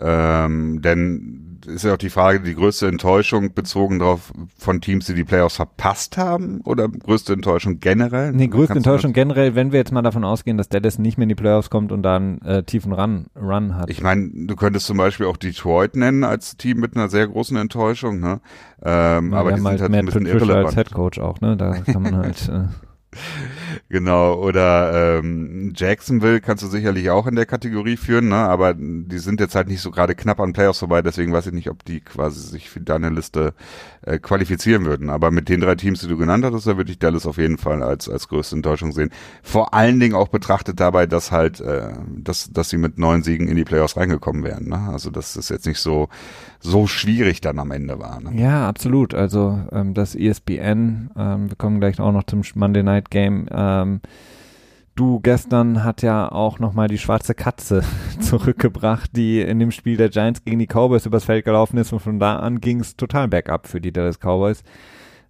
Ähm, 0.00 0.80
denn 0.82 1.50
ist 1.66 1.84
ja 1.84 1.94
auch 1.94 1.98
die 1.98 2.10
Frage, 2.10 2.40
die 2.40 2.54
größte 2.54 2.88
Enttäuschung 2.88 3.52
bezogen 3.52 3.98
darauf 3.98 4.32
von 4.56 4.80
Teams, 4.80 5.06
die 5.06 5.14
die 5.14 5.24
Playoffs 5.24 5.56
verpasst 5.56 6.16
haben 6.16 6.62
oder 6.62 6.88
größte 6.88 7.34
Enttäuschung 7.34 7.80
generell? 7.80 8.32
Nee, 8.32 8.48
größte 8.48 8.76
Enttäuschung 8.76 9.12
generell, 9.12 9.54
wenn 9.54 9.72
wir 9.72 9.78
jetzt 9.78 9.92
mal 9.92 10.02
davon 10.02 10.24
ausgehen, 10.24 10.56
dass 10.56 10.68
Dallas 10.68 10.98
nicht 10.98 11.18
mehr 11.18 11.24
in 11.24 11.28
die 11.28 11.34
Playoffs 11.34 11.68
kommt 11.68 11.92
und 11.92 12.02
dann 12.02 12.40
äh, 12.42 12.62
tiefen 12.62 12.92
Run, 12.92 13.26
Run 13.36 13.76
hat. 13.76 13.90
Ich 13.90 14.02
meine, 14.02 14.30
du 14.32 14.56
könntest 14.56 14.86
zum 14.86 14.96
Beispiel 14.96 15.26
auch 15.26 15.36
Detroit 15.36 15.96
nennen 15.96 16.24
als 16.24 16.56
Team 16.56 16.80
mit 16.80 16.96
einer 16.96 17.08
sehr 17.08 17.28
großen 17.28 17.56
Enttäuschung, 17.56 18.20
ne? 18.20 18.40
Ähm, 18.82 19.32
ja, 19.32 19.38
aber 19.38 19.50
die 19.50 19.56
sind 19.58 19.66
halt, 19.66 19.80
halt 19.82 19.94
ein 19.94 20.06
bisschen 20.06 20.26
irrelevant. 20.26 20.66
als 20.66 20.74
Head 20.74 20.92
Coach 20.92 21.18
auch, 21.18 21.40
ne? 21.40 21.56
Da 21.56 21.72
kann 21.80 22.02
man 22.02 22.16
halt 22.16 22.48
äh, 23.12 23.16
Genau, 23.88 24.34
oder 24.34 25.18
ähm, 25.18 25.72
Jacksonville 25.76 26.40
kannst 26.40 26.62
du 26.62 26.68
sicherlich 26.68 27.10
auch 27.10 27.26
in 27.26 27.36
der 27.36 27.46
Kategorie 27.46 27.96
führen, 27.96 28.28
ne? 28.28 28.36
aber 28.36 28.74
die 28.74 29.18
sind 29.18 29.40
jetzt 29.40 29.54
halt 29.54 29.68
nicht 29.68 29.80
so 29.80 29.90
gerade 29.90 30.14
knapp 30.14 30.40
an 30.40 30.52
Playoffs 30.52 30.78
vorbei, 30.78 31.02
deswegen 31.02 31.32
weiß 31.32 31.46
ich 31.46 31.52
nicht, 31.52 31.70
ob 31.70 31.84
die 31.84 32.00
quasi 32.00 32.40
sich 32.40 32.70
für 32.70 32.80
deine 32.80 33.10
Liste 33.10 33.54
äh, 34.02 34.18
qualifizieren 34.18 34.84
würden. 34.84 35.10
Aber 35.10 35.30
mit 35.30 35.48
den 35.48 35.60
drei 35.60 35.74
Teams, 35.74 36.00
die 36.00 36.08
du 36.08 36.16
genannt 36.16 36.44
hattest, 36.44 36.66
da 36.66 36.76
würde 36.76 36.90
ich 36.90 36.98
Dallas 36.98 37.26
auf 37.26 37.36
jeden 37.36 37.58
Fall 37.58 37.82
als, 37.82 38.08
als 38.08 38.28
größte 38.28 38.56
Enttäuschung 38.56 38.92
sehen. 38.92 39.10
Vor 39.42 39.74
allen 39.74 40.00
Dingen 40.00 40.14
auch 40.14 40.28
betrachtet 40.28 40.80
dabei, 40.80 41.06
dass 41.06 41.30
halt, 41.32 41.60
äh, 41.60 41.90
dass, 42.16 42.50
dass 42.50 42.70
sie 42.70 42.78
mit 42.78 42.98
neun 42.98 43.22
Siegen 43.22 43.48
in 43.48 43.56
die 43.56 43.64
Playoffs 43.64 43.96
reingekommen 43.96 44.42
wären. 44.42 44.68
Ne? 44.68 44.88
Also 44.90 45.10
dass 45.10 45.34
das 45.34 45.48
jetzt 45.48 45.66
nicht 45.66 45.80
so, 45.80 46.08
so 46.60 46.86
schwierig 46.86 47.40
dann 47.40 47.58
am 47.58 47.70
Ende 47.70 47.98
war. 47.98 48.20
Ne? 48.20 48.40
Ja, 48.40 48.68
absolut. 48.68 49.14
Also 49.14 49.60
ähm, 49.72 49.94
das 49.94 50.14
ESPN, 50.14 51.10
ähm, 51.16 51.50
wir 51.50 51.56
kommen 51.56 51.80
gleich 51.80 52.00
auch 52.00 52.12
noch 52.12 52.24
zum 52.24 52.42
Monday 52.54 52.82
Night 52.82 53.10
Game, 53.10 53.48
ähm, 53.82 54.00
du 54.94 55.20
gestern 55.20 55.84
hat 55.84 56.02
ja 56.02 56.30
auch 56.30 56.58
nochmal 56.58 56.88
die 56.88 56.98
schwarze 56.98 57.34
Katze 57.34 57.82
zurückgebracht, 58.20 59.14
die 59.16 59.40
in 59.40 59.58
dem 59.58 59.70
Spiel 59.70 59.96
der 59.96 60.10
Giants 60.10 60.44
gegen 60.44 60.58
die 60.58 60.66
Cowboys 60.66 61.06
übers 61.06 61.24
Feld 61.24 61.44
gelaufen 61.44 61.78
ist 61.78 61.92
und 61.92 62.00
von 62.00 62.18
da 62.18 62.38
an 62.38 62.60
ging 62.60 62.80
es 62.80 62.96
total 62.96 63.28
bergab 63.28 63.66
für 63.66 63.80
die 63.80 63.92
Dallas 63.92 64.18
Cowboys. 64.18 64.62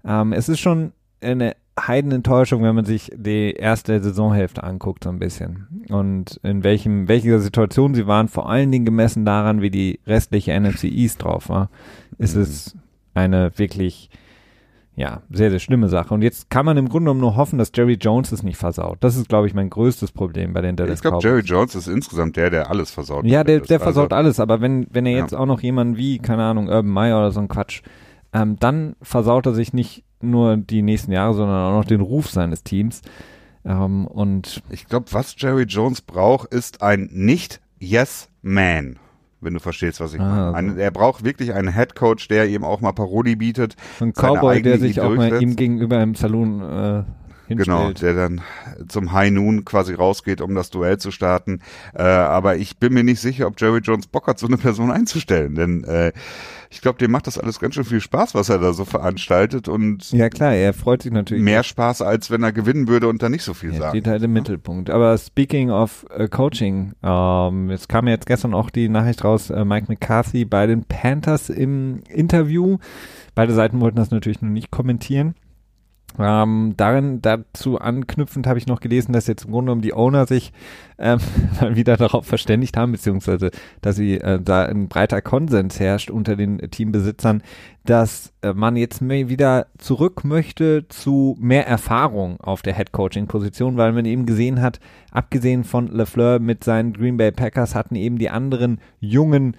Ähm, 0.04 0.32
es 0.32 0.48
ist 0.48 0.60
schon 0.60 0.92
eine 1.20 1.54
Heidenenttäuschung, 1.86 2.62
wenn 2.62 2.74
man 2.74 2.84
sich 2.84 3.10
die 3.14 3.52
erste 3.52 4.00
Saisonhälfte 4.02 4.62
anguckt, 4.62 5.04
so 5.04 5.10
ein 5.10 5.18
bisschen. 5.18 5.84
Und 5.88 6.40
in 6.42 6.64
welchem, 6.64 7.08
welcher 7.08 7.38
Situation 7.38 7.94
sie 7.94 8.06
waren, 8.06 8.28
vor 8.28 8.50
allen 8.50 8.70
Dingen 8.70 8.84
gemessen 8.84 9.24
daran, 9.24 9.62
wie 9.62 9.70
die 9.70 10.00
restliche 10.06 10.58
NFC 10.58 10.84
East 10.84 11.22
drauf 11.22 11.48
war, 11.48 11.70
ist 12.18 12.36
mhm. 12.36 12.42
es 12.42 12.76
eine 13.14 13.52
wirklich 13.56 14.10
ja, 15.00 15.22
sehr, 15.30 15.48
sehr 15.48 15.60
schlimme 15.60 15.88
Sache. 15.88 16.12
Und 16.12 16.20
jetzt 16.20 16.50
kann 16.50 16.66
man 16.66 16.76
im 16.76 16.90
Grunde 16.90 17.06
genommen 17.06 17.22
nur 17.22 17.34
hoffen, 17.34 17.58
dass 17.58 17.72
Jerry 17.74 17.94
Jones 17.94 18.32
es 18.32 18.42
nicht 18.42 18.58
versaut. 18.58 18.98
Das 19.00 19.16
ist, 19.16 19.30
glaube 19.30 19.46
ich, 19.46 19.54
mein 19.54 19.70
größtes 19.70 20.12
Problem 20.12 20.52
bei 20.52 20.60
den 20.60 20.76
Dallas 20.76 20.96
Ich 20.96 21.00
glaube, 21.00 21.20
Jerry 21.22 21.40
Jones 21.40 21.74
ist 21.74 21.88
insgesamt 21.88 22.36
der, 22.36 22.50
der 22.50 22.68
alles 22.70 22.90
versaut. 22.90 23.24
Ja, 23.24 23.42
der, 23.42 23.60
der 23.60 23.80
versaut 23.80 24.12
also, 24.12 24.16
alles. 24.16 24.40
Aber 24.40 24.60
wenn, 24.60 24.86
wenn 24.90 25.06
er 25.06 25.16
jetzt 25.16 25.32
ja. 25.32 25.38
auch 25.38 25.46
noch 25.46 25.62
jemanden 25.62 25.96
wie, 25.96 26.18
keine 26.18 26.42
Ahnung, 26.44 26.68
Urban 26.68 26.90
Meyer 26.90 27.16
oder 27.16 27.32
so 27.32 27.40
ein 27.40 27.48
Quatsch, 27.48 27.80
ähm, 28.34 28.56
dann 28.60 28.94
versaut 29.00 29.46
er 29.46 29.54
sich 29.54 29.72
nicht 29.72 30.04
nur 30.20 30.58
die 30.58 30.82
nächsten 30.82 31.12
Jahre, 31.12 31.32
sondern 31.32 31.72
auch 31.72 31.78
noch 31.78 31.86
den 31.86 32.02
Ruf 32.02 32.28
seines 32.28 32.62
Teams. 32.62 33.00
Ähm, 33.64 34.06
und 34.06 34.62
ich 34.68 34.86
glaube, 34.86 35.06
was 35.12 35.34
Jerry 35.38 35.64
Jones 35.64 36.02
braucht, 36.02 36.52
ist 36.52 36.82
ein 36.82 37.08
Nicht-Yes-Man 37.10 38.98
wenn 39.40 39.54
du 39.54 39.60
verstehst, 39.60 40.00
was 40.00 40.14
ich 40.14 40.20
ah, 40.20 40.52
meine. 40.52 40.70
Also. 40.70 40.80
er 40.80 40.90
braucht 40.90 41.24
wirklich 41.24 41.54
einen 41.54 41.74
Head 41.74 41.94
Coach, 41.94 42.28
der 42.28 42.48
ihm 42.48 42.64
auch 42.64 42.80
mal 42.80 42.92
Paroli 42.92 43.36
bietet. 43.36 43.76
Ein 44.00 44.12
Cowboy, 44.12 44.62
der 44.62 44.78
sich 44.78 44.92
Idee 44.92 45.00
auch 45.00 45.14
mal 45.14 45.42
ihm 45.42 45.56
gegenüber 45.56 46.02
im 46.02 46.14
Salon 46.14 46.60
äh, 46.60 47.02
Genau, 47.58 47.92
der 47.92 48.14
dann 48.14 48.40
zum 48.88 49.12
High 49.12 49.32
Noon 49.32 49.64
quasi 49.64 49.94
rausgeht, 49.94 50.40
um 50.40 50.54
das 50.54 50.70
Duell 50.70 50.98
zu 50.98 51.10
starten. 51.10 51.60
Äh, 51.94 52.02
aber 52.02 52.56
ich 52.56 52.78
bin 52.78 52.92
mir 52.92 53.04
nicht 53.04 53.20
sicher, 53.20 53.46
ob 53.46 53.60
Jerry 53.60 53.80
Jones 53.80 54.06
Bock 54.06 54.26
hat, 54.26 54.38
so 54.38 54.46
eine 54.46 54.56
Person 54.56 54.90
einzustellen, 54.90 55.54
denn 55.54 55.84
äh, 55.84 56.12
ich 56.72 56.80
glaube, 56.80 56.98
dem 56.98 57.10
macht 57.10 57.26
das 57.26 57.36
alles 57.36 57.58
ganz 57.58 57.74
schön 57.74 57.84
viel 57.84 58.00
Spaß, 58.00 58.34
was 58.34 58.48
er 58.48 58.58
da 58.58 58.72
so 58.72 58.84
veranstaltet 58.84 59.66
und 59.68 60.12
ja 60.12 60.28
klar, 60.28 60.52
er 60.52 60.72
freut 60.72 61.02
sich 61.02 61.12
natürlich 61.12 61.42
mehr 61.42 61.64
Spaß, 61.64 62.02
als 62.02 62.30
wenn 62.30 62.42
er 62.42 62.52
gewinnen 62.52 62.86
würde 62.86 63.08
und 63.08 63.22
dann 63.22 63.32
nicht 63.32 63.42
so 63.42 63.54
viel 63.54 63.72
er 63.72 63.78
sagt. 63.78 63.90
steht 63.90 64.06
halt 64.06 64.22
im 64.22 64.32
Mittelpunkt. 64.32 64.90
Aber 64.90 65.18
speaking 65.18 65.70
of 65.70 66.06
uh, 66.16 66.28
Coaching, 66.28 66.92
ähm, 67.02 67.70
es 67.70 67.88
kam 67.88 68.06
jetzt 68.06 68.26
gestern 68.26 68.54
auch 68.54 68.70
die 68.70 68.88
Nachricht 68.88 69.24
raus, 69.24 69.50
äh, 69.50 69.64
Mike 69.64 69.86
McCarthy 69.88 70.44
bei 70.44 70.66
den 70.66 70.84
Panthers 70.84 71.48
im 71.48 72.02
Interview. 72.08 72.78
Beide 73.34 73.52
Seiten 73.52 73.80
wollten 73.80 73.96
das 73.96 74.10
natürlich 74.10 74.42
noch 74.42 74.50
nicht 74.50 74.70
kommentieren. 74.70 75.34
Ähm, 76.18 76.74
darin 76.76 77.22
dazu 77.22 77.78
anknüpfend 77.78 78.46
habe 78.46 78.58
ich 78.58 78.66
noch 78.66 78.80
gelesen, 78.80 79.12
dass 79.12 79.26
jetzt 79.26 79.44
im 79.44 79.52
Grunde 79.52 79.70
genommen 79.70 79.82
die 79.82 79.94
Owner 79.94 80.26
sich 80.26 80.52
ähm, 80.98 81.20
wieder 81.70 81.96
darauf 81.96 82.26
verständigt 82.26 82.76
haben, 82.76 82.92
beziehungsweise 82.92 83.50
dass 83.80 83.96
sie 83.96 84.16
äh, 84.16 84.40
da 84.40 84.64
ein 84.64 84.88
breiter 84.88 85.22
Konsens 85.22 85.78
herrscht 85.78 86.10
unter 86.10 86.36
den 86.36 86.58
Teambesitzern, 86.70 87.42
dass 87.84 88.32
äh, 88.42 88.52
man 88.52 88.76
jetzt 88.76 89.00
wieder 89.00 89.66
zurück 89.78 90.24
möchte 90.24 90.86
zu 90.88 91.36
mehr 91.40 91.66
Erfahrung 91.66 92.40
auf 92.40 92.62
der 92.62 92.74
Head-Coaching-Position, 92.74 93.76
weil 93.76 93.92
man 93.92 94.04
eben 94.04 94.26
gesehen 94.26 94.60
hat, 94.60 94.80
abgesehen 95.12 95.64
von 95.64 95.88
LeFleur 95.88 96.38
mit 96.38 96.64
seinen 96.64 96.92
Green 96.92 97.16
Bay 97.16 97.30
Packers 97.30 97.74
hatten 97.74 97.94
eben 97.94 98.18
die 98.18 98.30
anderen 98.30 98.80
jungen 99.00 99.56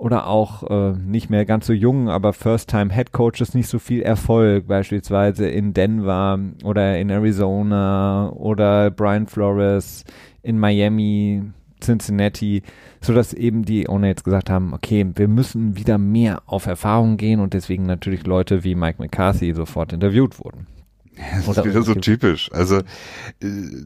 oder 0.00 0.26
auch 0.26 0.62
äh, 0.70 0.92
nicht 0.92 1.28
mehr 1.28 1.44
ganz 1.44 1.66
so 1.66 1.74
jungen, 1.74 2.08
aber 2.08 2.32
First-Time-Head 2.32 3.12
Coaches 3.12 3.52
nicht 3.52 3.68
so 3.68 3.78
viel 3.78 4.00
Erfolg, 4.00 4.66
beispielsweise 4.66 5.46
in 5.46 5.74
Denver 5.74 6.38
oder 6.64 6.98
in 6.98 7.10
Arizona 7.10 8.30
oder 8.30 8.90
Brian 8.90 9.26
Flores 9.26 10.04
in 10.42 10.58
Miami, 10.58 11.42
Cincinnati, 11.82 12.62
so 13.02 13.12
dass 13.12 13.34
eben 13.34 13.64
die 13.64 13.90
Owner 13.90 14.08
jetzt 14.08 14.24
gesagt 14.24 14.48
haben, 14.48 14.72
okay, 14.72 15.06
wir 15.14 15.28
müssen 15.28 15.76
wieder 15.76 15.98
mehr 15.98 16.42
auf 16.46 16.64
Erfahrung 16.64 17.18
gehen 17.18 17.40
und 17.40 17.52
deswegen 17.52 17.84
natürlich 17.84 18.26
Leute 18.26 18.64
wie 18.64 18.74
Mike 18.74 19.02
McCarthy 19.02 19.52
sofort 19.52 19.92
interviewt 19.92 20.38
wurden. 20.42 20.66
Das 21.46 21.48
ist 21.56 21.64
wieder 21.64 21.82
so 21.82 21.94
typisch. 21.94 22.50
Also 22.52 22.78
äh, 22.78 23.84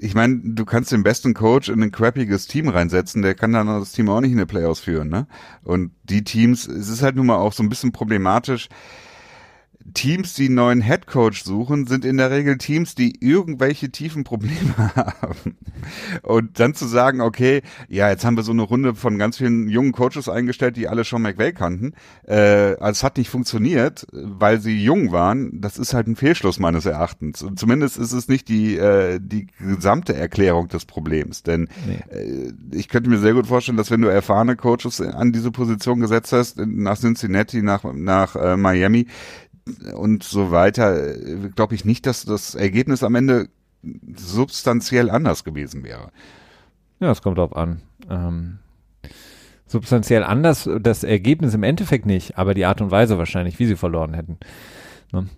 ich 0.00 0.14
meine, 0.14 0.40
du 0.44 0.64
kannst 0.64 0.92
den 0.92 1.02
besten 1.02 1.34
Coach 1.34 1.68
in 1.68 1.82
ein 1.82 1.90
crappiges 1.90 2.46
Team 2.46 2.68
reinsetzen, 2.68 3.22
der 3.22 3.34
kann 3.34 3.52
dann 3.52 3.66
das 3.66 3.92
Team 3.92 4.08
auch 4.10 4.20
nicht 4.20 4.32
in 4.32 4.38
die 4.38 4.44
Playoffs 4.44 4.80
führen, 4.80 5.08
ne? 5.08 5.26
Und 5.62 5.92
die 6.02 6.24
Teams, 6.24 6.66
es 6.66 6.88
ist 6.88 7.02
halt 7.02 7.16
nun 7.16 7.26
mal 7.26 7.36
auch 7.36 7.52
so 7.52 7.62
ein 7.62 7.68
bisschen 7.68 7.92
problematisch, 7.92 8.68
Teams, 9.92 10.34
die 10.34 10.46
einen 10.46 10.54
neuen 10.54 10.80
Headcoach 10.80 11.42
suchen, 11.44 11.86
sind 11.86 12.04
in 12.04 12.16
der 12.16 12.30
Regel 12.30 12.56
Teams, 12.56 12.94
die 12.94 13.18
irgendwelche 13.20 13.90
tiefen 13.90 14.24
Probleme 14.24 14.74
haben. 14.96 15.56
Und 16.22 16.58
dann 16.58 16.74
zu 16.74 16.86
sagen, 16.86 17.20
okay, 17.20 17.60
ja, 17.88 18.08
jetzt 18.08 18.24
haben 18.24 18.36
wir 18.36 18.44
so 18.44 18.52
eine 18.52 18.62
Runde 18.62 18.94
von 18.94 19.18
ganz 19.18 19.36
vielen 19.36 19.68
jungen 19.68 19.92
Coaches 19.92 20.28
eingestellt, 20.28 20.76
die 20.76 20.88
alle 20.88 21.04
schon 21.04 21.20
McVay 21.20 21.52
kannten. 21.52 21.92
Äh, 22.26 22.76
also 22.80 22.92
es 22.92 23.04
hat 23.04 23.18
nicht 23.18 23.28
funktioniert, 23.28 24.06
weil 24.12 24.60
sie 24.60 24.82
jung 24.82 25.12
waren. 25.12 25.60
Das 25.60 25.76
ist 25.76 25.92
halt 25.92 26.06
ein 26.06 26.16
Fehlschluss 26.16 26.58
meines 26.58 26.86
Erachtens. 26.86 27.42
Und 27.42 27.58
zumindest 27.58 27.98
ist 27.98 28.12
es 28.12 28.26
nicht 28.26 28.48
die, 28.48 28.76
äh, 28.76 29.20
die 29.22 29.48
gesamte 29.58 30.14
Erklärung 30.14 30.68
des 30.68 30.86
Problems. 30.86 31.42
Denn 31.42 31.68
nee. 31.86 32.16
äh, 32.16 32.52
ich 32.72 32.88
könnte 32.88 33.10
mir 33.10 33.18
sehr 33.18 33.34
gut 33.34 33.46
vorstellen, 33.46 33.76
dass 33.76 33.90
wenn 33.90 34.00
du 34.00 34.08
erfahrene 34.08 34.56
Coaches 34.56 35.02
an 35.02 35.32
diese 35.32 35.50
Position 35.50 36.00
gesetzt 36.00 36.32
hast, 36.32 36.56
nach 36.58 36.98
Cincinnati, 36.98 37.62
nach, 37.62 37.84
nach 37.92 38.34
äh, 38.36 38.56
Miami, 38.56 39.06
und 39.94 40.22
so 40.22 40.50
weiter, 40.50 41.14
glaube 41.54 41.74
ich 41.74 41.84
nicht, 41.84 42.06
dass 42.06 42.24
das 42.24 42.54
Ergebnis 42.54 43.02
am 43.02 43.14
Ende 43.14 43.48
substanziell 44.16 45.10
anders 45.10 45.44
gewesen 45.44 45.84
wäre. 45.84 46.10
Ja, 47.00 47.10
es 47.10 47.22
kommt 47.22 47.38
drauf 47.38 47.54
an. 47.56 47.82
Ähm, 48.08 48.58
substanziell 49.66 50.22
anders, 50.22 50.68
das 50.80 51.04
Ergebnis 51.04 51.54
im 51.54 51.62
Endeffekt 51.62 52.06
nicht, 52.06 52.38
aber 52.38 52.54
die 52.54 52.64
Art 52.64 52.80
und 52.80 52.90
Weise 52.90 53.18
wahrscheinlich, 53.18 53.58
wie 53.58 53.66
sie 53.66 53.76
verloren 53.76 54.14
hätten. 54.14 54.38
Ne? 55.12 55.28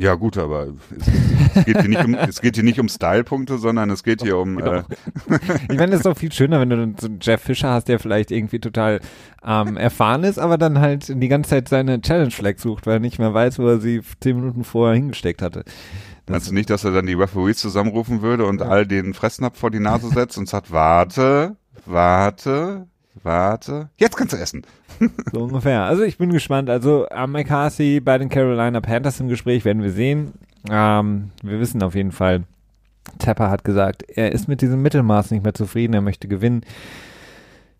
Ja 0.00 0.14
gut, 0.14 0.38
aber 0.38 0.68
es, 1.54 1.64
geht 1.64 1.80
hier 1.80 1.88
nicht 1.88 2.04
um, 2.04 2.14
es 2.14 2.40
geht 2.40 2.54
hier 2.54 2.64
nicht 2.64 2.78
um 2.78 2.88
Stylepunkte, 2.88 3.58
sondern 3.58 3.90
es 3.90 4.04
geht 4.04 4.22
hier 4.22 4.38
um. 4.38 4.56
Genau. 4.56 4.72
Äh 4.74 4.82
ich 5.68 5.76
meine, 5.76 5.92
es 5.92 5.98
ist 5.98 6.06
doch 6.06 6.16
viel 6.16 6.32
schöner, 6.32 6.60
wenn 6.60 6.70
du 6.70 6.94
so 6.98 7.06
einen 7.06 7.18
Jeff 7.20 7.42
Fischer 7.42 7.70
hast, 7.70 7.88
der 7.88 7.98
vielleicht 7.98 8.30
irgendwie 8.30 8.60
total 8.60 9.00
ähm, 9.44 9.76
erfahren 9.76 10.22
ist, 10.22 10.38
aber 10.38 10.56
dann 10.56 10.78
halt 10.78 11.08
die 11.08 11.28
ganze 11.28 11.50
Zeit 11.50 11.68
seine 11.68 12.00
Challenge 12.00 12.30
Flag 12.30 12.58
sucht, 12.58 12.86
weil 12.86 12.94
er 12.94 13.00
nicht 13.00 13.18
mehr 13.18 13.34
weiß, 13.34 13.58
wo 13.58 13.66
er 13.66 13.80
sie 13.80 14.00
zehn 14.20 14.36
Minuten 14.36 14.62
vorher 14.62 14.94
hingesteckt 14.94 15.42
hatte. 15.42 15.64
Das 16.26 16.32
Meinst 16.32 16.50
du 16.50 16.54
nicht, 16.54 16.70
dass 16.70 16.84
er 16.84 16.92
dann 16.92 17.06
die 17.06 17.14
Referees 17.14 17.58
zusammenrufen 17.58 18.22
würde 18.22 18.44
und 18.44 18.62
all 18.62 18.86
den 18.86 19.14
Fressnapf 19.14 19.58
vor 19.58 19.70
die 19.70 19.80
Nase 19.80 20.08
setzt 20.10 20.38
und 20.38 20.48
sagt, 20.48 20.70
warte, 20.70 21.56
warte, 21.86 22.86
warte, 23.22 23.90
jetzt 23.96 24.16
kannst 24.16 24.32
du 24.32 24.36
essen. 24.36 24.62
so 25.32 25.44
ungefähr. 25.44 25.82
Also 25.84 26.02
ich 26.02 26.18
bin 26.18 26.32
gespannt. 26.32 26.70
Also 26.70 27.08
am 27.10 27.32
McCarthy 27.32 28.00
bei 28.00 28.18
den 28.18 28.28
Carolina 28.28 28.80
Panthers 28.80 29.20
im 29.20 29.28
Gespräch 29.28 29.64
werden 29.64 29.82
wir 29.82 29.92
sehen. 29.92 30.32
Ähm, 30.70 31.30
wir 31.42 31.60
wissen 31.60 31.82
auf 31.82 31.94
jeden 31.94 32.12
Fall, 32.12 32.44
Tapper 33.18 33.50
hat 33.50 33.64
gesagt, 33.64 34.02
er 34.02 34.32
ist 34.32 34.48
mit 34.48 34.60
diesem 34.60 34.82
Mittelmaß 34.82 35.30
nicht 35.30 35.44
mehr 35.44 35.54
zufrieden, 35.54 35.94
er 35.94 36.02
möchte 36.02 36.28
gewinnen. 36.28 36.62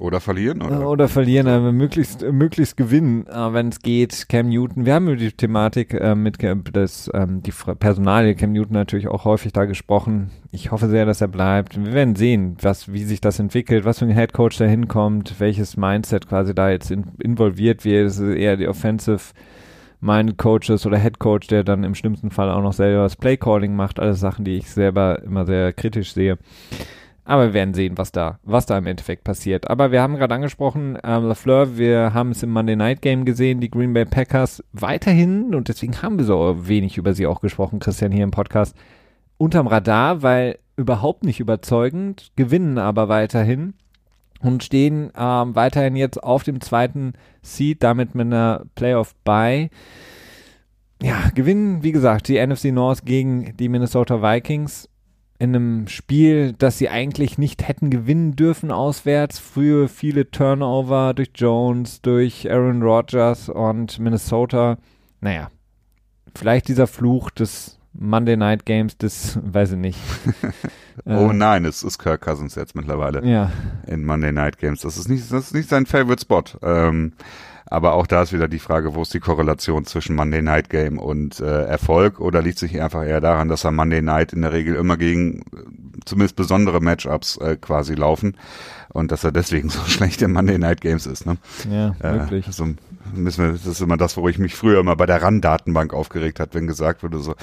Oder 0.00 0.20
verlieren, 0.20 0.62
oder? 0.62 0.88
Oder 0.88 1.08
verlieren, 1.08 1.48
aber 1.48 1.72
möglichst, 1.72 2.22
möglichst 2.22 2.76
gewinnen, 2.76 3.26
äh, 3.26 3.52
wenn 3.52 3.68
es 3.68 3.80
geht. 3.80 4.28
Cam 4.28 4.48
Newton, 4.48 4.86
wir 4.86 4.94
haben 4.94 5.08
über 5.08 5.16
die 5.16 5.32
Thematik 5.32 5.92
äh, 5.92 6.14
mit 6.14 6.36
das, 6.72 7.10
ähm, 7.14 7.42
die 7.42 7.50
Personalie 7.50 8.36
Cam 8.36 8.52
Newton 8.52 8.74
natürlich 8.74 9.08
auch 9.08 9.24
häufig 9.24 9.52
da 9.52 9.64
gesprochen. 9.64 10.30
Ich 10.52 10.70
hoffe 10.70 10.88
sehr, 10.88 11.04
dass 11.04 11.20
er 11.20 11.26
bleibt. 11.26 11.84
Wir 11.84 11.92
werden 11.92 12.14
sehen, 12.14 12.56
was, 12.62 12.92
wie 12.92 13.02
sich 13.02 13.20
das 13.20 13.40
entwickelt, 13.40 13.84
was 13.84 13.98
für 13.98 14.04
ein 14.04 14.12
Headcoach 14.12 14.56
da 14.58 14.66
hinkommt, 14.66 15.40
welches 15.40 15.76
Mindset 15.76 16.28
quasi 16.28 16.54
da 16.54 16.70
jetzt 16.70 16.92
in, 16.92 17.06
involviert 17.18 17.84
wird. 17.84 18.06
Es 18.06 18.20
ist 18.20 18.36
eher 18.36 18.56
die 18.56 18.68
Offensive 18.68 19.32
Minded 20.00 20.38
Coaches 20.38 20.86
oder 20.86 20.96
Head 20.96 21.18
Coach, 21.18 21.48
der 21.48 21.64
dann 21.64 21.82
im 21.82 21.96
schlimmsten 21.96 22.30
Fall 22.30 22.52
auch 22.52 22.62
noch 22.62 22.72
selber 22.72 23.02
das 23.02 23.16
Play 23.16 23.36
Calling 23.36 23.74
macht. 23.74 23.98
Alles 23.98 24.20
Sachen, 24.20 24.44
die 24.44 24.58
ich 24.58 24.70
selber 24.70 25.24
immer 25.24 25.44
sehr 25.44 25.72
kritisch 25.72 26.12
sehe. 26.12 26.38
Aber 27.28 27.48
wir 27.48 27.52
werden 27.52 27.74
sehen, 27.74 27.98
was 27.98 28.10
da, 28.10 28.38
was 28.42 28.64
da 28.64 28.78
im 28.78 28.86
Endeffekt 28.86 29.22
passiert. 29.22 29.68
Aber 29.68 29.92
wir 29.92 30.00
haben 30.00 30.16
gerade 30.16 30.34
angesprochen, 30.34 30.96
äh, 30.96 31.18
LaFleur, 31.18 31.76
wir 31.76 32.14
haben 32.14 32.30
es 32.30 32.42
im 32.42 32.48
Monday 32.48 32.74
Night 32.74 33.02
Game 33.02 33.26
gesehen, 33.26 33.60
die 33.60 33.70
Green 33.70 33.92
Bay 33.92 34.06
Packers 34.06 34.64
weiterhin, 34.72 35.54
und 35.54 35.68
deswegen 35.68 36.00
haben 36.00 36.16
wir 36.16 36.24
so 36.24 36.66
wenig 36.66 36.96
über 36.96 37.12
sie 37.12 37.26
auch 37.26 37.42
gesprochen, 37.42 37.80
Christian, 37.80 38.12
hier 38.12 38.24
im 38.24 38.30
Podcast, 38.30 38.74
unterm 39.36 39.66
Radar, 39.66 40.22
weil 40.22 40.58
überhaupt 40.76 41.22
nicht 41.22 41.38
überzeugend, 41.38 42.32
gewinnen 42.34 42.78
aber 42.78 43.10
weiterhin 43.10 43.74
und 44.40 44.64
stehen 44.64 45.12
ähm, 45.14 45.54
weiterhin 45.54 45.96
jetzt 45.96 46.22
auf 46.22 46.44
dem 46.44 46.62
zweiten 46.62 47.12
Seed, 47.42 47.82
damit 47.82 48.14
mit 48.14 48.28
einer 48.28 48.64
Playoff 48.74 49.14
bei. 49.24 49.68
Ja, 51.02 51.28
gewinnen, 51.34 51.82
wie 51.82 51.92
gesagt, 51.92 52.28
die 52.28 52.44
NFC 52.44 52.72
North 52.72 53.04
gegen 53.04 53.54
die 53.58 53.68
Minnesota 53.68 54.22
Vikings 54.22 54.88
in 55.38 55.54
einem 55.54 55.88
Spiel, 55.88 56.52
das 56.52 56.78
sie 56.78 56.88
eigentlich 56.88 57.38
nicht 57.38 57.66
hätten 57.66 57.90
gewinnen 57.90 58.34
dürfen 58.34 58.72
auswärts. 58.72 59.38
Frühe 59.38 59.88
viele 59.88 60.30
Turnover 60.30 61.14
durch 61.14 61.30
Jones, 61.34 62.02
durch 62.02 62.50
Aaron 62.50 62.82
Rodgers 62.82 63.48
und 63.48 64.00
Minnesota. 64.00 64.78
Naja, 65.20 65.50
vielleicht 66.34 66.68
dieser 66.68 66.88
Fluch 66.88 67.30
des 67.30 67.78
Monday 67.92 68.36
Night 68.36 68.66
Games, 68.66 68.96
das 68.98 69.38
weiß 69.42 69.72
ich 69.72 69.78
nicht. 69.78 69.98
oh 71.04 71.32
nein, 71.32 71.64
es 71.64 71.82
ist 71.82 71.98
Kirk 71.98 72.20
Cousins 72.22 72.56
jetzt 72.56 72.74
mittlerweile. 72.74 73.24
Ja. 73.24 73.52
In 73.86 74.04
Monday 74.04 74.32
Night 74.32 74.58
Games. 74.58 74.80
Das 74.80 74.98
ist 74.98 75.08
nicht, 75.08 75.30
das 75.32 75.46
ist 75.46 75.54
nicht 75.54 75.68
sein 75.68 75.86
Favorite 75.86 76.20
Spot. 76.20 76.44
Ähm, 76.62 77.12
aber 77.70 77.94
auch 77.94 78.06
da 78.06 78.22
ist 78.22 78.32
wieder 78.32 78.48
die 78.48 78.58
Frage, 78.58 78.94
wo 78.94 79.02
ist 79.02 79.12
die 79.12 79.20
Korrelation 79.20 79.84
zwischen 79.84 80.16
Monday 80.16 80.42
Night 80.42 80.70
Game 80.70 80.98
und 80.98 81.40
äh, 81.40 81.64
Erfolg 81.64 82.20
oder 82.20 82.40
liegt 82.40 82.58
sich 82.58 82.80
einfach 82.80 83.04
eher 83.04 83.20
daran, 83.20 83.48
dass 83.48 83.64
er 83.64 83.72
Monday 83.72 84.00
Night 84.00 84.32
in 84.32 84.42
der 84.42 84.52
Regel 84.52 84.74
immer 84.76 84.96
gegen 84.96 85.40
äh, 85.40 85.42
zumindest 86.04 86.36
besondere 86.36 86.80
Matchups 86.80 87.36
äh, 87.38 87.56
quasi 87.60 87.94
laufen 87.94 88.36
und 88.88 89.12
dass 89.12 89.24
er 89.24 89.32
deswegen 89.32 89.68
so 89.68 89.80
schlecht 89.82 90.22
in 90.22 90.32
Monday 90.32 90.58
Night 90.58 90.80
Games 90.80 91.06
ist. 91.06 91.26
Ne? 91.26 91.36
Ja, 91.70 91.94
äh, 92.00 92.20
wirklich. 92.20 92.46
So 92.46 92.66
müssen 93.14 93.44
wir, 93.44 93.52
das 93.52 93.66
ist 93.66 93.80
immer 93.80 93.96
das, 93.96 94.16
wo 94.16 94.28
ich 94.28 94.38
mich 94.38 94.54
früher 94.54 94.80
immer 94.80 94.96
bei 94.96 95.06
der 95.06 95.22
RAN-Datenbank 95.22 95.92
aufgeregt 95.94 96.40
hat, 96.40 96.54
wenn 96.54 96.66
gesagt 96.66 97.02
wurde 97.02 97.18
so, 97.18 97.34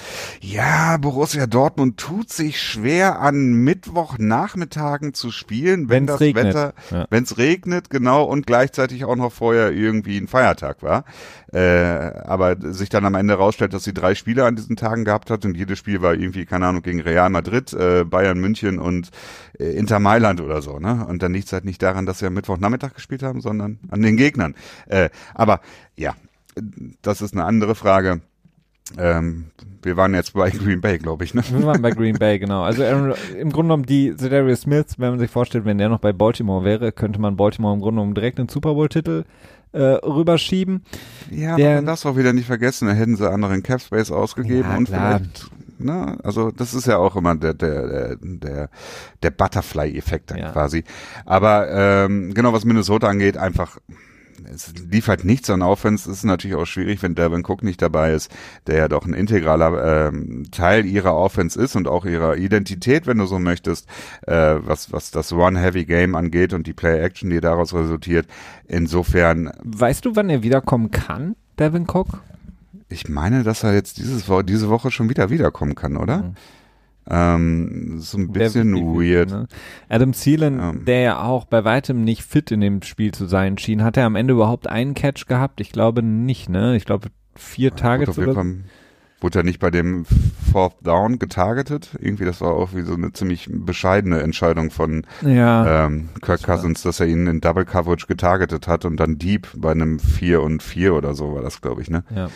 ja, 0.42 0.98
Borussia 0.98 1.48
Dortmund 1.48 1.98
tut 1.98 2.30
sich 2.32 2.62
schwer 2.62 3.20
an 3.20 3.54
Mittwochnachmittagen 3.64 5.14
zu 5.14 5.32
spielen, 5.32 5.90
wenn 5.90 6.08
wenn's 6.08 6.12
das 6.12 6.22
regnet. 6.22 6.46
Wetter, 6.48 6.74
Ja. 6.92 7.06
wenn 7.10 7.24
es 7.24 7.38
regnet, 7.38 7.90
genau, 7.90 8.24
und 8.24 8.48
gleichzeitig 8.48 9.06
auch 9.06 9.16
noch 9.16 9.32
vorher 9.32 9.72
irgendwie 9.72 10.18
ein 10.18 10.28
Feiertag 10.28 10.84
war. 10.84 11.06
Äh, 11.54 12.12
aber 12.26 12.58
sich 12.74 12.90
dann 12.90 13.06
am 13.06 13.16
Ende 13.16 13.36
rausstellt, 13.36 13.74
dass 13.74 13.84
sie 13.86 13.94
drei 13.94 14.14
Spiele 14.16 14.46
an 14.46 14.56
diesen 14.58 14.76
Tagen 14.76 15.06
gehabt 15.06 15.30
hat 15.30 15.46
und 15.46 15.56
jedes 15.56 15.80
Spiel 15.80 16.02
war 16.02 16.14
irgendwie, 16.14 16.46
keine 16.46 16.68
Ahnung, 16.68 16.82
gegen 16.82 17.00
Real 17.02 17.30
Madrid, 17.30 17.72
äh, 17.74 18.04
Bayern 18.04 18.40
München 18.40 18.78
und 18.80 19.10
Inter 19.60 20.00
Mailand 20.00 20.42
oder 20.42 20.62
so, 20.62 20.80
ne? 20.80 21.06
Und 21.08 21.22
dann 21.24 21.34
liegt 21.34 21.48
es 21.48 21.54
halt 21.54 21.66
nicht 21.66 21.82
daran, 21.82 22.06
dass 22.06 22.20
sie 22.20 22.26
am 22.28 22.34
Mittwochnachmittag 22.34 22.94
gespielt 22.94 23.24
haben, 23.24 23.42
sondern 23.42 23.80
an 23.90 24.02
den 24.02 24.18
Gegnern. 24.18 24.56
Äh, 24.88 25.10
aber 25.34 25.62
ja, 25.96 26.14
das 27.02 27.22
ist 27.22 27.34
eine 27.34 27.44
andere 27.46 27.76
Frage. 27.76 28.22
Ähm, 28.98 29.46
wir 29.82 29.98
waren 29.98 30.14
jetzt 30.14 30.34
bei 30.34 30.50
Green 30.52 30.80
Bay, 30.82 30.98
glaube 31.00 31.24
ich, 31.24 31.34
ne? 31.34 31.42
Wir 31.52 31.66
waren 31.66 31.82
bei 31.82 31.90
Green 31.92 32.18
Bay, 32.20 32.38
genau. 32.38 32.62
Also 32.64 32.84
Aaron, 32.84 33.14
im 33.40 33.52
Grunde 33.52 33.70
genommen 33.70 33.86
die 33.86 34.16
Zedarius 34.16 34.62
Smith, 34.62 34.96
wenn 34.98 35.10
man 35.12 35.20
sich 35.20 35.32
vorstellt, 35.32 35.66
wenn 35.66 35.78
der 35.80 35.90
noch 35.90 36.00
bei 36.00 36.14
Baltimore 36.14 36.64
wäre, 36.64 36.92
könnte 36.92 37.20
man 37.20 37.36
Baltimore 37.36 37.74
im 37.74 37.82
Grunde 37.82 38.00
genommen 38.02 38.14
direkt 38.16 38.38
den 38.38 38.48
Super 38.48 38.74
Bowl-Titel 38.76 39.24
äh, 39.72 39.80
rüberschieben. 39.82 40.84
Ja, 41.32 41.56
Der- 41.56 41.76
man 41.76 41.86
darf 41.88 42.02
das 42.04 42.06
auch 42.12 42.16
wieder 42.18 42.32
nicht 42.32 42.46
vergessen, 42.46 42.88
da 42.88 42.94
hätten 42.94 43.16
sie 43.16 43.30
anderen 43.30 43.64
Cap 43.64 43.82
Space 43.82 44.12
ausgegeben 44.12 44.70
Ja, 44.70 44.78
und 44.78 44.86
klar. 44.86 45.18
vielleicht, 45.20 45.50
ne, 45.78 46.18
also 46.24 46.52
das 46.52 46.74
ist 46.74 46.88
ja 46.88 46.98
auch 46.98 47.16
immer 47.16 47.36
der, 47.36 47.54
der, 47.54 48.16
der, 48.18 48.70
der, 49.22 49.32
Butterfly-Effekt 49.32 50.32
dann 50.32 50.38
Ja. 50.38 50.52
quasi. 50.52 50.84
Aber 51.26 51.70
ähm, 51.70 52.34
genau, 52.34 52.54
was 52.54 52.66
Minnesota 52.66 53.08
angeht, 53.08 53.38
einfach 53.38 53.78
es 54.54 54.74
lief 54.92 55.08
halt 55.08 55.24
nichts 55.24 55.50
an 55.50 55.62
Offense. 55.62 56.10
Es 56.10 56.18
ist 56.18 56.24
natürlich 56.24 56.56
auch 56.56 56.66
schwierig, 56.66 57.02
wenn 57.02 57.16
Devin 57.16 57.44
Cook 57.46 57.64
nicht 57.64 57.82
dabei 57.82 58.14
ist, 58.14 58.32
der 58.68 58.78
ja 58.78 58.88
doch 58.88 59.06
ein 59.06 59.14
integraler 59.14 60.08
ähm, 60.08 60.46
Teil 60.52 60.86
ihrer 60.86 61.16
Offense 61.16 61.60
ist 61.60 61.76
und 61.76 61.88
auch 61.88 62.06
ihrer 62.06 62.38
Identität, 62.38 63.08
wenn 63.08 63.18
du 63.18 63.26
so 63.26 63.40
möchtest, 63.40 63.88
äh, 64.28 64.56
was, 64.60 64.92
was 64.92 65.12
das 65.12 65.32
One-Heavy-Game 65.32 66.16
angeht 66.16 66.54
und 66.54 66.68
die 66.68 66.74
Play-Action, 66.74 67.30
die 67.30 67.42
daraus 67.42 67.74
resultiert. 67.74 68.28
Insofern 68.68 69.52
Weißt 69.64 70.06
du, 70.06 70.16
wann 70.16 70.30
er 70.30 70.44
wiederkommen 70.44 70.92
kann, 70.92 71.36
Devin 71.60 71.84
Cook? 71.84 72.22
Ich 72.90 73.10
meine, 73.10 73.44
dass 73.44 73.64
er 73.64 73.74
jetzt 73.74 73.98
dieses 73.98 74.30
Wo 74.30 74.42
diese 74.42 74.70
Woche 74.70 74.92
schon 74.92 75.10
wieder 75.10 75.30
wiederkommen 75.30 75.76
kann, 75.76 75.98
oder? 75.98 76.18
Mhm. 76.24 76.34
Ähm, 77.08 77.96
so 78.00 78.18
ein 78.18 78.32
bisschen 78.32 78.74
weird. 78.76 79.30
Ne? 79.30 79.48
Adam 79.90 80.12
Thielen, 80.12 80.60
Ähm. 80.60 80.86
der 80.86 81.02
ja 81.02 81.22
auch 81.24 81.46
bei 81.46 81.64
weitem 81.64 82.04
nicht 82.04 82.24
fit 82.24 82.52
in 82.52 82.62
dem 82.62 82.82
Spiel 82.82 83.12
zu 83.12 83.28
sein 83.28 83.58
schien, 83.58 83.84
hat 83.84 83.96
er 83.98 84.06
am 84.06 84.16
Ende 84.16 84.34
überhaupt 84.34 84.68
einen 84.68 84.96
Catch 84.96 85.28
gehabt? 85.28 85.62
Ich 85.62 85.72
glaube 85.72 86.02
nicht, 86.02 86.50
ne? 86.50 86.76
Ich 86.76 86.86
glaube 86.86 87.10
vier 87.36 87.72
Wurde, 87.72 87.82
Targets 87.82 88.18
oder. 88.18 88.34
Fall- 88.34 88.56
wurde 89.22 89.40
er 89.40 89.44
nicht 89.44 89.60
bei 89.60 89.72
dem 89.72 90.06
Fourth 90.52 90.76
Down 90.86 91.18
getargetet? 91.20 91.92
Irgendwie, 92.00 92.26
das 92.26 92.42
war 92.42 92.52
auch 92.52 92.74
wie 92.76 92.82
so 92.82 92.94
eine 92.94 93.12
ziemlich 93.14 93.50
bescheidene 93.52 94.20
Entscheidung 94.22 94.70
von 94.72 95.06
Ja, 95.22 95.86
ähm, 95.86 96.10
Kirk 96.22 96.44
Cousins, 96.44 96.84
dass 96.84 97.00
er 97.00 97.08
ihn 97.08 97.26
in 97.26 97.40
Double 97.42 97.66
Coverage 97.66 98.08
getargetet 98.08 98.68
hat 98.68 98.84
und 98.86 98.98
dann 98.98 99.18
Deep 99.18 99.48
bei 99.56 99.72
einem 99.72 100.00
4 100.00 100.42
und 100.42 100.62
4 100.62 100.94
oder 100.94 101.14
so 101.16 101.34
war 101.34 101.42
das, 101.42 101.62
glaube 101.62 101.82
ich, 101.82 101.90
ne? 101.90 102.04
ja. 102.16 102.30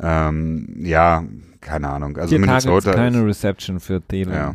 Ähm, 0.00 0.68
ja, 0.80 1.24
keine 1.60 1.88
Ahnung. 1.88 2.16
Also 2.16 2.36
vier 2.36 2.44
Targets, 2.44 2.66
Minnesota 2.66 2.92
keine 2.94 3.18
ist, 3.18 3.24
Reception 3.26 3.80
für 3.80 4.00
Thielen. 4.06 4.32
Ja. 4.32 4.54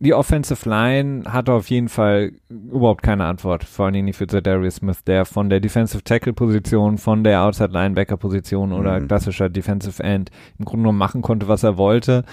Die 0.00 0.12
Offensive 0.12 0.68
Line 0.68 1.22
hatte 1.26 1.52
auf 1.52 1.70
jeden 1.70 1.88
Fall 1.88 2.32
überhaupt 2.50 3.02
keine 3.02 3.24
Antwort, 3.24 3.64
vor 3.64 3.86
allen 3.86 3.94
Dingen 3.94 4.04
nicht 4.06 4.16
für 4.16 4.26
Zedarius 4.26 4.76
Smith, 4.76 5.02
der 5.04 5.24
von 5.24 5.48
der 5.48 5.60
Defensive 5.60 6.04
Tackle 6.04 6.32
Position, 6.34 6.98
von 6.98 7.24
der 7.24 7.42
Outside 7.42 7.72
Linebacker 7.72 8.16
Position 8.16 8.72
oder 8.72 9.00
Mhm. 9.00 9.08
klassischer 9.08 9.48
Defensive 9.48 10.02
End 10.02 10.30
im 10.58 10.64
Grunde 10.64 10.82
genommen 10.82 10.98
machen 10.98 11.22
konnte, 11.22 11.48
was 11.48 11.62
er 11.62 11.78
wollte. 11.78 12.24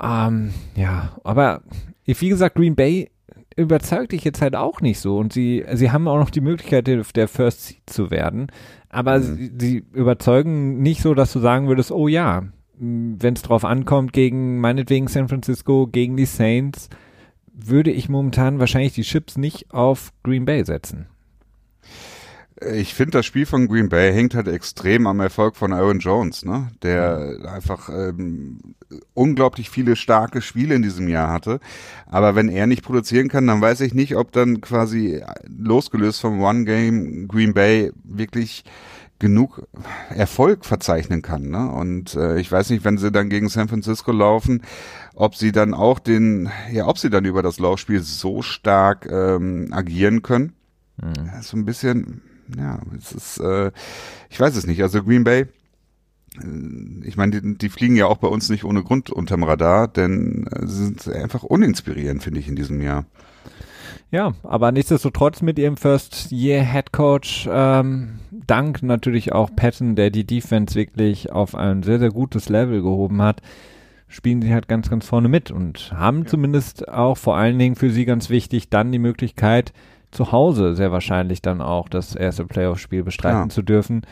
Ähm, 0.00 0.52
ja, 0.74 1.10
aber 1.24 1.60
wie 2.06 2.28
gesagt, 2.28 2.54
Green 2.56 2.74
Bay 2.74 3.10
überzeugt 3.60 4.12
dich 4.12 4.24
jetzt 4.24 4.42
halt 4.42 4.56
auch 4.56 4.80
nicht 4.80 4.98
so 4.98 5.18
und 5.18 5.32
sie, 5.32 5.64
sie 5.72 5.90
haben 5.90 6.08
auch 6.08 6.18
noch 6.18 6.30
die 6.30 6.40
Möglichkeit, 6.40 6.86
der, 6.86 7.28
First 7.28 7.66
Seed 7.66 7.82
zu 7.86 8.10
werden, 8.10 8.48
aber 8.88 9.18
Mhm. 9.18 9.22
sie, 9.22 9.52
sie 9.58 9.84
überzeugen 9.92 10.80
nicht 10.82 11.02
so, 11.02 11.14
dass 11.14 11.32
du 11.32 11.38
sagen 11.38 11.68
würdest, 11.68 11.92
oh 11.92 12.08
ja, 12.08 12.44
wenn 12.78 13.34
es 13.34 13.42
drauf 13.42 13.64
ankommt, 13.64 14.12
gegen 14.12 14.58
meinetwegen 14.60 15.06
San 15.06 15.28
Francisco, 15.28 15.86
gegen 15.86 16.16
die 16.16 16.24
Saints, 16.24 16.88
würde 17.52 17.90
ich 17.90 18.08
momentan 18.08 18.58
wahrscheinlich 18.58 18.94
die 18.94 19.02
Chips 19.02 19.36
nicht 19.36 19.70
auf 19.72 20.12
Green 20.22 20.46
Bay 20.46 20.64
setzen. 20.64 21.06
Ich 22.72 22.94
finde, 22.94 23.12
das 23.12 23.26
Spiel 23.26 23.46
von 23.46 23.68
Green 23.68 23.88
Bay 23.88 24.12
hängt 24.12 24.34
halt 24.34 24.46
extrem 24.46 25.06
am 25.06 25.20
Erfolg 25.20 25.56
von 25.56 25.72
Aaron 25.72 25.98
Jones, 25.98 26.44
ne? 26.44 26.68
Der 26.82 27.38
einfach 27.46 27.88
ähm, 27.88 28.74
unglaublich 29.14 29.70
viele 29.70 29.96
starke 29.96 30.42
Spiele 30.42 30.74
in 30.74 30.82
diesem 30.82 31.08
Jahr 31.08 31.32
hatte. 31.32 31.60
Aber 32.06 32.34
wenn 32.34 32.48
er 32.48 32.66
nicht 32.66 32.82
produzieren 32.82 33.28
kann, 33.28 33.46
dann 33.46 33.62
weiß 33.62 33.80
ich 33.80 33.94
nicht, 33.94 34.16
ob 34.16 34.32
dann 34.32 34.60
quasi 34.60 35.22
losgelöst 35.46 36.20
vom 36.20 36.42
One 36.42 36.64
Game 36.64 37.28
Green 37.28 37.54
Bay 37.54 37.92
wirklich 38.04 38.64
genug 39.18 39.66
Erfolg 40.08 40.64
verzeichnen 40.64 41.22
kann. 41.22 41.50
Ne? 41.50 41.70
Und 41.70 42.14
äh, 42.16 42.40
ich 42.40 42.50
weiß 42.50 42.70
nicht, 42.70 42.84
wenn 42.84 42.98
sie 42.98 43.12
dann 43.12 43.28
gegen 43.28 43.48
San 43.48 43.68
Francisco 43.68 44.12
laufen, 44.12 44.62
ob 45.14 45.36
sie 45.36 45.52
dann 45.52 45.74
auch 45.74 45.98
den, 45.98 46.50
ja, 46.72 46.86
ob 46.86 46.98
sie 46.98 47.10
dann 47.10 47.26
über 47.26 47.42
das 47.42 47.58
Laufspiel 47.58 48.00
so 48.00 48.42
stark 48.42 49.06
ähm, 49.10 49.68
agieren 49.72 50.22
können. 50.22 50.54
Ja, 51.02 51.42
so 51.42 51.56
ein 51.56 51.64
bisschen, 51.64 52.22
ja, 52.56 52.80
es 52.96 53.12
ist, 53.12 53.38
äh, 53.38 53.70
ich 54.28 54.40
weiß 54.40 54.56
es 54.56 54.66
nicht. 54.66 54.82
Also 54.82 55.02
Green 55.02 55.24
Bay, 55.24 55.46
äh, 56.40 57.04
ich 57.04 57.16
meine, 57.16 57.40
die, 57.40 57.58
die 57.58 57.68
fliegen 57.68 57.96
ja 57.96 58.06
auch 58.06 58.18
bei 58.18 58.28
uns 58.28 58.48
nicht 58.48 58.64
ohne 58.64 58.82
Grund 58.82 59.10
unterm 59.10 59.42
Radar, 59.42 59.88
denn 59.88 60.46
äh, 60.46 60.66
sie 60.66 60.84
sind 60.86 61.08
einfach 61.08 61.42
uninspirierend, 61.42 62.22
finde 62.22 62.40
ich, 62.40 62.48
in 62.48 62.56
diesem 62.56 62.80
Jahr. 62.80 63.06
Ja, 64.12 64.32
aber 64.42 64.72
nichtsdestotrotz 64.72 65.40
mit 65.40 65.56
ihrem 65.58 65.76
First 65.76 66.32
Year 66.32 66.64
Head 66.64 66.92
Coach, 66.92 67.48
ähm, 67.50 68.18
dank 68.32 68.82
natürlich 68.82 69.32
auch 69.32 69.54
Patton, 69.54 69.94
der 69.94 70.10
die 70.10 70.26
Defense 70.26 70.74
wirklich 70.74 71.30
auf 71.30 71.54
ein 71.54 71.84
sehr, 71.84 72.00
sehr 72.00 72.10
gutes 72.10 72.48
Level 72.48 72.82
gehoben 72.82 73.22
hat, 73.22 73.40
spielen 74.08 74.42
sie 74.42 74.52
halt 74.52 74.66
ganz, 74.66 74.90
ganz 74.90 75.06
vorne 75.06 75.28
mit 75.28 75.52
und 75.52 75.92
haben 75.92 76.26
zumindest 76.26 76.88
auch 76.88 77.16
vor 77.16 77.36
allen 77.36 77.58
Dingen 77.58 77.76
für 77.76 77.90
sie 77.90 78.04
ganz 78.04 78.30
wichtig 78.30 78.68
dann 78.68 78.90
die 78.90 78.98
Möglichkeit, 78.98 79.72
zu 80.10 80.32
Hause 80.32 80.74
sehr 80.74 80.92
wahrscheinlich 80.92 81.42
dann 81.42 81.60
auch 81.60 81.88
das 81.88 82.14
erste 82.14 82.44
Playoff-Spiel 82.44 83.04
bestreiten 83.04 83.42
Ja. 83.42 83.48
zu 83.48 83.62
dürfen. 83.62 84.02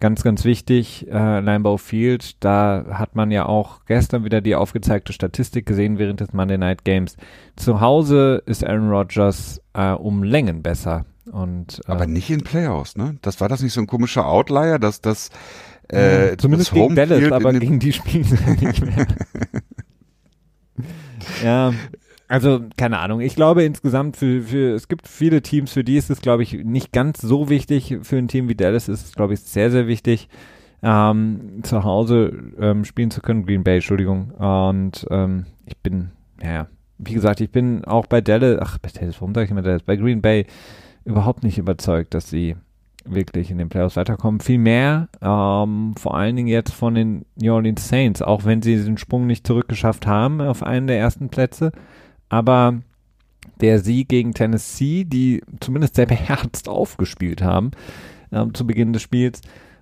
Ganz, 0.00 0.22
ganz 0.22 0.44
wichtig, 0.44 1.08
äh, 1.10 1.40
Limebau 1.40 1.76
Field, 1.76 2.42
da 2.44 2.84
hat 2.92 3.16
man 3.16 3.32
ja 3.32 3.46
auch 3.46 3.84
gestern 3.86 4.24
wieder 4.24 4.40
die 4.40 4.54
aufgezeigte 4.54 5.12
Statistik 5.12 5.66
gesehen 5.66 5.98
während 5.98 6.20
des 6.20 6.32
Monday 6.32 6.56
Night 6.56 6.84
Games. 6.84 7.16
Zu 7.56 7.80
Hause 7.80 8.40
ist 8.46 8.64
Aaron 8.64 8.90
Rodgers 8.90 9.60
äh, 9.74 9.90
um 9.90 10.22
Längen 10.22 10.62
besser. 10.62 11.04
Und, 11.32 11.80
äh, 11.88 11.90
Aber 11.90 12.06
nicht 12.06 12.30
in 12.30 12.44
Playoffs, 12.44 12.96
ne? 12.96 13.16
Das 13.22 13.40
war 13.40 13.48
das 13.48 13.60
nicht 13.60 13.72
so 13.72 13.80
ein 13.80 13.88
komischer 13.88 14.26
Outlier, 14.28 14.78
dass 14.78 15.00
das 15.00 15.30
äh, 15.88 16.36
zumindest 16.36 16.70
gegen 16.72 16.90
Homefield 16.90 17.10
Dallas, 17.10 17.32
aber 17.32 17.52
gegen 17.54 17.80
die 17.80 17.92
spielen 17.92 18.22
sie 18.24 18.38
nicht 18.64 18.84
mehr. 18.86 19.06
ja, 21.44 21.72
also 22.28 22.60
keine 22.76 22.98
Ahnung. 22.98 23.20
Ich 23.20 23.34
glaube 23.34 23.64
insgesamt 23.64 24.16
für, 24.16 24.42
für 24.42 24.74
es 24.74 24.88
gibt 24.88 25.08
viele 25.08 25.42
Teams, 25.42 25.72
für 25.72 25.84
die 25.84 25.96
ist 25.96 26.10
es 26.10 26.20
glaube 26.20 26.42
ich 26.42 26.52
nicht 26.64 26.92
ganz 26.92 27.20
so 27.20 27.48
wichtig. 27.48 27.98
Für 28.02 28.16
ein 28.16 28.28
Team 28.28 28.48
wie 28.48 28.54
Dallas 28.54 28.88
ist 28.88 29.06
es 29.06 29.14
glaube 29.14 29.34
ich 29.34 29.40
sehr 29.40 29.70
sehr 29.70 29.86
wichtig, 29.86 30.28
ähm, 30.82 31.60
zu 31.62 31.84
Hause 31.84 32.32
ähm, 32.60 32.84
spielen 32.84 33.10
zu 33.10 33.20
können. 33.20 33.46
Green 33.46 33.64
Bay, 33.64 33.76
Entschuldigung. 33.76 34.30
Und 34.32 35.06
ähm, 35.10 35.46
ich 35.66 35.76
bin, 35.78 36.10
ja, 36.42 36.68
wie 36.98 37.14
gesagt, 37.14 37.40
ich 37.40 37.50
bin 37.50 37.84
auch 37.84 38.06
bei 38.06 38.20
Dallas, 38.20 38.58
ach 38.60 38.78
bei 38.78 38.90
Dallas, 38.90 39.20
warum 39.20 39.34
sage 39.34 39.46
ich 39.46 39.50
immer 39.50 39.62
Dallas? 39.62 39.82
Bei 39.82 39.96
Green 39.96 40.22
Bay 40.22 40.46
überhaupt 41.04 41.42
nicht 41.42 41.58
überzeugt, 41.58 42.14
dass 42.14 42.28
sie 42.28 42.56
wirklich 43.04 43.50
in 43.50 43.58
den 43.58 43.68
Playoffs 43.68 43.96
weiterkommen. 43.96 44.40
Vielmehr, 44.40 45.08
ähm, 45.22 45.94
vor 45.96 46.16
allen 46.16 46.36
Dingen 46.36 46.48
jetzt 46.48 46.72
von 46.72 46.94
den 46.94 47.24
New 47.36 47.52
Orleans 47.52 47.88
Saints, 47.88 48.22
auch 48.22 48.44
wenn 48.44 48.62
sie 48.62 48.76
den 48.76 48.98
Sprung 48.98 49.26
nicht 49.26 49.46
zurückgeschafft 49.46 50.06
haben 50.06 50.40
auf 50.40 50.62
einen 50.62 50.86
der 50.86 50.98
ersten 50.98 51.28
Plätze. 51.28 51.72
Aber 52.28 52.80
der 53.60 53.80
Sieg 53.80 54.08
gegen 54.08 54.34
Tennessee, 54.34 55.04
die 55.04 55.42
zumindest 55.60 55.96
sehr 55.96 56.06
beherzt 56.06 56.68
aufgespielt 56.68 57.42
haben 57.42 57.70
ähm, 58.32 58.54
zu 58.54 58.66
Beginn 58.66 58.92
des 58.92 59.02
Spiels, 59.02 59.40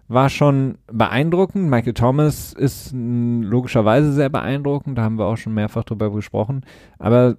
war 0.09 0.31
schon 0.31 0.79
beeindruckend. 0.87 1.69
Michael 1.69 1.95
Thomas 1.95 2.53
ist 2.53 2.93
logischerweise 2.95 4.13
sehr 4.13 4.29
beeindruckend, 4.29 4.99
da 4.99 5.03
haben 5.03 5.19
wir 5.19 5.27
auch 5.27 5.37
schon 5.37 5.55
mehrfach 5.55 5.85
drüber 5.85 6.13
gesprochen. 6.13 6.65
Aber 6.99 7.37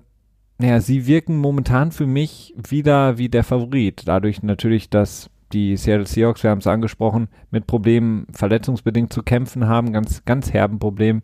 naja, 0.59 0.81
sie 0.81 1.05
wirken 1.05 1.37
momentan 1.37 1.91
für 1.91 2.07
mich 2.07 2.53
wieder 2.57 3.17
wie 3.17 3.29
der 3.29 3.43
Favorit. 3.43 4.03
Dadurch 4.05 4.41
natürlich, 4.43 4.89
dass 4.89 5.29
die 5.53 5.77
Seattle 5.77 6.07
Seahawks, 6.07 6.43
wir 6.43 6.49
haben 6.49 6.59
es 6.59 6.67
angesprochen, 6.67 7.29
mit 7.51 7.67
Problemen 7.67 8.27
verletzungsbedingt 8.31 9.13
zu 9.13 9.23
kämpfen 9.23 9.67
haben, 9.67 9.93
ganz, 9.93 10.25
ganz 10.25 10.51
herben 10.51 10.79
Problem. 10.79 11.21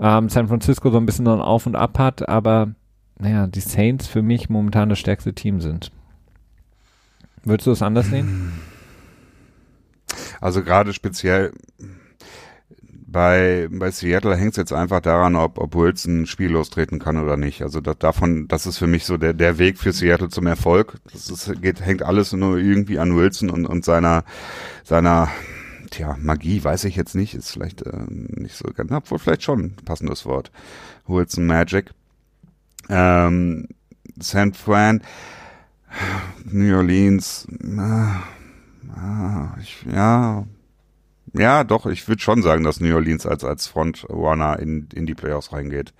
Ähm, 0.00 0.28
San 0.28 0.48
Francisco 0.48 0.90
so 0.90 0.98
ein 0.98 1.06
bisschen 1.06 1.26
so 1.26 1.32
ein 1.32 1.40
Auf 1.40 1.66
und 1.66 1.76
Ab 1.76 1.98
hat, 1.98 2.28
aber 2.28 2.74
naja, 3.22 3.46
die 3.46 3.60
Saints 3.60 4.08
für 4.08 4.20
mich 4.20 4.48
momentan 4.48 4.88
das 4.88 4.98
stärkste 4.98 5.32
Team 5.32 5.60
sind. 5.60 5.92
Würdest 7.44 7.68
du 7.68 7.70
es 7.70 7.82
anders 7.82 8.06
sehen? 8.06 8.52
Also 10.42 10.64
gerade 10.64 10.92
speziell 10.92 11.52
bei, 13.06 13.68
bei 13.70 13.92
Seattle 13.92 14.36
hängt 14.36 14.50
es 14.50 14.56
jetzt 14.56 14.72
einfach 14.72 15.00
daran, 15.00 15.36
ob, 15.36 15.56
ob 15.58 15.76
Wilson 15.76 16.22
ein 16.22 16.26
Spiel 16.26 16.50
lostreten 16.50 16.98
kann 16.98 17.16
oder 17.16 17.36
nicht. 17.36 17.62
Also 17.62 17.80
da, 17.80 17.94
davon, 17.94 18.48
das 18.48 18.66
ist 18.66 18.78
für 18.78 18.88
mich 18.88 19.04
so 19.04 19.16
der, 19.16 19.34
der 19.34 19.58
Weg 19.58 19.78
für 19.78 19.92
Seattle 19.92 20.30
zum 20.30 20.48
Erfolg. 20.48 20.98
Das 21.12 21.30
ist, 21.30 21.62
geht, 21.62 21.80
hängt 21.80 22.02
alles 22.02 22.32
nur 22.32 22.58
irgendwie 22.58 22.98
an 22.98 23.16
Wilson 23.16 23.50
und, 23.50 23.66
und 23.66 23.84
seiner, 23.84 24.24
seiner, 24.82 25.28
tja, 25.90 26.16
Magie, 26.20 26.64
weiß 26.64 26.84
ich 26.84 26.96
jetzt 26.96 27.14
nicht, 27.14 27.34
ist 27.34 27.52
vielleicht 27.52 27.82
äh, 27.82 27.92
nicht 28.08 28.56
so 28.56 28.68
ganz, 28.74 28.90
obwohl 28.90 29.20
vielleicht 29.20 29.44
schon 29.44 29.60
ein 29.60 29.76
passendes 29.84 30.26
Wort. 30.26 30.50
Wilson 31.06 31.46
Magic. 31.46 31.92
Ähm, 32.88 33.68
San 34.18 34.52
Fran, 34.54 35.02
New 36.44 36.76
Orleans, 36.76 37.46
ah, 38.96 39.54
ich, 39.60 39.84
ja, 39.90 40.44
ja, 41.34 41.64
doch, 41.64 41.86
ich 41.86 42.06
würde 42.08 42.20
schon 42.20 42.42
sagen, 42.42 42.64
dass 42.64 42.80
New 42.80 42.94
Orleans 42.94 43.26
als, 43.26 43.44
als 43.44 43.66
Frontrunner 43.66 44.58
in, 44.58 44.88
in 44.94 45.06
die 45.06 45.14
Playoffs 45.14 45.52
reingeht. 45.52 45.94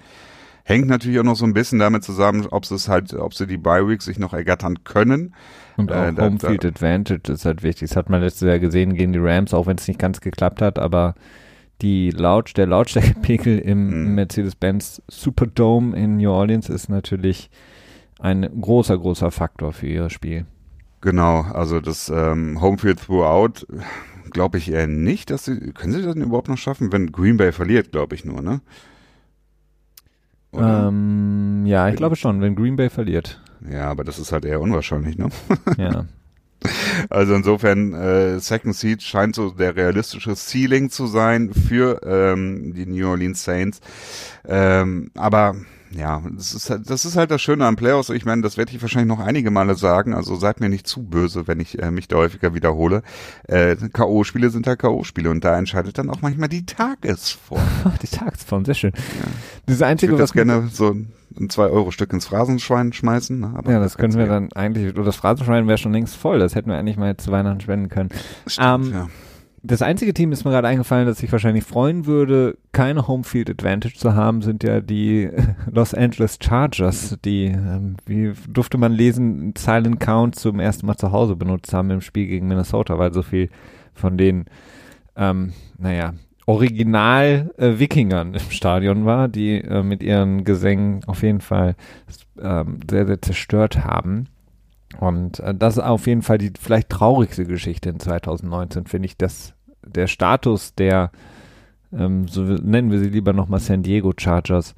Hängt 0.65 0.87
natürlich 0.87 1.19
auch 1.19 1.25
noch 1.25 1.37
so 1.37 1.45
ein 1.45 1.55
bisschen 1.55 1.79
damit 1.79 2.05
zusammen, 2.05 2.47
ob 2.51 2.67
sie 2.67 2.75
es 2.75 2.89
halt, 2.89 3.15
ob 3.15 3.35
sie 3.35 3.47
die 3.47 3.57
Bye 3.57 3.89
Week 3.89 4.03
sich 4.03 4.19
noch 4.19 4.33
ergattern 4.33 4.85
können. 4.85 5.35
Und 5.77 5.91
auch 5.91 6.05
Äh, 6.05 6.15
Homefield 6.17 6.65
Advantage 6.65 7.33
ist 7.33 7.45
halt 7.45 7.63
wichtig. 7.63 7.89
Das 7.89 7.97
hat 7.97 8.11
man 8.11 8.21
letztes 8.21 8.47
Jahr 8.47 8.59
gesehen 8.59 8.95
gegen 8.95 9.13
die 9.13 9.19
Rams, 9.19 9.55
auch 9.55 9.67
wenn 9.67 9.79
es 9.79 9.89
nicht 9.89 9.99
ganz 9.99 10.21
geklappt 10.21 10.63
hat, 10.63 10.79
aber 10.79 11.15
die 11.83 12.11
Laut, 12.11 12.57
der 12.57 12.67
Lautstärkepegel 12.67 13.59
im 13.59 14.09
Mhm. 14.09 14.15
Mercedes-Benz 14.15 15.03
Superdome 15.09 15.97
in 15.97 16.17
New 16.17 16.31
Orleans 16.31 16.69
ist 16.69 16.89
natürlich 16.89 17.51
ein 18.21 18.49
großer, 18.61 18.97
großer 18.97 19.31
Faktor 19.31 19.73
für 19.73 19.87
ihr 19.89 20.09
Spiel. 20.11 20.47
Genau, 21.01 21.41
also 21.43 21.81
das 21.81 22.09
ähm, 22.15 22.61
Homefield 22.61 23.01
Throughout 23.01 23.67
glaube 24.31 24.59
ich 24.59 24.71
eher 24.71 24.87
nicht, 24.87 25.31
dass 25.31 25.45
sie, 25.45 25.59
können 25.73 25.93
sie 25.93 26.03
das 26.03 26.15
denn 26.15 26.23
überhaupt 26.23 26.49
noch 26.49 26.57
schaffen, 26.57 26.93
wenn 26.93 27.11
Green 27.13 27.37
Bay 27.37 27.51
verliert, 27.53 27.91
glaube 27.93 28.15
ich 28.15 28.25
nur, 28.25 28.41
ne? 28.41 28.61
Ähm, 30.55 31.65
ja, 31.67 31.89
ich 31.89 31.97
glaube 31.97 32.17
schon, 32.17 32.41
wenn 32.41 32.55
Green 32.55 32.77
Bay 32.77 32.91
verliert. 32.91 33.41
ja, 33.71 33.89
aber 33.91 34.05
das 34.05 34.19
ist 34.19 34.33
halt 34.33 34.45
eher 34.45 34.61
unwahrscheinlich, 34.61 35.17
ne? 35.19 35.29
Ja. 35.79 36.05
Also 37.11 37.35
insofern, 37.35 37.95
äh, 37.95 38.39
Second 38.41 38.75
Seed 38.75 39.03
scheint 39.03 39.35
so 39.35 39.51
der 39.51 39.77
realistische 39.77 40.35
Ceiling 40.35 40.91
zu 40.91 41.07
sein 41.07 41.53
für 41.53 42.01
ähm, 42.05 42.75
die 42.75 42.87
New 42.87 43.09
Orleans 43.09 43.43
Saints. 43.43 43.81
Ähm, 44.47 45.11
aber 45.15 45.57
ja, 45.95 46.23
das 46.31 46.55
ist, 46.55 46.71
halt, 46.71 46.89
das 46.89 47.05
ist 47.05 47.17
halt 47.17 47.31
das 47.31 47.43
Schöne 47.43 47.67
am 47.67 47.77
Playoffs. 47.77 48.11
Ich 48.11 48.25
meine, 48.25 48.43
das 48.43 48.57
werde 48.57 48.73
ich 48.75 48.81
wahrscheinlich 48.83 49.09
noch 49.17 49.25
einige 49.25 49.51
Male 49.51 49.75
sagen. 49.75 50.15
Also 50.15 50.37
seid 50.37 50.61
mir 50.61 50.69
nicht 50.69 50.87
zu 50.87 51.03
böse, 51.03 51.47
wenn 51.47 51.61
ich 51.61 51.83
äh, 51.83 51.91
mich 51.91 52.09
da 52.09 52.17
häufiger 52.17 52.55
wiederhole. 52.55 53.03
Äh, 53.49 53.77
K.O.-Spiele 53.77 54.51
sind 54.51 54.67
halt 54.67 54.79
K.O.-Spiele 54.79 55.29
und 55.29 55.45
da 55.45 55.59
entscheidet 55.59 55.99
dann 55.99 56.11
auch 56.11 56.23
manchmal 56.23 56.49
die 56.49 56.65
Tagesform. 56.67 57.63
die 58.03 58.07
Tagesform, 58.09 58.65
sehr 58.65 58.75
schön. 58.75 58.93
Das 59.67 59.77
Ich 59.77 59.85
Einzige, 59.85 60.13
würde 60.13 60.23
was 60.23 60.31
jetzt 60.31 60.35
gerne 60.35 60.69
so 60.73 60.91
ein 60.91 61.49
2-Euro-Stück 61.49 62.13
ins 62.13 62.27
Phrasenschwein 62.27 62.93
schmeißen. 62.93 63.41
Ne? 63.41 63.53
Aber 63.55 63.73
Ja, 63.73 63.81
das 63.81 63.97
können 63.97 64.15
wir 64.15 64.27
kann's 64.27 64.53
dann 64.53 64.61
eigentlich, 64.61 64.95
oder 64.95 65.05
das 65.05 65.17
Phrasenschwein 65.17 65.67
wäre 65.67 65.79
schon 65.79 65.93
längst 65.93 66.17
voll, 66.17 66.39
das 66.39 66.55
hätten 66.55 66.71
wir 66.71 66.77
eigentlich 66.79 66.97
mal 66.97 67.17
zu 67.17 67.31
Weihnachten 67.31 67.61
spenden 67.61 67.89
können. 67.89 68.11
Stimmt, 68.47 68.87
Ähm, 68.87 68.93
ja. 68.93 69.09
Das 69.65 69.81
einzige 69.81 70.13
Team 70.13 70.33
ist 70.33 70.45
mir 70.45 70.51
gerade 70.51 70.67
eingefallen, 70.67 71.07
das 71.07 71.19
sich 71.19 71.31
wahrscheinlich 71.31 71.63
freuen 71.63 72.07
würde, 72.07 72.59
keine 72.73 73.07
Homefield 73.07 73.49
Advantage 73.49 73.95
zu 73.95 74.15
haben, 74.15 74.43
sind 74.43 74.65
ja 74.65 74.81
die 74.81 75.31
Los 75.71 75.95
Angeles 75.95 76.39
Chargers, 76.43 77.17
die, 77.25 77.45
ähm, 77.45 77.97
wie 78.05 78.33
durfte 78.49 78.77
man 78.77 78.91
lesen, 78.93 79.55
Silent 79.57 80.01
Count 80.01 80.35
zum 80.35 80.59
ersten 80.59 80.87
Mal 80.87 80.97
zu 80.97 81.13
Hause 81.13 81.37
benutzt 81.37 81.73
haben 81.73 81.91
im 81.91 82.01
Spiel 82.01 82.27
gegen 82.27 82.49
Minnesota, 82.49 82.99
weil 82.99 83.13
so 83.13 83.23
viel 83.23 83.51
von 83.95 84.19
den, 84.19 84.47
ähm, 85.15 85.53
naja, 85.79 86.15
Original-Wikingern 86.47 88.35
im 88.35 88.51
Stadion 88.51 89.05
war, 89.05 89.29
die 89.29 89.61
äh, 89.61 89.85
mit 89.85 90.03
ihren 90.03 90.43
Gesängen 90.43 91.05
auf 91.07 91.23
jeden 91.23 91.41
Fall 91.41 91.77
ähm, 92.41 92.81
sehr, 92.91 93.07
sehr 93.07 93.23
zerstört 93.23 93.85
haben. 93.85 94.27
Und 95.01 95.41
äh, 95.41 95.55
das 95.55 95.77
ist 95.77 95.83
auf 95.83 96.07
jeden 96.07 96.23
Fall 96.23 96.39
die 96.39 96.53
vielleicht 96.59 96.91
traurigste 96.91 97.45
Geschichte 97.45 97.91
in 97.91 98.01
2019, 98.01 98.87
finde 98.87 99.07
ich, 99.07 99.17
dass 99.17 99.55
der 99.85 100.07
Status 100.07 100.75
der, 100.75 101.11
ähm, 101.93 102.29
so 102.29 102.43
nennen 102.43 102.91
wir 102.91 102.99
sie 102.99 103.09
lieber 103.09 103.33
nochmal 103.33 103.61
San 103.61 103.83
Diego 103.83 104.13
Chargers, 104.17 104.75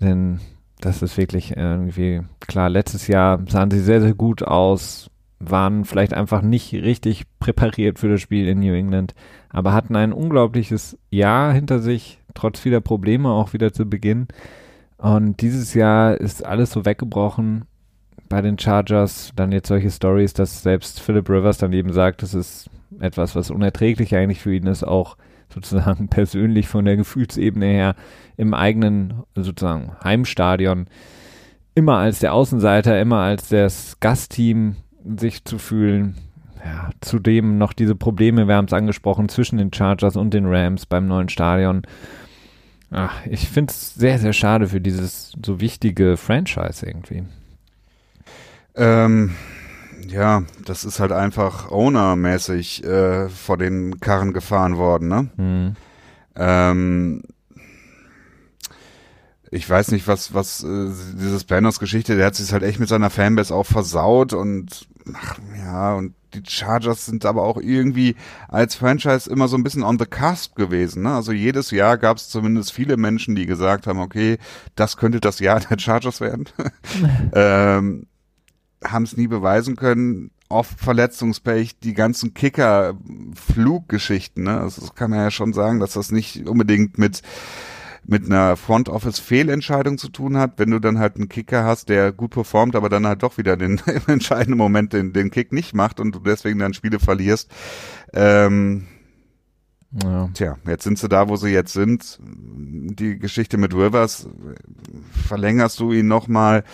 denn 0.00 0.40
das 0.80 1.02
ist 1.02 1.16
wirklich 1.16 1.56
irgendwie 1.56 2.20
klar. 2.40 2.68
Letztes 2.68 3.08
Jahr 3.08 3.42
sahen 3.48 3.70
sie 3.70 3.80
sehr, 3.80 4.00
sehr 4.00 4.14
gut 4.14 4.42
aus, 4.42 5.10
waren 5.38 5.84
vielleicht 5.84 6.14
einfach 6.14 6.42
nicht 6.42 6.72
richtig 6.74 7.24
präpariert 7.38 7.98
für 7.98 8.08
das 8.08 8.20
Spiel 8.20 8.46
in 8.46 8.60
New 8.60 8.74
England, 8.74 9.14
aber 9.48 9.72
hatten 9.72 9.96
ein 9.96 10.12
unglaubliches 10.12 10.98
Jahr 11.10 11.52
hinter 11.52 11.80
sich, 11.80 12.18
trotz 12.34 12.60
vieler 12.60 12.80
Probleme 12.80 13.30
auch 13.30 13.52
wieder 13.52 13.72
zu 13.72 13.86
Beginn. 13.86 14.28
Und 14.98 15.40
dieses 15.40 15.74
Jahr 15.74 16.18
ist 16.18 16.44
alles 16.44 16.70
so 16.72 16.84
weggebrochen 16.84 17.66
bei 18.28 18.40
den 18.42 18.58
Chargers. 18.58 19.32
Dann 19.36 19.52
jetzt 19.52 19.68
solche 19.68 19.90
Stories, 19.90 20.32
dass 20.32 20.62
selbst 20.62 21.00
Philip 21.00 21.28
Rivers 21.28 21.58
dann 21.58 21.72
eben 21.72 21.92
sagt, 21.92 22.22
das 22.22 22.34
ist 22.34 22.70
etwas, 23.00 23.34
was 23.34 23.50
unerträglich 23.50 24.14
eigentlich 24.14 24.40
für 24.40 24.54
ihn 24.54 24.66
ist, 24.66 24.84
auch 24.84 25.16
sozusagen 25.52 26.08
persönlich 26.10 26.68
von 26.68 26.84
der 26.84 26.96
Gefühlsebene 26.96 27.66
her 27.66 27.94
im 28.36 28.54
eigenen 28.54 29.22
sozusagen 29.34 29.92
Heimstadion 30.02 30.86
immer 31.74 31.98
als 31.98 32.20
der 32.20 32.32
Außenseiter, 32.32 33.00
immer 33.00 33.18
als 33.18 33.48
das 33.48 34.00
Gastteam 34.00 34.76
sich 35.04 35.44
zu 35.44 35.58
fühlen. 35.58 36.16
Ja, 36.64 36.90
zudem 37.00 37.58
noch 37.58 37.72
diese 37.72 37.94
Probleme, 37.94 38.48
wir 38.48 38.56
haben 38.56 38.64
es 38.64 38.72
angesprochen, 38.72 39.28
zwischen 39.28 39.58
den 39.58 39.72
Chargers 39.72 40.16
und 40.16 40.34
den 40.34 40.46
Rams 40.46 40.86
beim 40.86 41.06
neuen 41.06 41.28
Stadion. 41.28 41.82
Ach, 42.90 43.14
ich 43.26 43.48
finde 43.48 43.70
es 43.70 43.94
sehr, 43.94 44.18
sehr 44.18 44.32
schade 44.32 44.68
für 44.68 44.80
dieses 44.80 45.32
so 45.44 45.60
wichtige 45.60 46.16
Franchise 46.16 46.84
irgendwie. 46.84 47.24
Ähm, 48.76 49.34
ja, 50.06 50.42
das 50.64 50.84
ist 50.84 51.00
halt 51.00 51.12
einfach 51.12 51.70
ownermäßig 51.70 52.84
äh, 52.84 53.28
vor 53.28 53.56
den 53.56 54.00
Karren 54.00 54.32
gefahren 54.32 54.76
worden, 54.76 55.08
ne? 55.08 55.30
Hm. 55.36 55.76
Ähm, 56.36 57.22
ich 59.50 59.68
weiß 59.68 59.92
nicht, 59.92 60.06
was, 60.06 60.34
was 60.34 60.62
äh, 60.62 60.90
dieses 61.14 61.44
Planos-Geschichte, 61.44 62.16
der 62.16 62.26
hat 62.26 62.34
sich 62.34 62.52
halt 62.52 62.62
echt 62.62 62.78
mit 62.80 62.88
seiner 62.88 63.10
Fanbase 63.10 63.54
auch 63.54 63.66
versaut 63.66 64.32
und 64.32 64.86
ach, 65.14 65.38
ja, 65.56 65.94
und 65.94 66.14
die 66.34 66.42
Chargers 66.46 67.06
sind 67.06 67.24
aber 67.24 67.42
auch 67.42 67.56
irgendwie 67.56 68.16
als 68.48 68.74
Franchise 68.74 69.30
immer 69.30 69.48
so 69.48 69.56
ein 69.56 69.62
bisschen 69.62 69.82
on 69.82 69.98
the 69.98 70.04
cusp 70.04 70.56
gewesen. 70.56 71.04
Ne? 71.04 71.14
Also 71.14 71.32
jedes 71.32 71.70
Jahr 71.70 71.96
gab 71.96 72.18
es 72.18 72.28
zumindest 72.28 72.72
viele 72.72 72.96
Menschen, 72.96 73.34
die 73.34 73.46
gesagt 73.46 73.86
haben, 73.86 74.00
okay, 74.00 74.38
das 74.74 74.96
könnte 74.96 75.20
das 75.20 75.38
Jahr 75.38 75.60
der 75.60 75.78
Chargers 75.78 76.20
werden. 76.20 76.46
ähm, 77.32 78.06
haben 78.90 79.04
es 79.04 79.16
nie 79.16 79.28
beweisen 79.28 79.76
können. 79.76 80.30
Oft 80.48 80.78
Verletzungspech, 80.78 81.78
die 81.80 81.94
ganzen 81.94 82.34
Kicker-Fluggeschichten. 82.34 84.44
Ne? 84.44 84.60
Also 84.60 84.82
das 84.82 84.94
kann 84.94 85.10
man 85.10 85.20
ja 85.20 85.30
schon 85.30 85.52
sagen, 85.52 85.80
dass 85.80 85.92
das 85.94 86.12
nicht 86.12 86.48
unbedingt 86.48 86.98
mit 86.98 87.22
mit 88.08 88.26
einer 88.26 88.56
Front 88.56 88.88
Office 88.88 89.18
Fehlentscheidung 89.18 89.98
zu 89.98 90.08
tun 90.08 90.36
hat, 90.36 90.58
wenn 90.58 90.70
du 90.70 90.78
dann 90.78 90.98
halt 90.98 91.16
einen 91.16 91.28
Kicker 91.28 91.64
hast, 91.64 91.88
der 91.88 92.12
gut 92.12 92.30
performt, 92.30 92.76
aber 92.76 92.88
dann 92.88 93.06
halt 93.06 93.22
doch 93.22 93.36
wieder 93.36 93.56
den 93.56 93.80
im 93.86 94.02
entscheidenden 94.06 94.58
Moment 94.58 94.92
den, 94.92 95.12
den 95.12 95.30
Kick 95.30 95.52
nicht 95.52 95.74
macht 95.74 95.98
und 95.98 96.14
du 96.14 96.20
deswegen 96.20 96.60
dann 96.60 96.74
Spiele 96.74 97.00
verlierst. 97.00 97.50
Ähm, 98.12 98.86
Ja. 100.02 100.28
Tja, 100.34 100.58
jetzt 100.66 100.84
sind 100.84 100.98
sie 100.98 101.08
da, 101.08 101.28
wo 101.28 101.36
sie 101.36 101.50
jetzt 101.50 101.72
sind. 101.72 102.18
Die 102.20 103.18
Geschichte 103.18 103.56
mit 103.56 103.72
Rivers, 103.72 104.28
verlängerst 105.26 105.80
du 105.80 105.92
ihn 105.92 106.08
nochmal? 106.08 106.64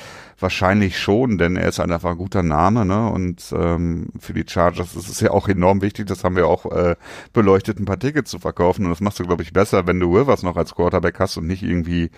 Wahrscheinlich 0.40 0.98
schon, 0.98 1.38
denn 1.38 1.54
er 1.54 1.68
ist 1.68 1.78
einfach 1.78 2.10
ein 2.10 2.16
guter 2.16 2.42
Name, 2.42 2.84
ne? 2.84 3.08
Und 3.10 3.54
ähm, 3.56 4.08
für 4.18 4.32
die 4.32 4.44
Chargers 4.44 4.96
ist 4.96 5.08
es 5.08 5.20
ja 5.20 5.30
auch 5.30 5.46
enorm 5.46 5.82
wichtig, 5.82 6.06
das 6.06 6.24
haben 6.24 6.34
wir 6.34 6.48
auch 6.48 6.66
äh, 6.72 6.96
beleuchtet, 7.32 7.78
ein 7.78 7.84
paar 7.84 7.98
Tickets 7.98 8.30
zu 8.30 8.40
verkaufen. 8.40 8.84
Und 8.84 8.90
das 8.90 9.00
machst 9.00 9.20
du, 9.20 9.24
glaube 9.24 9.44
ich, 9.44 9.52
besser, 9.52 9.86
wenn 9.86 10.00
du 10.00 10.16
Rivers 10.16 10.42
noch 10.42 10.56
als 10.56 10.74
Quarterback 10.74 11.20
hast 11.20 11.36
und 11.36 11.46
nicht 11.46 11.62
irgendwie 11.62 12.10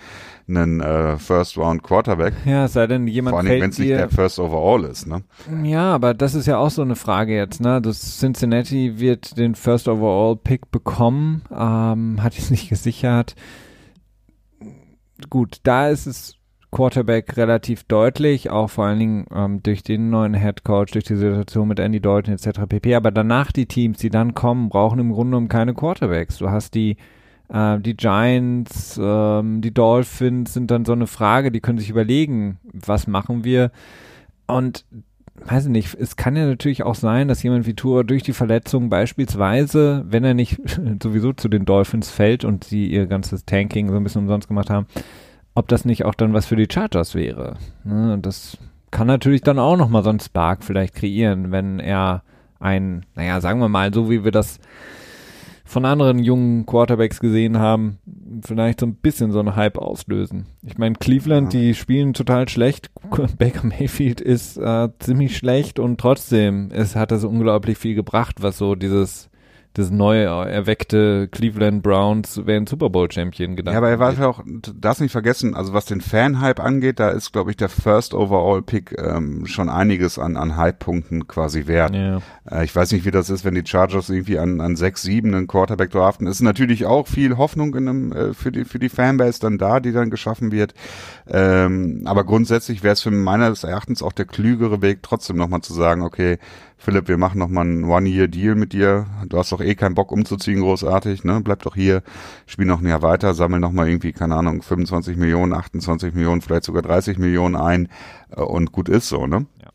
einen 0.48 0.80
äh, 0.80 1.16
First-Round-Quarterback. 1.16 2.34
ja, 2.44 2.64
es 2.66 2.74
sei 2.74 2.86
denn, 2.86 3.06
jemand 3.06 3.32
Vor 3.32 3.40
allem, 3.40 3.62
wenn 3.62 3.70
es 3.70 3.78
nicht 3.78 3.90
der 3.90 4.10
First 4.10 4.38
Overall 4.38 4.84
ist, 4.84 5.06
ne? 5.06 5.22
Ja, 5.62 5.94
aber 5.94 6.14
das 6.14 6.34
ist 6.34 6.46
ja 6.46 6.58
auch 6.58 6.70
so 6.70 6.82
eine 6.82 6.96
Frage 6.96 7.34
jetzt, 7.34 7.60
ne? 7.60 7.80
Das 7.80 8.18
Cincinnati 8.18 8.98
wird 8.98 9.38
den 9.38 9.54
First 9.54 9.88
Overall 9.88 10.36
Pick 10.36 10.70
bekommen, 10.70 11.42
ähm, 11.50 12.22
hat 12.22 12.36
es 12.36 12.50
nicht 12.50 12.68
gesichert. 12.68 13.34
Gut, 15.30 15.58
da 15.62 15.88
ist 15.88 16.06
es 16.06 16.36
Quarterback 16.74 17.36
relativ 17.36 17.84
deutlich, 17.84 18.50
auch 18.50 18.68
vor 18.68 18.86
allen 18.86 18.98
Dingen 18.98 19.26
ähm, 19.32 19.62
durch 19.62 19.84
den 19.84 20.10
neuen 20.10 20.34
Head 20.34 20.64
Coach, 20.64 20.92
durch 20.92 21.04
die 21.04 21.14
Situation 21.14 21.68
mit 21.68 21.78
Andy 21.78 22.00
Dalton 22.00 22.34
etc. 22.34 22.62
pp. 22.68 22.96
Aber 22.96 23.12
danach 23.12 23.52
die 23.52 23.66
Teams, 23.66 23.98
die 23.98 24.10
dann 24.10 24.34
kommen, 24.34 24.68
brauchen 24.68 24.98
im 24.98 25.12
Grunde 25.12 25.30
genommen 25.30 25.48
keine 25.48 25.72
Quarterbacks. 25.72 26.38
Du 26.38 26.50
hast 26.50 26.74
die 26.74 26.96
die 27.50 27.96
Giants, 27.96 28.98
ähm, 29.00 29.60
die 29.60 29.72
Dolphins 29.72 30.54
sind 30.54 30.70
dann 30.70 30.84
so 30.84 30.92
eine 30.92 31.06
Frage, 31.06 31.52
die 31.52 31.60
können 31.60 31.78
sich 31.78 31.90
überlegen, 31.90 32.58
was 32.72 33.06
machen 33.06 33.44
wir? 33.44 33.70
Und 34.46 34.84
weiß 35.36 35.66
ich 35.66 35.70
nicht, 35.70 35.94
es 35.94 36.16
kann 36.16 36.36
ja 36.36 36.46
natürlich 36.46 36.84
auch 36.84 36.94
sein, 36.94 37.28
dass 37.28 37.42
jemand 37.42 37.66
wie 37.66 37.74
Tour 37.74 38.04
durch 38.04 38.22
die 38.22 38.32
Verletzung 38.32 38.88
beispielsweise, 38.88 40.04
wenn 40.08 40.24
er 40.24 40.34
nicht 40.34 40.60
sowieso 41.02 41.32
zu 41.32 41.48
den 41.48 41.64
Dolphins 41.64 42.10
fällt 42.10 42.44
und 42.44 42.64
sie 42.64 42.86
ihr 42.86 43.06
ganzes 43.06 43.44
Tanking 43.44 43.88
so 43.88 43.96
ein 43.96 44.04
bisschen 44.04 44.22
umsonst 44.22 44.48
gemacht 44.48 44.70
haben, 44.70 44.86
ob 45.54 45.68
das 45.68 45.84
nicht 45.84 46.04
auch 46.04 46.14
dann 46.14 46.32
was 46.32 46.46
für 46.46 46.56
die 46.56 46.68
Chargers 46.70 47.14
wäre. 47.14 47.56
Ne? 47.84 48.18
Das 48.20 48.56
kann 48.90 49.06
natürlich 49.06 49.42
dann 49.42 49.58
auch 49.58 49.76
nochmal 49.76 50.02
so 50.02 50.10
einen 50.10 50.20
Spark 50.20 50.64
vielleicht 50.64 50.94
kreieren, 50.94 51.50
wenn 51.50 51.80
er 51.80 52.22
ein, 52.60 53.04
naja, 53.14 53.40
sagen 53.40 53.60
wir 53.60 53.68
mal, 53.68 53.92
so 53.92 54.10
wie 54.10 54.24
wir 54.24 54.32
das 54.32 54.60
von 55.74 55.84
anderen 55.84 56.20
jungen 56.20 56.64
Quarterbacks 56.66 57.18
gesehen 57.20 57.58
haben, 57.58 57.98
vielleicht 58.42 58.78
so 58.80 58.86
ein 58.86 58.94
bisschen 58.94 59.32
so 59.32 59.40
einen 59.40 59.56
Hype 59.56 59.76
auslösen. 59.76 60.46
Ich 60.62 60.78
meine, 60.78 60.94
Cleveland, 60.94 61.52
Ja. 61.52 61.60
die 61.60 61.74
spielen 61.74 62.14
total 62.14 62.48
schlecht. 62.48 62.90
Baker 63.38 63.66
Mayfield 63.66 64.20
ist 64.20 64.56
äh, 64.56 64.88
ziemlich 65.00 65.36
schlecht 65.36 65.78
und 65.80 65.98
trotzdem 66.00 66.70
es 66.72 66.94
hat 66.94 67.10
das 67.10 67.24
unglaublich 67.24 67.76
viel 67.76 67.96
gebracht, 67.96 68.36
was 68.40 68.56
so 68.56 68.76
dieses 68.76 69.28
das 69.74 69.90
neu 69.90 70.22
erweckte 70.22 71.28
Cleveland 71.28 71.82
Browns 71.82 72.46
wären 72.46 72.66
Super 72.66 72.90
Bowl 72.90 73.10
Champion 73.10 73.56
gedacht. 73.56 73.72
Ja, 73.72 73.78
aber 73.78 73.90
er 73.90 73.98
war 73.98 74.14
ja 74.14 74.28
auch, 74.28 74.40
das 74.46 75.00
nicht 75.00 75.10
vergessen, 75.10 75.56
also 75.56 75.72
was 75.72 75.84
den 75.84 76.00
Fan-Hype 76.00 76.60
angeht, 76.60 77.00
da 77.00 77.08
ist, 77.08 77.32
glaube 77.32 77.50
ich, 77.50 77.56
der 77.56 77.68
First 77.68 78.14
Overall 78.14 78.62
Pick 78.62 78.94
ähm, 78.96 79.46
schon 79.46 79.68
einiges 79.68 80.16
an, 80.16 80.36
an 80.36 80.56
Hype-Punkten 80.56 81.26
quasi 81.26 81.66
wert. 81.66 81.92
Ja. 81.92 82.20
Äh, 82.48 82.64
ich 82.64 82.74
weiß 82.74 82.92
nicht, 82.92 83.04
wie 83.04 83.10
das 83.10 83.30
ist, 83.30 83.44
wenn 83.44 83.56
die 83.56 83.66
Chargers 83.66 84.10
irgendwie 84.10 84.38
an, 84.38 84.60
an 84.60 84.76
6, 84.76 85.02
7 85.02 85.34
einen 85.34 85.48
Quarterback 85.48 85.90
draften. 85.90 86.28
Ist 86.28 86.40
natürlich 86.40 86.86
auch 86.86 87.08
viel 87.08 87.36
Hoffnung 87.36 87.74
in 87.74 87.88
einem, 87.88 88.12
äh, 88.12 88.32
für 88.32 88.52
die, 88.52 88.64
für 88.64 88.78
die 88.78 88.88
Fanbase 88.88 89.40
dann 89.40 89.58
da, 89.58 89.80
die 89.80 89.92
dann 89.92 90.10
geschaffen 90.10 90.52
wird. 90.52 90.74
Ähm, 91.28 92.02
aber 92.04 92.22
grundsätzlich 92.22 92.84
wäre 92.84 92.92
es 92.92 93.02
für 93.02 93.10
meines 93.10 93.64
Erachtens 93.64 94.04
auch 94.04 94.12
der 94.12 94.26
klügere 94.26 94.82
Weg, 94.82 95.02
trotzdem 95.02 95.36
nochmal 95.36 95.62
zu 95.62 95.74
sagen, 95.74 96.02
okay, 96.02 96.38
Philipp, 96.84 97.08
wir 97.08 97.16
machen 97.16 97.38
nochmal 97.38 97.64
einen 97.64 97.84
One-Year-Deal 97.84 98.56
mit 98.56 98.74
dir. 98.74 99.06
Du 99.26 99.38
hast 99.38 99.52
doch 99.52 99.62
eh 99.62 99.74
keinen 99.74 99.94
Bock 99.94 100.12
umzuziehen, 100.12 100.60
großartig, 100.60 101.24
ne? 101.24 101.40
Bleib 101.42 101.62
doch 101.62 101.74
hier, 101.74 102.02
spiel 102.46 102.66
noch 102.66 102.82
ein 102.82 102.86
Jahr 102.86 103.00
weiter, 103.00 103.32
sammel 103.32 103.58
nochmal 103.58 103.88
irgendwie, 103.88 104.12
keine 104.12 104.36
Ahnung, 104.36 104.60
25 104.60 105.16
Millionen, 105.16 105.54
28 105.54 106.12
Millionen, 106.12 106.42
vielleicht 106.42 106.64
sogar 106.64 106.82
30 106.82 107.16
Millionen 107.16 107.56
ein 107.56 107.88
äh, 108.36 108.42
und 108.42 108.70
gut 108.70 108.90
ist 108.90 109.08
so, 109.08 109.26
ne? 109.26 109.46
Ja. 109.62 109.70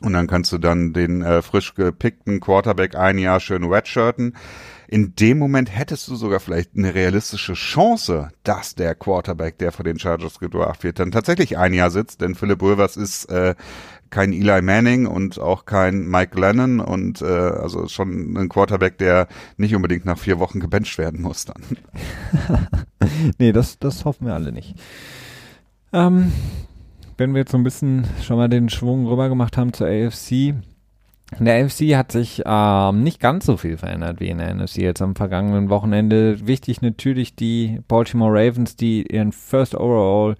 Und 0.00 0.14
dann 0.14 0.26
kannst 0.26 0.52
du 0.52 0.58
dann 0.58 0.94
den 0.94 1.20
äh, 1.20 1.42
frisch 1.42 1.74
gepickten 1.74 2.40
Quarterback 2.40 2.96
ein 2.96 3.18
Jahr 3.18 3.40
schön 3.40 3.64
redshirten. 3.64 4.34
In 4.94 5.16
dem 5.16 5.40
Moment 5.40 5.76
hättest 5.76 6.06
du 6.06 6.14
sogar 6.14 6.38
vielleicht 6.38 6.76
eine 6.76 6.94
realistische 6.94 7.54
Chance, 7.54 8.28
dass 8.44 8.76
der 8.76 8.94
Quarterback, 8.94 9.58
der 9.58 9.72
von 9.72 9.84
den 9.84 9.98
Chargers 9.98 10.38
gedraft 10.38 10.84
wird, 10.84 11.00
dann 11.00 11.10
tatsächlich 11.10 11.58
ein 11.58 11.74
Jahr 11.74 11.90
sitzt, 11.90 12.20
denn 12.20 12.36
Philip 12.36 12.62
Rivers 12.62 12.96
ist 12.96 13.24
äh, 13.24 13.56
kein 14.10 14.32
Eli 14.32 14.62
Manning 14.62 15.08
und 15.08 15.40
auch 15.40 15.64
kein 15.64 16.06
Mike 16.06 16.38
Lennon 16.38 16.78
und 16.78 17.22
äh, 17.22 17.24
also 17.24 17.88
schon 17.88 18.36
ein 18.36 18.48
Quarterback, 18.48 18.96
der 18.98 19.26
nicht 19.56 19.74
unbedingt 19.74 20.04
nach 20.04 20.16
vier 20.16 20.38
Wochen 20.38 20.60
gebencht 20.60 20.96
werden 20.96 21.22
muss 21.22 21.44
dann. 21.44 21.64
nee, 23.40 23.50
das, 23.50 23.80
das 23.80 24.04
hoffen 24.04 24.28
wir 24.28 24.34
alle 24.34 24.52
nicht. 24.52 24.76
Ähm, 25.92 26.30
wenn 27.16 27.34
wir 27.34 27.40
jetzt 27.40 27.50
so 27.50 27.58
ein 27.58 27.64
bisschen 27.64 28.06
schon 28.22 28.36
mal 28.36 28.48
den 28.48 28.68
Schwung 28.68 29.08
rüber 29.08 29.28
gemacht 29.28 29.56
haben 29.56 29.72
zur 29.72 29.88
AFC, 29.88 30.54
in 31.38 31.44
der 31.44 31.64
AFC 31.64 31.96
hat 31.96 32.12
sich 32.12 32.42
ähm, 32.44 33.02
nicht 33.02 33.20
ganz 33.20 33.46
so 33.46 33.56
viel 33.56 33.76
verändert 33.76 34.20
wie 34.20 34.28
in 34.28 34.38
der 34.38 34.54
NFC 34.54 34.78
jetzt 34.78 35.02
am 35.02 35.16
vergangenen 35.16 35.68
Wochenende. 35.68 36.46
Wichtig 36.46 36.82
natürlich 36.82 37.34
die 37.34 37.80
Baltimore 37.88 38.32
Ravens, 38.32 38.76
die 38.76 39.06
ihren 39.10 39.32
First 39.32 39.74
Overall 39.74 40.36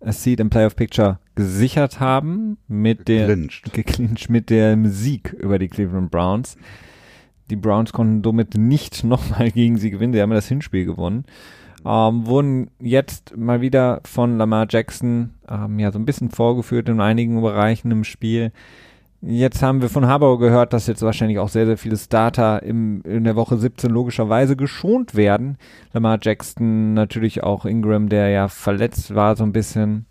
Seed 0.00 0.40
im 0.40 0.50
Playoff 0.50 0.76
Picture 0.76 1.18
gesichert 1.34 1.98
haben 2.00 2.58
mit 2.68 3.08
der 3.08 3.36
geklincht 3.72 4.28
mit 4.30 4.50
dem 4.50 4.86
Sieg 4.86 5.32
über 5.32 5.58
die 5.58 5.68
Cleveland 5.68 6.10
Browns. 6.10 6.56
Die 7.50 7.56
Browns 7.56 7.92
konnten 7.92 8.22
somit 8.22 8.54
nicht 8.54 9.04
nochmal 9.04 9.50
gegen 9.50 9.78
sie 9.78 9.90
gewinnen. 9.90 10.12
Sie 10.12 10.20
haben 10.20 10.30
das 10.30 10.48
Hinspiel 10.48 10.84
gewonnen. 10.84 11.24
Ähm, 11.86 12.26
wurden 12.26 12.70
jetzt 12.80 13.36
mal 13.36 13.60
wieder 13.60 14.00
von 14.04 14.38
Lamar 14.38 14.66
Jackson 14.70 15.34
ähm, 15.48 15.78
ja 15.78 15.92
so 15.92 15.98
ein 15.98 16.06
bisschen 16.06 16.30
vorgeführt 16.30 16.88
in 16.88 17.00
einigen 17.00 17.42
Bereichen 17.42 17.90
im 17.90 18.04
Spiel. 18.04 18.52
Jetzt 19.26 19.62
haben 19.62 19.80
wir 19.80 19.88
von 19.88 20.06
Harbour 20.06 20.38
gehört, 20.38 20.72
dass 20.74 20.86
jetzt 20.86 21.00
wahrscheinlich 21.02 21.38
auch 21.38 21.48
sehr, 21.48 21.64
sehr 21.64 21.78
viele 21.78 21.96
Starter 21.96 22.62
im, 22.62 23.02
in 23.02 23.24
der 23.24 23.36
Woche 23.36 23.56
17 23.56 23.90
logischerweise 23.90 24.54
geschont 24.54 25.14
werden. 25.14 25.56
Lamar 25.94 26.18
Jackson, 26.20 26.92
natürlich 26.92 27.42
auch 27.42 27.64
Ingram, 27.64 28.10
der 28.10 28.28
ja 28.28 28.48
verletzt 28.48 29.14
war 29.14 29.34
so 29.36 29.44
ein 29.44 29.52
bisschen. 29.52 30.04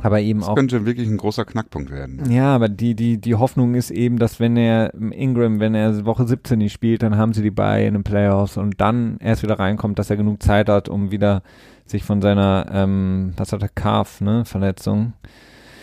Aber 0.00 0.20
eben 0.20 0.38
das 0.38 0.48
auch. 0.48 0.54
Das 0.54 0.60
könnte 0.60 0.86
wirklich 0.86 1.08
ein 1.08 1.16
großer 1.16 1.44
Knackpunkt 1.44 1.90
werden. 1.90 2.30
Ja, 2.30 2.54
aber 2.54 2.68
die, 2.68 2.94
die, 2.94 3.20
die 3.20 3.34
Hoffnung 3.34 3.74
ist 3.74 3.90
eben, 3.90 4.18
dass 4.18 4.38
wenn 4.38 4.56
er 4.56 4.94
Ingram, 4.94 5.58
wenn 5.58 5.74
er 5.74 6.04
Woche 6.04 6.26
17 6.26 6.58
nicht 6.58 6.72
spielt, 6.72 7.02
dann 7.02 7.16
haben 7.16 7.32
sie 7.32 7.42
die 7.42 7.50
bei 7.50 7.84
in 7.84 7.94
den 7.94 8.04
Playoffs 8.04 8.56
und 8.56 8.80
dann 8.80 9.18
erst 9.18 9.42
wieder 9.42 9.58
reinkommt, 9.58 9.98
dass 9.98 10.10
er 10.10 10.16
genug 10.16 10.42
Zeit 10.44 10.68
hat, 10.68 10.88
um 10.88 11.10
wieder 11.10 11.42
sich 11.86 12.04
von 12.04 12.22
seiner, 12.22 12.66
ähm, 12.72 13.32
was 13.36 13.52
hat 13.52 13.62
er, 13.62 13.68
Calf, 13.68 14.20
ne, 14.20 14.44
Verletzung. 14.44 15.14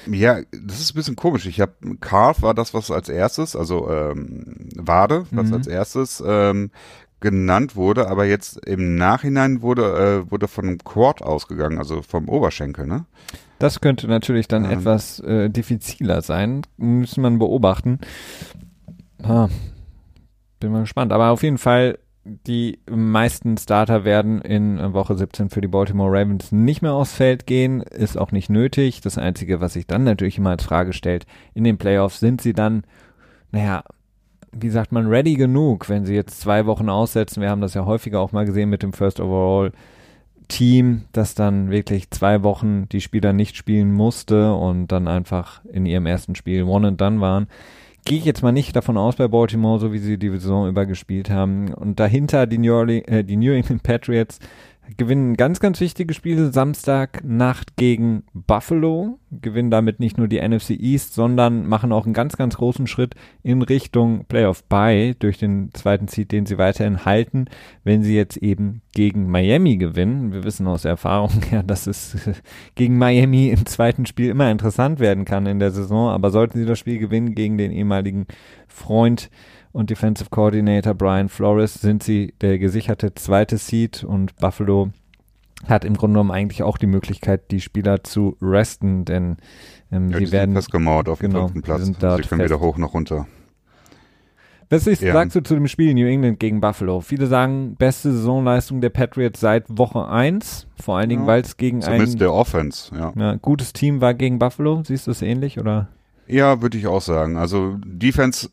Ja, 0.08 0.40
das 0.52 0.80
ist 0.80 0.94
ein 0.94 0.96
bisschen 0.96 1.16
komisch. 1.16 1.46
Ich 1.46 1.62
habe 1.62 1.74
Calf 2.00 2.42
war 2.42 2.54
das, 2.54 2.74
was 2.74 2.92
als 2.92 3.10
erstes, 3.10 3.56
also 3.56 3.90
ähm, 3.90 4.70
Wade, 4.76 5.26
was 5.32 5.48
mhm. 5.48 5.54
als 5.54 5.68
erstes 5.68 6.24
ähm, 6.26 6.72
genannt 7.20 7.76
wurde, 7.76 8.08
aber 8.08 8.26
jetzt 8.26 8.64
im 8.66 8.96
Nachhinein 8.96 9.62
wurde 9.62 10.26
äh, 10.28 10.32
wurde 10.32 10.48
von 10.48 10.78
Quad 10.80 11.22
ausgegangen, 11.22 11.78
also 11.80 12.02
vom 12.02 12.30
Oberschenkel, 12.30 12.86
ne? 12.86 13.06
Das 13.60 13.82
könnte 13.82 14.08
natürlich 14.08 14.48
dann 14.48 14.66
ähm. 14.66 14.72
etwas 14.72 15.20
äh, 15.22 15.50
diffiziler 15.50 16.22
sein. 16.22 16.64
Müssen 16.78 17.22
man 17.22 17.40
beobachten. 17.40 18.00
Ah, 19.24 19.48
bin 20.60 20.72
mal 20.72 20.82
gespannt. 20.82 21.12
Aber 21.12 21.30
auf 21.30 21.42
jeden 21.42 21.58
Fall, 21.58 21.98
die 22.26 22.80
meisten 22.90 23.56
Starter 23.58 24.04
werden 24.04 24.42
in 24.42 24.94
Woche 24.94 25.16
17 25.16 25.50
für 25.50 25.62
die 25.62 25.68
Baltimore 25.68 26.12
Ravens 26.12 26.52
nicht 26.52 26.82
mehr 26.82 26.94
aufs 26.94 27.14
Feld 27.14 27.46
gehen. 27.46 27.82
Ist 27.82 28.18
auch 28.18 28.32
nicht 28.32 28.50
nötig. 28.50 29.02
Das 29.02 29.20
Einzige, 29.20 29.62
was 29.62 29.74
sich 29.74 29.86
dann 29.86 30.04
natürlich 30.04 30.40
immer 30.40 30.50
als 30.50 30.64
Frage 30.64 30.94
stellt, 30.94 31.28
in 31.54 31.64
den 31.64 31.78
Playoffs 31.78 32.20
sind 32.20 32.42
sie 32.42 32.54
dann, 32.54 32.84
naja, 33.52 33.84
wie 34.52 34.70
sagt 34.70 34.92
man, 34.92 35.08
ready 35.08 35.36
genug, 35.36 35.88
wenn 35.88 36.06
sie 36.06 36.16
jetzt 36.16 36.42
zwei 36.42 36.66
Wochen 36.66 36.90
aussetzen. 36.90 37.42
Wir 37.42 37.50
haben 37.50 37.62
das 37.62 37.76
ja 37.76 37.86
häufiger 37.86 38.22
auch 38.22 38.32
mal 38.32 38.46
gesehen 38.46 38.70
mit 38.70 38.82
dem 38.82 38.94
First 38.94 39.20
Overall 39.20 39.72
Team, 40.48 41.04
das 41.12 41.36
dann 41.36 41.70
wirklich 41.70 42.10
zwei 42.12 42.44
Wochen 42.44 42.88
die 42.90 43.02
Spieler 43.02 43.34
nicht 43.34 43.56
spielen 43.56 43.92
musste 43.92 44.54
und 44.54 44.88
dann 44.88 45.08
einfach 45.08 45.64
in 45.66 45.86
ihrem 45.86 46.06
ersten 46.06 46.36
Spiel 46.36 46.64
one 46.64 46.88
and 46.88 47.02
done 47.02 47.20
waren. 47.20 47.48
Gehe 48.08 48.20
ich 48.20 48.26
jetzt 48.26 48.44
mal 48.44 48.52
nicht 48.52 48.76
davon 48.76 48.98
aus 48.98 49.16
bei 49.16 49.28
Baltimore, 49.28 49.80
so 49.80 49.92
wie 49.92 49.98
sie 49.98 50.20
die 50.20 50.30
Saison 50.30 50.70
über 50.70 50.86
gespielt 50.86 51.32
haben. 51.32 51.74
Und 51.74 52.00
dahinter 52.00 52.46
die 52.46 52.60
New, 52.60 52.72
Orleans, 52.72 53.08
äh, 53.08 53.24
die 53.24 53.36
New 53.36 53.52
England 53.52 53.82
Patriots, 53.82 54.38
gewinnen 54.98 55.36
ganz, 55.36 55.60
ganz 55.60 55.80
wichtige 55.80 56.14
Spiele 56.14 56.52
Samstag 56.52 57.24
Nacht 57.24 57.76
gegen 57.76 58.24
Buffalo, 58.34 59.20
gewinnen 59.32 59.72
damit 59.72 60.00
nicht 60.00 60.18
nur 60.18 60.28
die 60.28 60.40
NFC 60.40 60.72
East, 60.72 61.14
sondern 61.14 61.68
machen 61.68 61.92
auch 61.92 62.06
einen 62.06 62.14
ganz, 62.14 62.38
ganz 62.38 62.58
großen 62.58 62.88
Schritt 62.88 63.16
in 63.44 63.62
Richtung 63.62 64.26
Playoff 64.26 64.64
Bye 64.66 65.16
durch 65.16 65.38
den 65.38 65.70
zweiten 65.74 66.08
Seed, 66.08 66.32
den 66.32 66.46
sie 66.46 66.58
weiterhin 66.58 67.06
halten, 67.06 67.46
wenn 67.84 68.04
sie 68.04 68.16
jetzt 68.16 68.38
eben 68.38 68.82
gegen 68.94 69.30
Miami 69.30 69.78
gewinnen. 69.78 70.32
Wir 70.32 70.44
wissen 70.44 70.68
aus 70.68 70.86
Erfahrung 70.86 71.32
ja, 71.52 71.64
dass 71.64 71.88
es 71.88 72.18
gegen 72.76 72.98
Miami 72.98 73.50
im 73.50 73.66
zweiten 73.66 74.06
Spiel 74.06 74.30
immer 74.30 74.52
interessant 74.52 75.00
werden 75.00 75.26
kann 75.26 75.46
in 75.46 75.60
der 75.60 75.72
Saison, 75.72 76.10
aber 76.10 76.32
sollten 76.32 76.58
sie 76.58 76.66
das 76.66 76.80
Spiel 76.80 77.00
gewinnen 77.00 77.36
gegen 77.36 77.58
den 77.58 77.72
ehemaligen 77.72 78.28
Freund 78.68 79.30
und 79.76 79.90
Defensive 79.90 80.30
Coordinator 80.30 80.94
Brian 80.94 81.28
Flores 81.28 81.74
sind 81.74 82.02
sie 82.02 82.34
der 82.40 82.58
gesicherte 82.60 83.14
zweite 83.14 83.58
Seed 83.58 84.06
und 84.06 84.34
Buffalo 84.38 84.92
hat 85.68 85.84
im 85.84 85.96
Grunde 85.98 86.14
genommen 86.14 86.32
eigentlich 86.32 86.64
auch 86.64 86.78
die 86.78 86.88
Möglichkeit, 86.88 87.52
die 87.52 87.60
Spieler 87.60 88.02
zu 88.02 88.38
resten, 88.42 89.04
denn 89.04 89.36
ähm, 89.92 90.12
ja, 90.12 90.20
sie 90.20 90.32
werden 90.32 90.56
festgemauert 90.56 91.10
auf 91.10 91.20
genau, 91.20 91.50
dem 91.50 91.62
Platz. 91.62 91.84
Sind 91.84 92.00
sie 92.00 92.22
können 92.22 92.42
weder 92.42 92.62
hoch 92.62 92.78
noch 92.78 92.94
runter. 92.94 93.28
Was 94.70 94.88
ist, 94.88 95.02
ja. 95.02 95.12
sagst 95.12 95.36
du 95.36 95.44
zu 95.44 95.56
dem 95.56 95.68
Spiel 95.68 95.94
New 95.94 96.08
England 96.08 96.40
gegen 96.40 96.62
Buffalo? 96.62 97.02
Viele 97.02 97.28
sagen, 97.28 97.76
beste 97.76 98.14
Saisonleistung 98.14 98.80
der 98.80 98.90
Patriots 98.90 99.42
seit 99.42 99.66
Woche 99.68 100.08
1, 100.08 100.68
vor 100.82 100.98
allen 100.98 101.10
Dingen, 101.10 101.24
ja. 101.24 101.28
weil 101.28 101.42
es 101.42 101.58
gegen 101.58 101.82
Zumindest 101.82 102.16
ein 102.16 102.20
der 102.20 102.34
Offense, 102.34 102.96
ja. 102.96 103.12
ja. 103.16 103.36
gutes 103.36 103.74
Team 103.74 104.00
war 104.00 104.14
gegen 104.14 104.40
Buffalo. 104.40 104.84
Siehst 104.86 105.08
du 105.08 105.12
es 105.12 105.22
ähnlich 105.22 105.60
oder? 105.60 105.90
Ja, 106.28 106.62
würde 106.62 106.78
ich 106.78 106.88
auch 106.88 107.02
sagen. 107.02 107.36
Also 107.36 107.78
Defense 107.86 108.50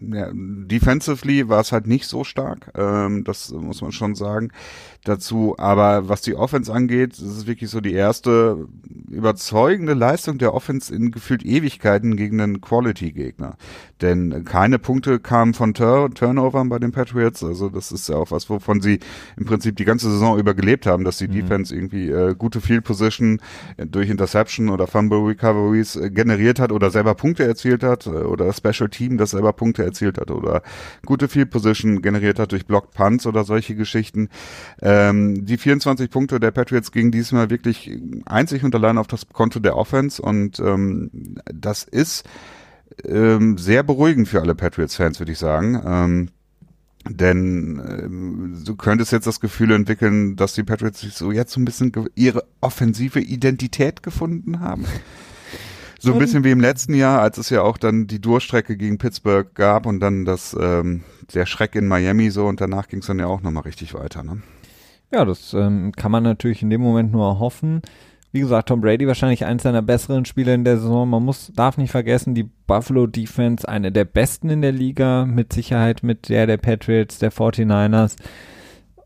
ja, 0.00 0.30
defensively 0.32 1.48
war 1.48 1.60
es 1.60 1.72
halt 1.72 1.86
nicht 1.86 2.06
so 2.06 2.24
stark, 2.24 2.70
ähm, 2.76 3.24
das 3.24 3.50
muss 3.50 3.82
man 3.82 3.92
schon 3.92 4.14
sagen 4.14 4.50
dazu. 5.04 5.54
Aber 5.58 6.08
was 6.08 6.22
die 6.22 6.34
Offense 6.34 6.72
angeht, 6.72 7.14
ist 7.14 7.22
es 7.22 7.46
wirklich 7.46 7.70
so 7.70 7.80
die 7.80 7.94
erste 7.94 8.66
überzeugende 9.08 9.94
Leistung 9.94 10.38
der 10.38 10.54
Offense 10.54 10.94
in 10.94 11.10
gefühlt 11.10 11.44
Ewigkeiten 11.44 12.16
gegen 12.16 12.40
einen 12.40 12.60
Quality-Gegner. 12.60 13.56
Denn 14.02 14.44
keine 14.44 14.78
Punkte 14.78 15.20
kamen 15.20 15.54
von 15.54 15.74
Tur 15.74 16.10
Turnovern 16.12 16.68
bei 16.68 16.78
den 16.78 16.92
Patriots. 16.92 17.42
Also 17.42 17.68
das 17.68 17.92
ist 17.92 18.08
ja 18.08 18.16
auch 18.16 18.30
was, 18.30 18.50
wovon 18.50 18.80
sie 18.80 19.00
im 19.36 19.46
Prinzip 19.46 19.76
die 19.76 19.84
ganze 19.84 20.10
Saison 20.10 20.38
über 20.38 20.54
gelebt 20.54 20.86
haben, 20.86 21.04
dass 21.04 21.18
die 21.18 21.28
mhm. 21.28 21.32
Defense 21.32 21.74
irgendwie 21.74 22.10
äh, 22.10 22.34
gute 22.36 22.60
Field 22.60 22.84
Position 22.84 23.40
durch 23.78 24.10
Interception 24.10 24.68
oder 24.68 24.86
Fumble 24.86 25.20
Recoveries 25.26 25.96
äh, 25.96 26.10
generiert 26.10 26.58
hat 26.58 26.72
oder 26.72 26.90
selber 26.90 27.14
Punkte 27.14 27.44
erzielt 27.44 27.82
hat 27.82 28.06
äh, 28.06 28.10
oder 28.10 28.52
Special 28.52 28.88
Team, 28.90 29.16
das 29.16 29.30
selber 29.30 29.52
Punkte 29.52 29.84
erzielt 29.86 30.18
hat 30.18 30.30
oder 30.30 30.62
gute 31.04 31.28
Field 31.28 31.50
Position 31.50 32.02
generiert 32.02 32.38
hat 32.38 32.52
durch 32.52 32.66
Blocked 32.66 32.92
Punts 32.92 33.26
oder 33.26 33.44
solche 33.44 33.74
Geschichten. 33.74 34.28
Ähm, 34.82 35.46
die 35.46 35.56
24 35.56 36.10
Punkte 36.10 36.38
der 36.40 36.50
Patriots 36.50 36.92
gingen 36.92 37.10
diesmal 37.10 37.50
wirklich 37.50 37.90
einzig 38.26 38.64
und 38.64 38.74
allein 38.74 38.98
auf 38.98 39.06
das 39.06 39.28
Konto 39.28 39.60
der 39.60 39.76
Offense 39.76 40.20
und 40.20 40.60
ähm, 40.60 41.10
das 41.46 41.84
ist 41.84 42.24
ähm, 43.04 43.58
sehr 43.58 43.82
beruhigend 43.82 44.28
für 44.28 44.40
alle 44.40 44.54
Patriots-Fans, 44.54 45.18
würde 45.18 45.32
ich 45.32 45.38
sagen. 45.38 45.82
Ähm, 45.84 46.28
denn 47.08 47.80
ähm, 47.86 48.62
du 48.64 48.74
könntest 48.74 49.12
jetzt 49.12 49.26
das 49.26 49.40
Gefühl 49.40 49.72
entwickeln, 49.72 50.36
dass 50.36 50.54
die 50.54 50.64
Patriots 50.64 51.00
sich 51.00 51.14
so 51.14 51.30
jetzt 51.30 51.52
so 51.52 51.60
ein 51.60 51.64
bisschen 51.64 51.92
ihre 52.14 52.44
offensive 52.60 53.20
Identität 53.20 54.02
gefunden 54.02 54.60
haben. 54.60 54.86
So 56.06 56.12
ein 56.12 56.20
bisschen 56.20 56.44
wie 56.44 56.52
im 56.52 56.60
letzten 56.60 56.94
Jahr, 56.94 57.20
als 57.20 57.36
es 57.36 57.50
ja 57.50 57.62
auch 57.62 57.78
dann 57.78 58.06
die 58.06 58.20
Durchstrecke 58.20 58.76
gegen 58.76 58.96
Pittsburgh 58.96 59.52
gab 59.54 59.86
und 59.86 59.98
dann 59.98 60.24
das 60.24 60.56
ähm, 60.58 61.02
der 61.34 61.46
Schreck 61.46 61.74
in 61.74 61.88
Miami 61.88 62.30
so 62.30 62.46
und 62.46 62.60
danach 62.60 62.86
ging 62.86 63.00
es 63.00 63.06
dann 63.06 63.18
ja 63.18 63.26
auch 63.26 63.42
nochmal 63.42 63.64
richtig 63.64 63.92
weiter. 63.92 64.22
Ne? 64.22 64.40
Ja, 65.10 65.24
das 65.24 65.52
ähm, 65.52 65.90
kann 65.96 66.12
man 66.12 66.22
natürlich 66.22 66.62
in 66.62 66.70
dem 66.70 66.80
Moment 66.80 67.10
nur 67.10 67.40
hoffen. 67.40 67.82
Wie 68.30 68.38
gesagt, 68.38 68.68
Tom 68.68 68.82
Brady 68.82 69.08
wahrscheinlich 69.08 69.46
eins 69.46 69.64
seiner 69.64 69.82
besseren 69.82 70.26
Spieler 70.26 70.54
in 70.54 70.62
der 70.62 70.76
Saison. 70.76 71.10
Man 71.10 71.24
muss, 71.24 71.50
darf 71.56 71.76
nicht 71.76 71.90
vergessen, 71.90 72.36
die 72.36 72.48
Buffalo 72.68 73.08
Defense, 73.08 73.68
eine 73.68 73.90
der 73.90 74.04
besten 74.04 74.48
in 74.48 74.62
der 74.62 74.72
Liga, 74.72 75.24
mit 75.24 75.52
Sicherheit 75.52 76.04
mit 76.04 76.28
der 76.28 76.46
der 76.46 76.58
Patriots, 76.58 77.18
der 77.18 77.32
49ers. 77.32 78.14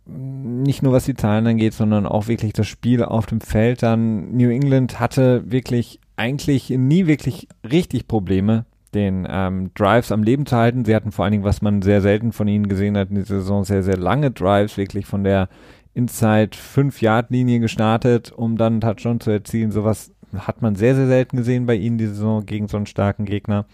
Nicht 0.05 0.82
nur 0.82 0.92
was 0.92 1.07
die 1.07 1.14
Zahlen 1.14 1.46
angeht, 1.46 1.72
sondern 1.72 2.05
auch 2.05 2.28
wirklich 2.28 2.53
das 2.53 2.66
Spiel 2.66 3.03
auf 3.03 3.24
dem 3.24 3.40
Feld. 3.40 3.82
Dann 3.82 4.36
New 4.36 4.51
England 4.51 5.01
hatte 5.01 5.51
wirklich 5.51 6.01
eigentlich 6.20 6.68
nie 6.68 7.06
wirklich 7.06 7.48
richtig 7.68 8.06
Probleme, 8.06 8.66
den 8.92 9.26
ähm, 9.28 9.70
Drives 9.74 10.12
am 10.12 10.22
Leben 10.22 10.44
zu 10.44 10.54
halten. 10.54 10.84
Sie 10.84 10.94
hatten 10.94 11.12
vor 11.12 11.24
allen 11.24 11.32
Dingen, 11.32 11.44
was 11.44 11.62
man 11.62 11.80
sehr 11.80 12.02
selten 12.02 12.32
von 12.32 12.46
ihnen 12.46 12.68
gesehen 12.68 12.98
hat 12.98 13.08
in 13.08 13.14
dieser 13.14 13.40
Saison, 13.40 13.64
sehr, 13.64 13.82
sehr 13.82 13.96
lange 13.96 14.30
Drives, 14.30 14.76
wirklich 14.76 15.06
von 15.06 15.24
der 15.24 15.48
Inside 15.94 16.50
5-Yard-Linie 16.58 17.60
gestartet, 17.60 18.32
um 18.32 18.58
dann 18.58 18.74
einen 18.74 18.80
Touchdown 18.82 19.20
zu 19.20 19.30
erzielen. 19.30 19.70
Sowas 19.70 20.12
hat 20.36 20.60
man 20.60 20.74
sehr, 20.76 20.94
sehr 20.94 21.06
selten 21.06 21.38
gesehen 21.38 21.64
bei 21.64 21.74
ihnen 21.74 21.96
diese 21.96 22.14
Saison 22.14 22.44
gegen 22.44 22.68
so 22.68 22.76
einen 22.76 22.86
starken 22.86 23.24
Gegner. 23.24 23.64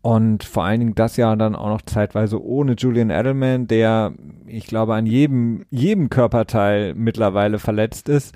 Und 0.00 0.44
vor 0.44 0.64
allen 0.64 0.80
Dingen 0.80 0.94
das 0.94 1.18
Jahr 1.18 1.36
dann 1.36 1.54
auch 1.54 1.68
noch 1.68 1.82
zeitweise 1.82 2.42
ohne 2.42 2.76
Julian 2.78 3.10
Edelman, 3.10 3.66
der, 3.66 4.14
ich 4.46 4.66
glaube, 4.66 4.94
an 4.94 5.04
jedem, 5.04 5.66
jedem 5.70 6.08
Körperteil 6.08 6.94
mittlerweile 6.94 7.58
verletzt 7.58 8.08
ist. 8.08 8.34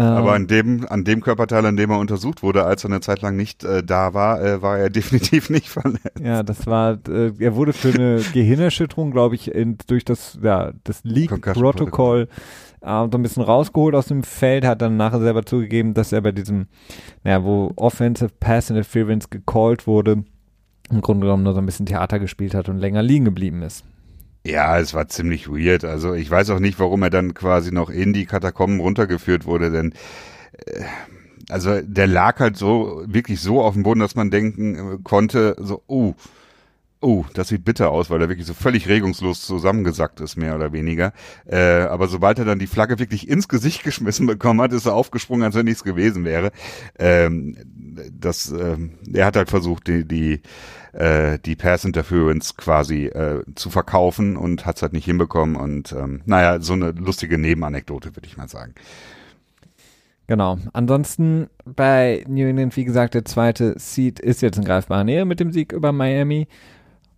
Aber 0.00 0.32
an 0.34 0.46
dem, 0.46 0.86
an 0.88 1.04
dem 1.04 1.22
Körperteil, 1.22 1.64
an 1.64 1.76
dem 1.76 1.90
er 1.90 1.98
untersucht 1.98 2.42
wurde, 2.42 2.64
als 2.64 2.84
er 2.84 2.90
eine 2.90 3.00
Zeit 3.00 3.22
lang 3.22 3.36
nicht 3.36 3.64
äh, 3.64 3.82
da 3.82 4.14
war, 4.14 4.42
äh, 4.42 4.60
war 4.60 4.78
er 4.78 4.90
definitiv 4.90 5.48
nicht 5.50 5.68
verletzt. 5.68 6.20
Ja, 6.22 6.42
das 6.42 6.66
war, 6.66 6.98
äh, 7.08 7.32
er 7.38 7.56
wurde 7.56 7.72
für 7.72 7.88
eine 7.88 8.20
Gehirnerschütterung, 8.32 9.10
glaube 9.10 9.34
ich, 9.34 9.54
in, 9.54 9.78
durch 9.86 10.04
das, 10.04 10.38
ja, 10.42 10.72
das 10.84 11.02
Leak-Protokoll 11.04 12.28
äh, 12.82 12.86
so 12.86 13.10
ein 13.18 13.22
bisschen 13.22 13.42
rausgeholt 13.42 13.94
aus 13.94 14.06
dem 14.06 14.22
Feld, 14.22 14.64
hat 14.64 14.82
dann 14.82 14.96
nachher 14.96 15.20
selber 15.20 15.44
zugegeben, 15.44 15.94
dass 15.94 16.12
er 16.12 16.20
bei 16.20 16.32
diesem, 16.32 16.66
naja, 17.24 17.42
wo 17.42 17.72
Offensive 17.76 18.30
Pass 18.38 18.70
Interference 18.70 19.30
gecallt 19.30 19.86
wurde, 19.86 20.24
im 20.90 21.00
Grunde 21.00 21.26
genommen 21.26 21.42
nur 21.42 21.54
so 21.54 21.60
ein 21.60 21.66
bisschen 21.66 21.86
Theater 21.86 22.18
gespielt 22.18 22.54
hat 22.54 22.68
und 22.68 22.78
länger 22.78 23.02
liegen 23.02 23.24
geblieben 23.24 23.62
ist. 23.62 23.84
Ja, 24.46 24.78
es 24.78 24.94
war 24.94 25.08
ziemlich 25.08 25.48
weird. 25.48 25.84
Also 25.84 26.14
ich 26.14 26.30
weiß 26.30 26.50
auch 26.50 26.60
nicht, 26.60 26.78
warum 26.78 27.02
er 27.02 27.10
dann 27.10 27.34
quasi 27.34 27.72
noch 27.72 27.90
in 27.90 28.12
die 28.12 28.26
Katakomben 28.26 28.78
runtergeführt 28.78 29.44
wurde, 29.44 29.72
denn 29.72 29.92
äh, 30.66 30.84
also 31.48 31.80
der 31.82 32.06
lag 32.06 32.38
halt 32.38 32.56
so 32.56 33.02
wirklich 33.06 33.40
so 33.40 33.60
auf 33.60 33.74
dem 33.74 33.82
Boden, 33.82 34.00
dass 34.00 34.14
man 34.14 34.30
denken 34.30 34.74
äh, 34.76 34.98
konnte, 35.02 35.56
so, 35.58 35.82
oh, 35.88 36.14
oh, 37.00 37.24
das 37.34 37.48
sieht 37.48 37.64
bitter 37.64 37.90
aus, 37.90 38.08
weil 38.08 38.22
er 38.22 38.28
wirklich 38.28 38.46
so 38.46 38.54
völlig 38.54 38.88
regungslos 38.88 39.42
zusammengesackt 39.42 40.20
ist, 40.20 40.36
mehr 40.36 40.54
oder 40.54 40.72
weniger. 40.72 41.12
Äh, 41.46 41.82
aber 41.82 42.06
sobald 42.06 42.38
er 42.38 42.44
dann 42.44 42.60
die 42.60 42.68
Flagge 42.68 43.00
wirklich 43.00 43.28
ins 43.28 43.48
Gesicht 43.48 43.82
geschmissen 43.84 44.26
bekommen 44.26 44.60
hat, 44.60 44.72
ist 44.72 44.86
er 44.86 44.94
aufgesprungen, 44.94 45.44
als 45.44 45.56
wenn 45.56 45.66
nichts 45.66 45.82
gewesen 45.82 46.24
wäre. 46.24 46.52
Ähm, 47.00 47.56
das, 48.12 48.52
äh, 48.52 48.76
er 49.12 49.26
hat 49.26 49.36
halt 49.36 49.50
versucht, 49.50 49.88
die, 49.88 50.06
die 50.06 50.40
äh, 50.96 51.38
die 51.38 51.56
Pass 51.56 51.84
Interference 51.84 52.56
quasi 52.56 53.06
äh, 53.06 53.42
zu 53.54 53.70
verkaufen 53.70 54.36
und 54.36 54.66
hat 54.66 54.76
es 54.76 54.82
halt 54.82 54.92
nicht 54.92 55.04
hinbekommen. 55.04 55.56
Und 55.56 55.92
ähm, 55.92 56.22
naja, 56.24 56.60
so 56.60 56.72
eine 56.72 56.92
lustige 56.92 57.38
Nebenanekdote, 57.38 58.16
würde 58.16 58.26
ich 58.26 58.36
mal 58.36 58.48
sagen. 58.48 58.74
Genau. 60.26 60.58
Ansonsten 60.72 61.48
bei 61.64 62.24
New 62.26 62.46
England, 62.46 62.76
wie 62.76 62.84
gesagt, 62.84 63.14
der 63.14 63.24
zweite 63.24 63.74
Seed 63.78 64.18
ist 64.18 64.42
jetzt 64.42 64.58
in 64.58 64.64
greifbarer 64.64 65.04
Nähe 65.04 65.24
mit 65.24 65.38
dem 65.38 65.52
Sieg 65.52 65.72
über 65.72 65.92
Miami. 65.92 66.48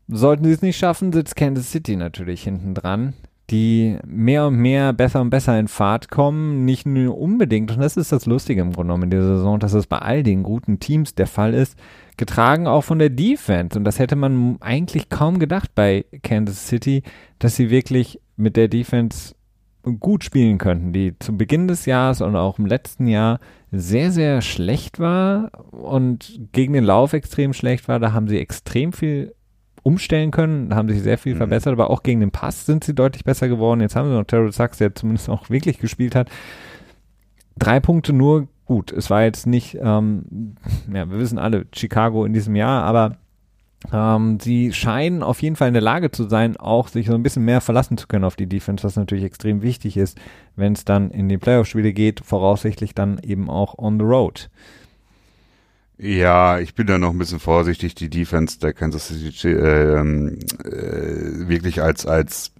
Sollten 0.09 0.45
sie 0.45 0.53
es 0.53 0.63
nicht 0.63 0.79
schaffen, 0.79 1.13
sitzt 1.13 1.37
Kansas 1.37 1.71
City 1.71 1.97
natürlich 1.97 2.43
hinten 2.43 2.75
dran, 2.75 3.13
die 3.51 3.99
mehr 4.07 4.47
und 4.47 4.57
mehr 4.57 4.93
besser 4.93 5.21
und 5.21 5.31
besser 5.31 5.59
in 5.59 5.69
Fahrt 5.69 6.11
kommen. 6.11 6.65
Nicht 6.65 6.87
nur 6.87 7.19
unbedingt, 7.19 7.71
und 7.71 7.81
das 7.81 7.97
ist 7.97 8.13
das 8.13 8.27
Lustige 8.27 8.61
im 8.61 8.73
Grunde 8.73 8.89
genommen 8.89 9.05
in 9.05 9.11
dieser 9.11 9.37
Saison, 9.37 9.59
dass 9.59 9.73
es 9.75 9.87
bei 9.87 9.99
all 9.99 10.23
den 10.23 10.43
guten 10.43 10.81
Teams 10.81 11.15
der 11.15 11.27
Fall 11.27 11.55
ist, 11.55 11.79
getragen 12.19 12.67
auch 12.67 12.83
von 12.83 12.99
der 12.99 13.11
Defense. 13.11 13.79
Und 13.79 13.85
das 13.85 13.99
hätte 13.99 14.17
man 14.17 14.59
eigentlich 14.61 15.09
kaum 15.09 15.39
gedacht 15.39 15.75
bei 15.75 16.05
Kansas 16.23 16.69
City, 16.69 17.03
dass 17.39 17.57
sie 17.57 17.71
wirklich 17.71 18.21
mit 18.37 18.57
der 18.57 18.69
Defense 18.69 19.35
gut 20.01 20.25
spielen 20.25 20.59
könnten, 20.59 20.93
die 20.93 21.19
zu 21.19 21.37
Beginn 21.37 21.69
des 21.69 21.87
Jahres 21.87 22.21
und 22.21 22.37
auch 22.37 22.59
im 22.59 22.67
letzten 22.67 23.07
Jahr 23.07 23.41
sehr, 23.71 24.11
sehr 24.11 24.43
schlecht 24.43 24.99
war 24.99 25.51
und 25.71 26.41
gegen 26.53 26.75
den 26.75 26.85
Lauf 26.85 27.13
extrem 27.13 27.53
schlecht 27.53 27.89
war. 27.89 27.99
Da 27.99 28.13
haben 28.13 28.29
sie 28.29 28.39
extrem 28.39 28.93
viel 28.93 29.35
umstellen 29.83 30.31
können, 30.31 30.75
haben 30.75 30.89
sich 30.89 31.03
sehr 31.03 31.19
viel 31.19 31.35
mhm. 31.35 31.39
verbessert, 31.39 31.73
aber 31.73 31.91
auch 31.91 32.03
gegen 32.03 32.21
den 32.21 32.31
Pass 32.31 32.67
sind 32.67 32.85
sie 32.85 32.95
deutlich 32.95 33.25
besser 33.25 33.49
geworden. 33.49 33.81
Jetzt 33.81 33.97
haben 33.97 34.09
sie 34.09 34.15
noch 34.15 34.25
Terrell 34.25 34.53
Sachs, 34.53 34.79
der 34.79 34.95
zumindest 34.95 35.29
auch 35.29 35.49
wirklich 35.49 35.79
gespielt 35.79 36.15
hat. 36.15 36.29
Drei 37.57 37.81
Punkte 37.81 38.13
nur 38.13 38.49
gut, 38.69 38.93
es 38.93 39.09
war 39.09 39.25
jetzt 39.25 39.47
nicht, 39.47 39.79
ähm, 39.81 40.55
ja, 40.93 41.11
wir 41.11 41.19
wissen 41.19 41.39
alle, 41.39 41.67
Chicago 41.75 42.27
in 42.27 42.35
diesem 42.35 42.55
Jahr, 42.55 42.85
aber 42.85 43.17
ähm, 43.91 44.39
sie 44.41 44.75
scheinen 44.75 45.23
auf 45.23 45.41
jeden 45.41 45.57
Fall 45.57 45.69
in 45.69 45.75
der 45.75 45.83
Lage 45.83 46.11
zu 46.11 46.29
sein, 46.29 46.59
auch 46.59 46.89
sich 46.89 47.07
so 47.07 47.15
ein 47.15 47.23
bisschen 47.23 47.47
mehr 47.47 47.63
verlassen 47.63 47.97
zu 47.97 48.07
können 48.07 48.25
auf 48.25 48.37
die 48.37 48.47
Defense, 48.47 48.85
was 48.85 48.97
natürlich 48.97 49.25
extrem 49.25 49.63
wichtig 49.63 49.97
ist, 49.97 50.19
wenn 50.55 50.75
es 50.75 50.85
dann 50.85 51.11
in 51.11 51.31
die 51.31 51.39
Playoff-Spiele 51.39 51.95
geht, 51.95 52.21
voraussichtlich 52.21 52.95
dann 52.95 53.19
eben 53.23 53.49
auch 53.49 53.79
on 53.79 53.99
the 53.99 54.05
road. 54.05 54.51
Ja, 55.97 56.59
ich 56.59 56.75
bin 56.75 56.87
da 56.87 56.99
noch 56.99 57.11
ein 57.11 57.19
bisschen 57.19 57.41
vorsichtig, 57.41 57.95
die 57.95 58.11
Defense 58.11 58.59
der 58.61 58.75
Kansas 58.75 59.09
City 59.09 59.49
äh, 59.49 59.95
äh, 59.95 61.49
wirklich 61.49 61.83
als 61.83 62.05
als 62.05 62.53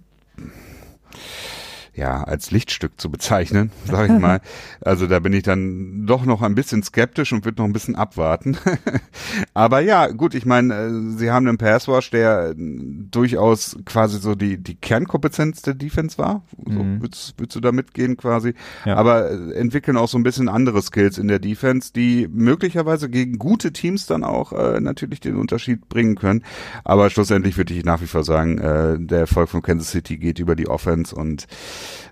ja, 1.99 2.23
als 2.23 2.49
Lichtstück 2.51 2.99
zu 2.99 3.11
bezeichnen, 3.11 3.71
sage 3.85 4.13
ich 4.13 4.19
mal. 4.19 4.41
Also 4.81 5.07
da 5.07 5.19
bin 5.19 5.33
ich 5.33 5.43
dann 5.43 6.05
doch 6.05 6.25
noch 6.25 6.41
ein 6.41 6.55
bisschen 6.55 6.83
skeptisch 6.83 7.33
und 7.33 7.43
würde 7.43 7.61
noch 7.61 7.67
ein 7.67 7.73
bisschen 7.73 7.95
abwarten. 7.95 8.57
Aber 9.53 9.81
ja, 9.81 10.07
gut, 10.07 10.33
ich 10.33 10.45
meine, 10.45 10.73
äh, 10.73 11.17
sie 11.17 11.31
haben 11.31 11.47
einen 11.47 11.57
Passwash, 11.57 12.09
der 12.11 12.53
durchaus 12.55 13.77
quasi 13.85 14.19
so 14.19 14.35
die, 14.35 14.57
die 14.57 14.75
Kernkompetenz 14.75 15.61
der 15.61 15.73
Defense 15.73 16.17
war. 16.17 16.43
So, 16.65 16.83
mhm. 16.83 17.01
würdest, 17.01 17.37
würdest 17.37 17.55
du 17.57 17.59
da 17.59 17.71
mitgehen 17.71 18.15
quasi? 18.15 18.53
Ja. 18.85 18.95
Aber 18.95 19.29
äh, 19.29 19.53
entwickeln 19.53 19.97
auch 19.97 20.07
so 20.07 20.17
ein 20.17 20.23
bisschen 20.23 20.47
andere 20.47 20.81
Skills 20.81 21.17
in 21.17 21.27
der 21.27 21.39
Defense, 21.39 21.91
die 21.93 22.27
möglicherweise 22.31 23.09
gegen 23.09 23.37
gute 23.37 23.73
Teams 23.73 24.05
dann 24.05 24.23
auch 24.23 24.53
äh, 24.53 24.79
natürlich 24.79 25.19
den 25.19 25.35
Unterschied 25.35 25.89
bringen 25.89 26.15
können. 26.15 26.43
Aber 26.85 27.09
schlussendlich 27.09 27.57
würde 27.57 27.73
ich 27.73 27.83
nach 27.83 28.01
wie 28.01 28.07
vor 28.07 28.23
sagen, 28.23 28.57
äh, 28.59 28.97
der 28.97 29.19
Erfolg 29.19 29.49
von 29.49 29.61
Kansas 29.61 29.91
City 29.91 30.17
geht 30.17 30.39
über 30.39 30.55
die 30.55 30.69
Offense 30.69 31.13
und 31.13 31.47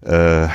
äh, 0.01 0.47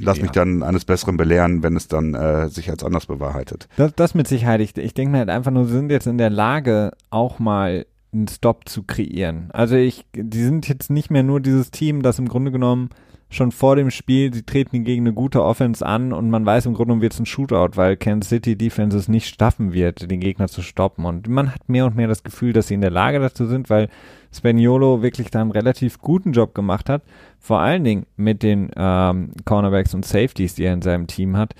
lass 0.00 0.16
ja. 0.18 0.22
mich 0.22 0.32
dann 0.32 0.62
eines 0.62 0.84
Besseren 0.84 1.16
belehren, 1.16 1.62
wenn 1.62 1.76
es 1.76 1.88
dann 1.88 2.14
äh, 2.14 2.48
sich 2.48 2.70
als 2.70 2.84
anders 2.84 3.06
bewahrheitet. 3.06 3.68
Das, 3.76 3.94
das 3.94 4.14
mit 4.14 4.28
Sicherheit. 4.28 4.60
Ich, 4.60 4.76
ich 4.76 4.94
denke 4.94 5.12
mir 5.12 5.18
halt 5.18 5.30
einfach 5.30 5.50
nur, 5.50 5.66
sie 5.66 5.72
sind 5.72 5.90
jetzt 5.90 6.06
in 6.06 6.18
der 6.18 6.30
Lage, 6.30 6.92
auch 7.10 7.38
mal 7.38 7.86
einen 8.12 8.28
Stop 8.28 8.68
zu 8.68 8.82
kreieren. 8.82 9.48
Also 9.52 9.76
ich, 9.76 10.04
die 10.14 10.42
sind 10.42 10.68
jetzt 10.68 10.90
nicht 10.90 11.10
mehr 11.10 11.22
nur 11.22 11.40
dieses 11.40 11.70
Team, 11.70 12.02
das 12.02 12.18
im 12.18 12.28
Grunde 12.28 12.52
genommen 12.52 12.90
schon 13.32 13.50
vor 13.50 13.76
dem 13.76 13.90
Spiel, 13.90 14.32
sie 14.32 14.42
treten 14.42 14.84
gegen 14.84 15.02
eine 15.04 15.14
gute 15.14 15.42
Offense 15.42 15.84
an 15.84 16.12
und 16.12 16.30
man 16.30 16.46
weiß 16.46 16.66
im 16.66 16.74
Grunde 16.74 16.88
genommen 16.88 17.02
wird 17.02 17.14
es 17.14 17.20
ein 17.20 17.26
Shootout, 17.26 17.76
weil 17.76 17.96
Kansas 17.96 18.28
City 18.28 18.56
Defense 18.56 18.96
es 18.96 19.08
nicht 19.08 19.36
schaffen 19.36 19.72
wird, 19.72 20.10
den 20.10 20.20
Gegner 20.20 20.48
zu 20.48 20.62
stoppen. 20.62 21.04
Und 21.04 21.28
man 21.28 21.54
hat 21.54 21.68
mehr 21.68 21.86
und 21.86 21.96
mehr 21.96 22.08
das 22.08 22.22
Gefühl, 22.22 22.52
dass 22.52 22.68
sie 22.68 22.74
in 22.74 22.80
der 22.80 22.90
Lage 22.90 23.18
dazu 23.18 23.46
sind, 23.46 23.70
weil 23.70 23.88
Spaniolo 24.34 25.02
wirklich 25.02 25.30
da 25.30 25.40
einen 25.40 25.50
relativ 25.50 25.98
guten 25.98 26.32
Job 26.32 26.54
gemacht 26.54 26.88
hat 26.88 27.02
vor 27.42 27.58
allen 27.58 27.82
Dingen 27.82 28.06
mit 28.16 28.44
den 28.44 28.70
ähm, 28.76 29.32
Cornerbacks 29.44 29.94
und 29.94 30.06
Safeties, 30.06 30.54
die 30.54 30.62
er 30.62 30.74
in 30.74 30.80
seinem 30.80 31.08
Team 31.08 31.36
hat, 31.36 31.56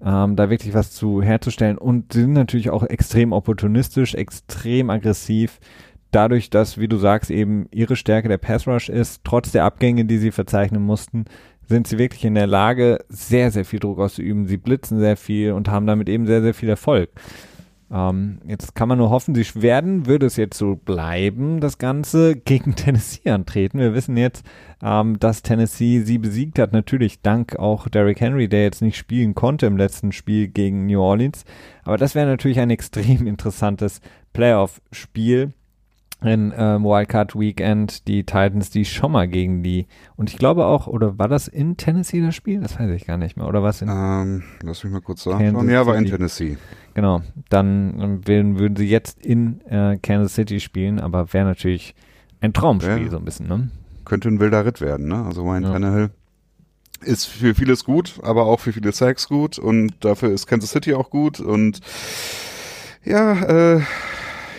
ähm, 0.00 0.36
da 0.36 0.48
wirklich 0.48 0.74
was 0.74 0.92
zu 0.92 1.22
herzustellen. 1.22 1.76
Und 1.76 2.12
sie 2.12 2.20
sind 2.20 2.34
natürlich 2.34 2.70
auch 2.70 2.84
extrem 2.84 3.32
opportunistisch, 3.32 4.14
extrem 4.14 4.90
aggressiv. 4.90 5.58
Dadurch, 6.14 6.48
dass, 6.48 6.78
wie 6.78 6.86
du 6.86 6.96
sagst, 6.96 7.30
eben 7.30 7.66
ihre 7.72 7.96
Stärke 7.96 8.28
der 8.28 8.38
Pass 8.38 8.68
Rush 8.68 8.88
ist, 8.88 9.22
trotz 9.24 9.50
der 9.50 9.64
Abgänge, 9.64 10.04
die 10.04 10.18
sie 10.18 10.30
verzeichnen 10.30 10.82
mussten, 10.82 11.24
sind 11.66 11.88
sie 11.88 11.98
wirklich 11.98 12.24
in 12.24 12.36
der 12.36 12.46
Lage, 12.46 13.00
sehr, 13.08 13.50
sehr 13.50 13.64
viel 13.64 13.80
Druck 13.80 13.98
auszuüben. 13.98 14.46
Sie 14.46 14.56
blitzen 14.56 15.00
sehr 15.00 15.16
viel 15.16 15.50
und 15.50 15.68
haben 15.68 15.88
damit 15.88 16.08
eben 16.08 16.26
sehr, 16.26 16.40
sehr 16.40 16.54
viel 16.54 16.68
Erfolg. 16.68 17.10
Ähm, 17.90 18.38
jetzt 18.46 18.76
kann 18.76 18.88
man 18.88 18.98
nur 18.98 19.10
hoffen, 19.10 19.34
sie 19.34 19.44
werden, 19.60 20.06
würde 20.06 20.26
es 20.26 20.36
jetzt 20.36 20.56
so 20.56 20.76
bleiben, 20.76 21.58
das 21.58 21.78
Ganze 21.78 22.36
gegen 22.44 22.76
Tennessee 22.76 23.30
antreten. 23.30 23.80
Wir 23.80 23.92
wissen 23.92 24.16
jetzt, 24.16 24.46
ähm, 24.82 25.18
dass 25.18 25.42
Tennessee 25.42 26.02
sie 26.02 26.18
besiegt 26.18 26.60
hat, 26.60 26.72
natürlich 26.72 27.22
dank 27.22 27.56
auch 27.56 27.88
Derrick 27.88 28.20
Henry, 28.20 28.48
der 28.48 28.62
jetzt 28.62 28.82
nicht 28.82 28.96
spielen 28.96 29.34
konnte 29.34 29.66
im 29.66 29.76
letzten 29.76 30.12
Spiel 30.12 30.46
gegen 30.46 30.86
New 30.86 31.00
Orleans. 31.00 31.44
Aber 31.82 31.96
das 31.96 32.14
wäre 32.14 32.26
natürlich 32.28 32.60
ein 32.60 32.70
extrem 32.70 33.26
interessantes 33.26 34.00
Playoff-Spiel. 34.32 35.52
In 36.24 36.52
ähm, 36.56 36.84
Wildcard 36.84 37.38
Weekend 37.38 38.08
die 38.08 38.24
Titans, 38.24 38.70
die 38.70 38.84
schon 38.84 39.12
mal 39.12 39.28
gegen 39.28 39.62
die 39.62 39.86
und 40.16 40.30
ich 40.30 40.38
glaube 40.38 40.66
auch, 40.66 40.86
oder 40.86 41.18
war 41.18 41.28
das 41.28 41.48
in 41.48 41.76
Tennessee 41.76 42.20
das 42.20 42.34
Spiel? 42.34 42.60
Das 42.60 42.78
weiß 42.78 42.90
ich 42.90 43.06
gar 43.06 43.16
nicht 43.16 43.36
mehr. 43.36 43.46
Oder 43.46 43.62
was 43.62 43.82
in 43.82 43.88
ähm, 43.88 44.42
Lass 44.62 44.84
mich 44.84 44.92
mal 44.92 45.00
kurz 45.00 45.24
sagen. 45.24 45.68
Ja, 45.68 45.86
war 45.86 45.96
in 45.96 46.06
Tennessee. 46.06 46.56
Genau. 46.94 47.22
Dann 47.48 48.22
ähm, 48.26 48.58
würden 48.58 48.76
sie 48.76 48.88
jetzt 48.88 49.24
in 49.24 49.60
äh, 49.62 49.98
Kansas 50.02 50.34
City 50.34 50.60
spielen, 50.60 51.00
aber 51.00 51.32
wäre 51.32 51.44
natürlich 51.44 51.94
ein 52.40 52.52
Traumspiel 52.52 53.04
ja. 53.04 53.10
so 53.10 53.18
ein 53.18 53.24
bisschen, 53.24 53.48
ne? 53.48 53.70
Könnte 54.04 54.28
ein 54.28 54.38
wilder 54.38 54.64
Ritt 54.66 54.80
werden, 54.80 55.08
ne? 55.08 55.24
Also 55.24 55.42
Ryan 55.42 55.62
ja. 55.62 55.72
Tannehill 55.72 56.10
ist 57.00 57.26
für 57.26 57.54
vieles 57.54 57.84
gut, 57.84 58.20
aber 58.22 58.46
auch 58.46 58.60
für 58.60 58.72
viele 58.72 58.92
Sacks 58.92 59.28
gut 59.28 59.58
und 59.58 59.92
dafür 60.00 60.30
ist 60.30 60.46
Kansas 60.46 60.70
City 60.70 60.94
auch 60.94 61.10
gut 61.10 61.40
und 61.40 61.80
ja, 63.04 63.76
äh, 63.76 63.80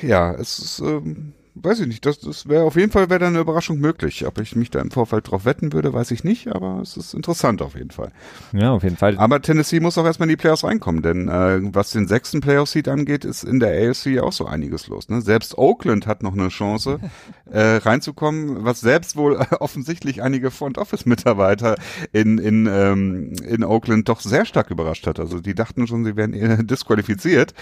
ja, 0.01 0.33
es 0.33 0.59
ist 0.59 0.79
ähm, 0.79 1.33
weiß 1.55 1.79
ich 1.79 1.87
nicht, 1.87 2.05
das, 2.05 2.19
das 2.19 2.47
wäre 2.47 2.63
auf 2.63 2.75
jeden 2.75 2.91
Fall 2.91 3.09
wäre 3.09 3.19
da 3.19 3.27
eine 3.27 3.39
Überraschung 3.39 3.79
möglich. 3.79 4.25
Ob 4.27 4.39
ich 4.39 4.55
mich 4.55 4.69
da 4.69 4.81
im 4.81 4.91
Vorfeld 4.91 5.31
drauf 5.31 5.45
wetten 5.45 5.71
würde, 5.73 5.93
weiß 5.93 6.11
ich 6.11 6.23
nicht, 6.23 6.49
aber 6.49 6.79
es 6.81 6.97
ist 6.97 7.13
interessant 7.13 7.61
auf 7.61 7.75
jeden 7.75 7.91
Fall. 7.91 8.11
Ja, 8.51 8.71
auf 8.71 8.83
jeden 8.83 8.97
Fall. 8.97 9.17
Aber 9.17 9.41
Tennessee 9.41 9.79
muss 9.79 9.97
auch 9.97 10.05
erstmal 10.05 10.27
in 10.27 10.31
die 10.31 10.41
Playoffs 10.41 10.65
reinkommen, 10.65 11.01
denn 11.01 11.29
äh, 11.29 11.59
was 11.73 11.91
den 11.91 12.07
sechsten 12.07 12.41
Playoff-Seed 12.41 12.89
angeht, 12.89 13.23
ist 13.23 13.43
in 13.43 13.59
der 13.59 13.89
AFC 13.89 14.19
auch 14.19 14.33
so 14.33 14.45
einiges 14.45 14.87
los. 14.87 15.07
Ne? 15.07 15.21
Selbst 15.21 15.57
Oakland 15.57 16.07
hat 16.07 16.23
noch 16.23 16.33
eine 16.33 16.49
Chance, 16.49 16.99
äh, 17.49 17.77
reinzukommen, 17.77 18.65
was 18.65 18.81
selbst 18.81 19.15
wohl 19.15 19.35
äh, 19.35 19.55
offensichtlich 19.59 20.21
einige 20.21 20.51
Front-Office-Mitarbeiter 20.51 21.75
in, 22.11 22.37
in, 22.37 22.67
ähm, 22.69 23.33
in 23.47 23.63
Oakland 23.63 24.09
doch 24.09 24.19
sehr 24.19 24.45
stark 24.45 24.71
überrascht 24.71 25.07
hat. 25.07 25.19
Also 25.19 25.39
die 25.39 25.55
dachten 25.55 25.87
schon, 25.87 26.03
sie 26.03 26.17
werden 26.17 26.33
äh, 26.33 26.63
disqualifiziert. 26.65 27.53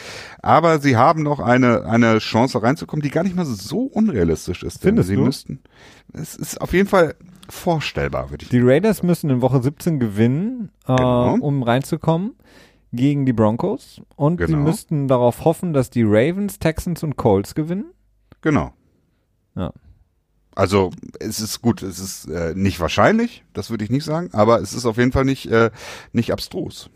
Aber 0.42 0.80
sie 0.80 0.98
haben 0.98 1.22
noch 1.22 1.40
eine, 1.40 1.86
eine 1.86 2.18
Chance 2.18 2.64
reinzukommen, 2.64 3.04
die 3.04 3.12
gar 3.12 3.24
nicht 3.24 3.36
mal 3.36 3.46
so 3.46 3.83
unrealistisch 3.86 4.64
ist. 4.64 4.82
Findest 4.82 5.10
sie 5.10 5.16
du? 5.16 5.24
müssten. 5.24 5.60
Es 6.14 6.36
ist 6.36 6.62
auf 6.62 6.74
jeden 6.74 6.88
Fall 6.88 7.16
vorstellbar, 7.50 8.30
würde 8.30 8.44
ich 8.44 8.50
Die 8.50 8.62
Raiders 8.62 9.04
müssen 9.04 9.30
in 9.30 9.42
Woche 9.42 9.62
17 9.62 10.00
gewinnen, 10.00 10.72
äh, 10.86 10.96
genau. 10.96 11.36
um 11.36 11.64
reinzukommen 11.64 12.36
gegen 12.92 13.26
die 13.26 13.34
Broncos. 13.34 14.02
Und 14.16 14.38
genau. 14.38 14.50
sie 14.50 14.56
müssten 14.56 15.08
darauf 15.08 15.46
hoffen, 15.46 15.74
dass 15.74 15.90
die 15.90 16.04
Ravens, 16.04 16.60
Texans 16.60 17.04
und 17.04 17.18
Colts 17.18 17.56
gewinnen. 17.56 17.86
Genau. 18.42 18.74
Ja. 19.56 19.74
Also 20.56 20.92
es 21.20 21.40
ist 21.40 21.62
gut, 21.62 21.82
es 21.82 22.00
ist 22.00 22.26
äh, 22.26 22.54
nicht 22.56 22.80
wahrscheinlich, 22.80 23.44
das 23.54 23.72
würde 23.72 23.84
ich 23.84 23.90
nicht 23.90 24.04
sagen, 24.04 24.30
aber 24.34 24.62
es 24.62 24.74
ist 24.74 24.86
auf 24.86 24.98
jeden 24.98 25.12
Fall 25.12 25.26
nicht, 25.26 25.48
äh, 25.48 25.72
nicht 26.12 26.32
abstrus. 26.32 26.92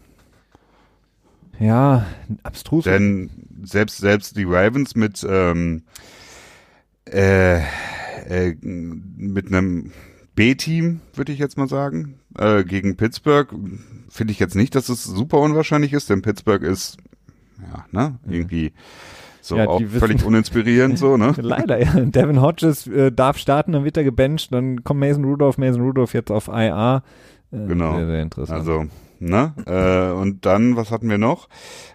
Ja, 1.60 2.06
abstrus. 2.44 2.84
Denn 2.84 3.32
selbst, 3.64 3.98
selbst 3.98 4.38
die 4.38 4.44
Ravens 4.44 4.96
mit 4.96 5.26
ähm, 5.28 5.84
äh, 7.12 7.60
äh, 8.28 8.55
mit 8.62 9.47
einem 9.47 9.91
B-Team, 10.36 11.01
würde 11.16 11.32
ich 11.32 11.39
jetzt 11.39 11.58
mal 11.58 11.68
sagen, 11.68 12.20
äh, 12.38 12.64
gegen 12.64 12.95
Pittsburgh. 12.95 13.49
Finde 14.10 14.32
ich 14.32 14.39
jetzt 14.39 14.55
nicht, 14.55 14.76
dass 14.76 14.89
es 14.89 15.03
super 15.03 15.39
unwahrscheinlich 15.39 15.93
ist, 15.93 16.10
denn 16.10 16.22
Pittsburgh 16.22 16.64
ist, 16.64 16.97
ja, 17.60 17.86
ne, 17.91 18.20
irgendwie 18.28 18.72
so 19.41 19.58
ja, 19.58 19.68
auch 19.68 19.82
völlig 19.82 20.24
uninspirierend, 20.26 20.99
so, 20.99 21.18
ne? 21.18 21.34
Leider, 21.41 21.80
ja. 21.80 21.93
Devin 22.01 22.41
Hodges 22.41 22.86
äh, 22.88 23.12
darf 23.12 23.38
starten, 23.38 23.72
dann 23.72 23.84
wird 23.86 23.97
er 23.97 24.03
gebencht, 24.03 24.53
dann 24.53 24.84
kommt 24.84 24.99
Mason 24.99 25.24
Rudolph, 25.24 25.58
Mason 25.58 25.82
Rudolph 25.82 26.14
jetzt 26.14 26.32
auf 26.32 26.49
IA. 26.49 27.03
Äh, 27.51 27.68
genau. 27.68 27.95
Sehr, 27.95 28.05
sehr 28.08 28.22
interessant. 28.22 28.60
Also, 28.60 28.86
ne? 29.20 29.53
Äh, 29.66 30.14
und 30.20 30.45
dann, 30.45 30.76
was 30.76 30.91
hatten 30.91 31.10
wir 31.10 31.18
noch? 31.18 31.47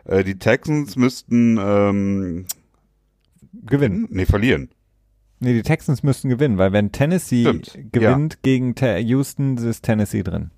Äh, 0.05 0.25
die 0.25 0.39
Texans 0.39 0.97
müssten 0.97 1.59
ähm, 1.61 2.47
gewinnen. 3.67 4.09
Nee, 4.11 4.27
verlieren. 4.27 4.71
Nee, 5.43 5.55
die 5.55 5.63
Texans 5.63 6.05
müssten 6.05 6.29
gewinnen, 6.29 6.57
weil 6.57 6.73
wenn 6.73 6.93
Tennessee 6.93 7.43
Stimmt, 7.43 7.77
gewinnt 7.91 8.35
ja. 8.35 8.39
gegen 8.43 8.75
Houston, 8.77 9.57
ist 9.57 9.83
Tennessee 9.83 10.23
drin. 10.23 10.53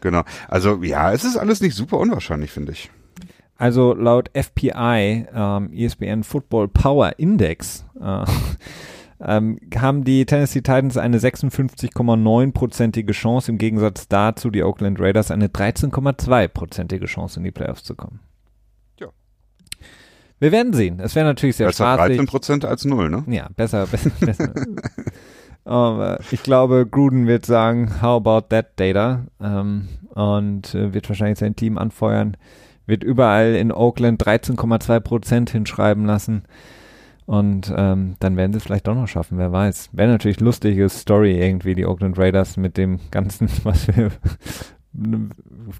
Genau. 0.00 0.24
Also 0.48 0.82
ja, 0.82 1.12
es 1.12 1.22
ist 1.22 1.36
alles 1.36 1.60
nicht 1.60 1.76
super 1.76 1.98
unwahrscheinlich, 1.98 2.50
finde 2.50 2.72
ich. 2.72 2.90
Also 3.56 3.94
laut 3.94 4.28
FPI, 4.34 5.26
ähm, 5.32 5.72
ESPN 5.72 6.24
Football 6.24 6.66
Power 6.66 7.12
Index, 7.16 7.84
äh, 8.00 8.24
ähm, 9.24 9.60
haben 9.76 10.02
die 10.02 10.26
Tennessee 10.26 10.62
Titans 10.62 10.96
eine 10.96 11.18
56,9-prozentige 11.18 13.12
Chance, 13.12 13.52
im 13.52 13.58
Gegensatz 13.58 14.08
dazu 14.08 14.50
die 14.50 14.64
Oakland 14.64 14.98
Raiders 14.98 15.30
eine 15.30 15.46
13,2-prozentige 15.46 17.06
Chance 17.06 17.38
in 17.38 17.44
die 17.44 17.52
Playoffs 17.52 17.84
zu 17.84 17.94
kommen. 17.94 18.18
Wir 20.42 20.50
werden 20.50 20.72
sehen. 20.72 20.98
Es 20.98 21.14
wäre 21.14 21.24
natürlich 21.24 21.54
sehr 21.54 21.68
besser 21.68 21.94
spaßig. 21.94 22.16
13 22.16 22.26
Prozent 22.26 22.64
als 22.64 22.84
null, 22.84 23.08
ne? 23.08 23.22
Ja, 23.28 23.48
besser, 23.54 23.86
besser, 23.90 24.10
besser. 24.18 24.52
Aber 25.64 26.18
ich 26.32 26.42
glaube, 26.42 26.84
Gruden 26.84 27.28
wird 27.28 27.46
sagen, 27.46 28.02
how 28.02 28.16
about 28.16 28.48
that 28.48 28.72
data? 28.74 29.24
Ähm, 29.40 29.86
und 30.16 30.74
äh, 30.74 30.92
wird 30.92 31.08
wahrscheinlich 31.08 31.38
sein 31.38 31.54
Team 31.54 31.78
anfeuern, 31.78 32.36
wird 32.86 33.04
überall 33.04 33.54
in 33.54 33.70
Oakland 33.70 34.20
13,2 34.20 34.98
Prozent 34.98 35.50
hinschreiben 35.50 36.06
lassen. 36.06 36.42
Und 37.24 37.72
ähm, 37.76 38.16
dann 38.18 38.36
werden 38.36 38.50
sie 38.52 38.56
es 38.56 38.64
vielleicht 38.64 38.88
doch 38.88 38.96
noch 38.96 39.06
schaffen, 39.06 39.38
wer 39.38 39.52
weiß. 39.52 39.90
Wäre 39.92 40.10
natürlich 40.10 40.40
lustige 40.40 40.88
Story 40.88 41.40
irgendwie, 41.40 41.76
die 41.76 41.86
Oakland 41.86 42.18
Raiders 42.18 42.56
mit 42.56 42.76
dem 42.76 42.98
ganzen, 43.12 43.48
was 43.62 43.86
wir 43.86 44.10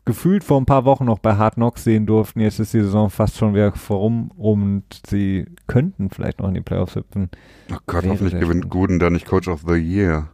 gefühlt 0.04 0.42
vor 0.42 0.60
ein 0.60 0.66
paar 0.66 0.84
Wochen 0.84 1.04
noch 1.04 1.18
bei 1.18 1.36
Hard 1.36 1.54
Knocks 1.54 1.84
sehen 1.84 2.06
durften. 2.06 2.40
Jetzt 2.40 2.58
ist 2.60 2.72
die 2.72 2.80
Saison 2.80 3.10
fast 3.10 3.36
schon 3.36 3.54
wieder 3.54 3.72
vorum 3.72 4.30
und 4.30 4.84
sie 5.06 5.46
könnten 5.66 6.08
vielleicht 6.10 6.40
noch 6.40 6.48
in 6.48 6.54
die 6.54 6.60
Playoffs 6.62 6.96
hüpfen. 6.96 7.30
Oh 7.70 7.76
Gott, 7.86 8.04
Wäre 8.04 8.14
hoffentlich 8.14 8.40
gewinnt 8.40 8.70
Guden 8.70 8.98
da 8.98 9.10
nicht 9.10 9.26
Coach 9.26 9.48
of 9.48 9.64
the 9.66 9.74
Year. 9.74 10.28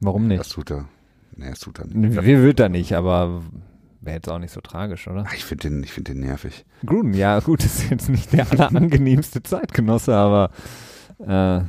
Warum 0.00 0.26
nicht? 0.26 0.40
Das 0.40 0.48
tut 0.48 0.70
er. 0.70 0.88
Nee, 1.36 1.50
das 1.50 1.60
tut 1.60 1.78
er 1.78 1.86
nicht. 1.86 2.22
Wie 2.24 2.42
wird 2.42 2.60
er 2.60 2.68
nicht, 2.68 2.94
aber 2.94 3.42
wäre 4.00 4.16
jetzt 4.16 4.28
auch 4.28 4.38
nicht 4.38 4.52
so 4.52 4.60
tragisch, 4.60 5.08
oder? 5.08 5.26
Ich 5.34 5.44
finde 5.44 5.68
den, 5.68 5.84
find 5.84 6.08
den 6.08 6.20
nervig. 6.20 6.64
Gruden, 6.84 7.14
ja 7.14 7.40
gut, 7.40 7.64
ist 7.64 7.90
jetzt 7.90 8.08
nicht 8.08 8.32
der 8.32 8.50
allerangenehmste 8.50 9.42
Zeitgenosse, 9.42 10.14
aber 10.14 10.50
äh, 11.18 11.60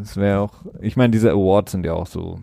es 0.00 0.16
wäre 0.16 0.40
auch, 0.40 0.64
ich 0.80 0.96
meine, 0.96 1.10
diese 1.10 1.30
Awards 1.30 1.72
sind 1.72 1.86
ja 1.86 1.92
auch 1.92 2.06
so 2.06 2.40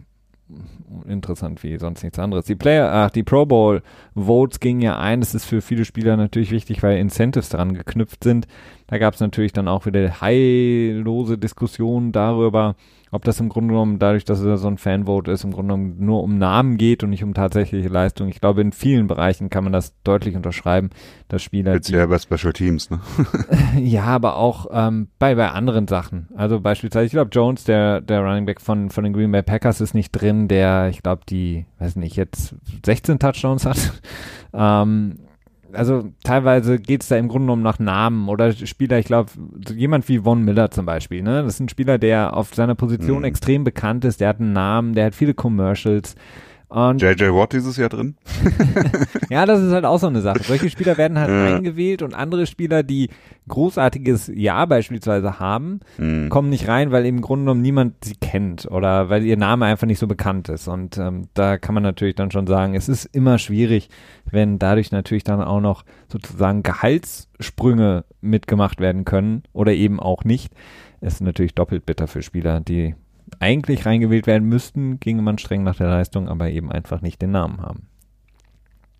interessant 1.07 1.63
wie 1.63 1.77
sonst 1.77 2.03
nichts 2.03 2.19
anderes. 2.19 2.45
Die 2.45 2.55
Player, 2.55 2.91
ach, 2.91 3.11
die 3.11 3.23
Pro 3.23 3.45
Bowl 3.45 3.81
Votes 4.15 4.59
gingen 4.59 4.81
ja 4.81 4.99
ein. 4.99 5.19
Das 5.19 5.33
ist 5.33 5.45
für 5.45 5.61
viele 5.61 5.85
Spieler 5.85 6.17
natürlich 6.17 6.51
wichtig, 6.51 6.83
weil 6.83 6.97
Incentives 6.97 7.49
daran 7.49 7.73
geknüpft 7.73 8.23
sind. 8.23 8.47
Da 8.91 8.97
gab 8.97 9.13
es 9.13 9.21
natürlich 9.21 9.53
dann 9.53 9.69
auch 9.69 9.85
wieder 9.85 10.19
heillose 10.19 11.37
Diskussionen 11.37 12.11
darüber, 12.11 12.75
ob 13.09 13.23
das 13.23 13.39
im 13.39 13.47
Grunde 13.47 13.69
genommen, 13.73 13.99
dadurch, 13.99 14.25
dass 14.25 14.41
es 14.41 14.61
so 14.61 14.67
ein 14.67 14.77
Fanvote 14.77 15.31
ist, 15.31 15.45
im 15.45 15.53
Grunde 15.53 15.73
genommen 15.73 15.95
nur 15.99 16.21
um 16.21 16.37
Namen 16.37 16.77
geht 16.77 17.01
und 17.01 17.09
nicht 17.11 17.23
um 17.23 17.33
tatsächliche 17.33 17.87
Leistung. 17.87 18.27
Ich 18.27 18.41
glaube, 18.41 18.59
in 18.59 18.73
vielen 18.73 19.07
Bereichen 19.07 19.49
kann 19.49 19.63
man 19.63 19.71
das 19.71 19.93
deutlich 20.03 20.35
unterschreiben, 20.35 20.89
dass 21.29 21.41
Spieler. 21.41 21.73
Jetzt 21.73 21.89
ja 21.89 22.05
bei 22.05 22.19
Special 22.19 22.51
Teams, 22.51 22.89
ne? 22.89 22.99
ja, 23.79 24.03
aber 24.03 24.35
auch 24.35 24.67
ähm, 24.71 25.07
bei, 25.19 25.35
bei 25.35 25.49
anderen 25.51 25.87
Sachen. 25.87 26.27
Also 26.35 26.59
beispielsweise, 26.59 27.05
ich 27.05 27.11
glaube, 27.13 27.31
Jones, 27.31 27.63
der, 27.63 28.01
der 28.01 28.19
Running 28.19 28.45
Back 28.45 28.59
von, 28.59 28.89
von 28.89 29.05
den 29.05 29.13
Green 29.13 29.31
Bay 29.31 29.41
Packers, 29.41 29.79
ist 29.79 29.93
nicht 29.93 30.11
drin, 30.11 30.49
der, 30.49 30.89
ich 30.89 31.01
glaube, 31.01 31.21
die, 31.29 31.65
weiß 31.79 31.95
nicht, 31.95 32.17
jetzt 32.17 32.55
16 32.85 33.19
Touchdowns 33.19 33.65
hat. 33.65 34.01
ähm, 34.53 35.17
also 35.73 36.11
teilweise 36.23 36.79
geht 36.79 37.01
es 37.03 37.09
da 37.09 37.17
im 37.17 37.27
Grunde 37.27 37.45
genommen 37.45 37.63
nach 37.63 37.79
Namen 37.79 38.29
oder 38.29 38.51
Spieler, 38.51 38.99
ich 38.99 39.05
glaube, 39.05 39.31
jemand 39.75 40.07
wie 40.09 40.19
Von 40.19 40.43
Miller 40.43 40.71
zum 40.71 40.85
Beispiel, 40.85 41.21
ne? 41.21 41.43
Das 41.43 41.55
ist 41.55 41.59
ein 41.59 41.69
Spieler, 41.69 41.97
der 41.97 42.35
auf 42.35 42.53
seiner 42.53 42.75
Position 42.75 43.19
mhm. 43.19 43.25
extrem 43.25 43.63
bekannt 43.63 44.05
ist, 44.05 44.21
der 44.21 44.29
hat 44.29 44.39
einen 44.39 44.53
Namen, 44.53 44.93
der 44.93 45.05
hat 45.05 45.15
viele 45.15 45.33
Commercials. 45.33 46.15
Und 46.71 47.01
JJ 47.01 47.33
Watt 47.33 47.51
dieses 47.51 47.75
Jahr 47.75 47.89
drin? 47.89 48.15
ja, 49.29 49.45
das 49.45 49.59
ist 49.61 49.73
halt 49.73 49.83
auch 49.83 49.99
so 49.99 50.07
eine 50.07 50.21
Sache. 50.21 50.41
Solche 50.41 50.69
Spieler 50.69 50.97
werden 50.97 51.19
halt 51.19 51.29
ja. 51.29 51.57
eingewählt 51.57 52.01
und 52.01 52.13
andere 52.13 52.47
Spieler, 52.47 52.81
die 52.81 53.09
großartiges 53.49 54.31
Jahr 54.33 54.67
beispielsweise 54.67 55.37
haben, 55.37 55.81
mhm. 55.97 56.29
kommen 56.29 56.49
nicht 56.49 56.69
rein, 56.69 56.91
weil 56.91 57.05
im 57.05 57.19
Grunde 57.19 57.43
genommen 57.43 57.61
niemand 57.61 58.05
sie 58.05 58.15
kennt 58.15 58.71
oder 58.71 59.09
weil 59.09 59.25
ihr 59.25 59.35
Name 59.35 59.65
einfach 59.65 59.85
nicht 59.85 59.99
so 59.99 60.07
bekannt 60.07 60.47
ist. 60.47 60.69
Und 60.69 60.97
ähm, 60.97 61.27
da 61.33 61.57
kann 61.57 61.73
man 61.73 61.83
natürlich 61.83 62.15
dann 62.15 62.31
schon 62.31 62.47
sagen, 62.47 62.73
es 62.73 62.87
ist 62.87 63.03
immer 63.03 63.37
schwierig, 63.37 63.89
wenn 64.31 64.57
dadurch 64.57 64.93
natürlich 64.93 65.25
dann 65.25 65.41
auch 65.41 65.59
noch 65.59 65.83
sozusagen 66.07 66.63
Gehaltssprünge 66.63 68.05
mitgemacht 68.21 68.79
werden 68.79 69.03
können 69.03 69.43
oder 69.51 69.73
eben 69.73 69.99
auch 69.99 70.23
nicht. 70.23 70.53
Es 71.01 71.15
ist 71.15 71.21
natürlich 71.21 71.53
doppelt 71.53 71.85
bitter 71.85 72.07
für 72.07 72.21
Spieler, 72.21 72.61
die 72.61 72.95
eigentlich 73.39 73.85
reingewählt 73.85 74.27
werden 74.27 74.47
müssten, 74.47 74.99
ginge 74.99 75.21
man 75.21 75.37
streng 75.37 75.63
nach 75.63 75.77
der 75.77 75.87
Leistung, 75.87 76.27
aber 76.27 76.49
eben 76.49 76.71
einfach 76.71 77.01
nicht 77.01 77.21
den 77.21 77.31
Namen 77.31 77.61
haben. 77.61 77.87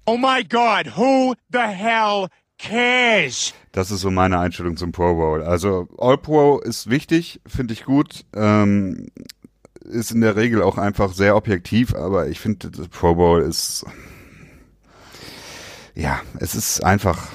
Oh 0.05 0.17
my 0.17 0.43
God, 0.43 0.97
who 0.97 1.33
the 1.51 1.59
hell 1.59 2.27
cares? 2.57 3.53
Das 3.71 3.91
ist 3.91 4.01
so 4.01 4.11
meine 4.11 4.39
Einstellung 4.39 4.77
zum 4.77 4.91
Pro 4.91 5.15
Bowl. 5.15 5.43
Also 5.43 5.87
All 5.97 6.17
Pro 6.17 6.59
ist 6.59 6.89
wichtig, 6.89 7.41
finde 7.45 7.73
ich 7.73 7.85
gut. 7.85 8.25
Ähm, 8.35 9.07
ist 9.81 10.11
in 10.11 10.21
der 10.21 10.35
Regel 10.35 10.61
auch 10.61 10.77
einfach 10.77 11.13
sehr 11.13 11.35
objektiv, 11.35 11.95
aber 11.95 12.27
ich 12.27 12.39
finde, 12.39 12.71
das 12.71 12.87
Pro 12.87 13.15
Bowl 13.15 13.41
ist 13.41 13.85
ja, 15.95 16.21
es 16.39 16.55
ist 16.55 16.83
einfach 16.83 17.27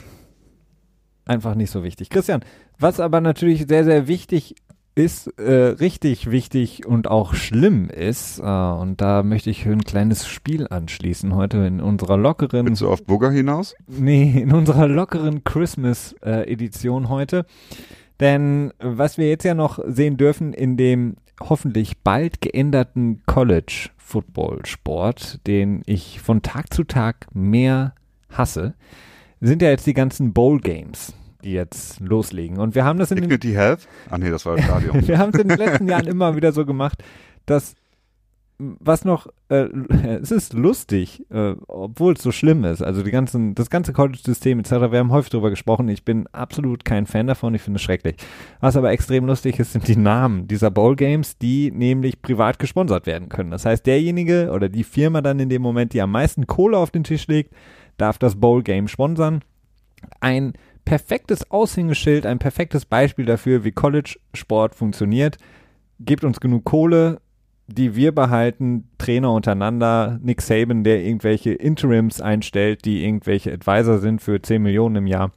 einfach 1.25 1.55
nicht 1.55 1.71
so 1.71 1.83
wichtig. 1.83 2.09
Christian, 2.11 2.45
was 2.79 3.01
aber 3.01 3.21
natürlich 3.21 3.67
sehr, 3.67 3.85
sehr 3.85 4.07
wichtig 4.07 4.55
ist 4.97 5.29
äh, 5.39 5.53
richtig 5.53 6.31
wichtig 6.31 6.87
und 6.87 7.09
auch 7.09 7.35
schlimm 7.35 7.91
ist. 7.91 8.39
Äh, 8.39 8.43
und 8.43 8.99
da 9.01 9.23
möchte 9.23 9.51
ich 9.51 9.67
ein 9.67 9.85
kleines 9.85 10.27
Spiel 10.27 10.67
anschließen 10.69 11.35
heute 11.35 11.59
in 11.59 11.83
unserer 11.83 12.17
lockeren. 12.17 12.67
Willst 12.67 12.81
du 12.81 12.89
auf 12.89 13.05
Bugger 13.05 13.31
hinaus? 13.31 13.75
Nee, 13.87 14.41
in 14.41 14.53
unserer 14.53 14.89
lockeren 14.89 15.45
Christmas-Edition 15.45 17.11
heute. 17.11 17.45
Denn 18.21 18.73
was 18.81 19.19
wir 19.19 19.29
jetzt 19.29 19.45
ja 19.45 19.53
noch 19.55 19.79
sehen 19.87 20.17
dürfen 20.17 20.55
in 20.55 20.79
dem 20.79 21.17
hoffentlich 21.43 21.99
bald 21.99 22.41
geänderten 22.41 23.21
College-Football-Sport, 23.27 25.47
den 25.47 25.83
ich 25.85 26.21
von 26.21 26.41
Tag 26.41 26.73
zu 26.73 26.85
Tag 26.85 27.27
mehr 27.35 27.95
hasse, 28.31 28.73
sind 29.43 29.61
ja 29.61 29.69
jetzt 29.69 29.87
die 29.87 29.93
ganzen 29.93 30.33
Bowl-Games 30.33 31.13
die 31.47 31.53
jetzt 31.53 32.01
loslegen. 32.01 32.59
Und 32.59 32.75
wir 32.75 32.85
haben 32.85 32.99
das 32.99 33.11
in 33.11 33.17
den, 33.17 33.29
Dignity 33.29 33.53
Health? 33.53 33.89
Ach 34.11 34.19
nee, 34.19 34.31
das 34.31 34.45
war 34.45 34.59
Stadion. 34.59 35.07
wir 35.09 35.19
haben 35.19 35.31
es 35.33 35.41
in 35.41 35.49
den 35.49 35.59
letzten 35.59 35.89
Jahren 35.89 36.07
immer 36.07 36.37
wieder 36.37 36.53
so 36.53 36.67
gemacht, 36.67 37.03
dass 37.47 37.75
was 38.59 39.05
noch, 39.05 39.27
äh, 39.49 39.65
es 40.21 40.31
ist 40.31 40.55
lustig, 40.55 41.25
äh, 41.31 41.55
obwohl 41.69 42.15
es 42.15 42.23
so 42.23 42.33
schlimm 42.33 42.65
ist. 42.65 42.83
Also 42.83 43.03
die 43.03 43.11
ganzen, 43.11 43.55
das 43.55 43.71
ganze 43.71 43.93
College-System 43.93 44.61
etc. 44.61 44.71
Wir 44.91 44.99
haben 44.99 45.13
häufig 45.13 45.31
darüber 45.31 45.51
gesprochen. 45.51 45.89
Ich 45.89 46.05
bin 46.05 46.27
absolut 46.29 46.85
kein 46.85 47.07
Fan 47.07 47.27
davon. 47.27 47.55
Ich 47.55 47.63
finde 47.63 47.77
es 47.77 47.83
schrecklich. 47.83 48.17
Was 48.61 48.77
aber 48.77 48.91
extrem 48.91 49.27
lustig 49.27 49.59
ist, 49.59 49.73
sind 49.73 49.87
die 49.89 49.97
Namen 49.97 50.49
dieser 50.49 50.71
Bowl-Games, 50.71 51.39
die 51.39 51.71
nämlich 51.71 52.23
privat 52.23 52.59
gesponsert 52.59 53.07
werden 53.07 53.29
können. 53.29 53.51
Das 53.51 53.67
heißt, 53.67 53.85
derjenige 53.87 54.51
oder 54.53 54.69
die 54.69 54.85
Firma 54.85 55.21
dann 55.21 55.39
in 55.39 55.49
dem 55.49 55.63
Moment, 55.63 55.93
die 55.93 56.01
am 56.01 56.11
meisten 56.11 56.47
Kohle 56.47 56.79
auf 56.79 56.91
den 56.91 57.05
Tisch 57.05 57.27
legt, 57.27 57.53
darf 57.99 58.19
das 58.19 58.37
Bowl-Game 58.37 58.89
sponsern. 58.89 59.43
Ein 60.21 60.55
perfektes 60.87 61.51
Aushängeschild, 61.51 62.25
ein 62.25 62.39
perfektes 62.39 62.87
Beispiel 62.87 63.27
dafür, 63.27 63.65
wie 63.65 63.73
College-Sport 63.73 64.75
funktioniert. 64.75 65.37
Gebt 66.01 66.25
uns 66.25 66.41
genug 66.41 66.65
Kohle, 66.65 67.21
die 67.67 67.97
wir 67.97 68.15
behalten, 68.15 68.89
Trainer 68.97 69.33
untereinander, 69.33 70.19
Nick 70.23 70.41
Saban, 70.41 70.85
der 70.85 71.05
irgendwelche 71.05 71.53
Interims 71.53 72.21
einstellt, 72.21 72.85
die 72.85 73.05
irgendwelche 73.05 73.53
Advisor 73.53 73.99
sind 73.99 74.23
für 74.23 74.41
10 74.41 74.63
Millionen 74.63 74.97
im 74.97 75.07
Jahr. 75.07 75.33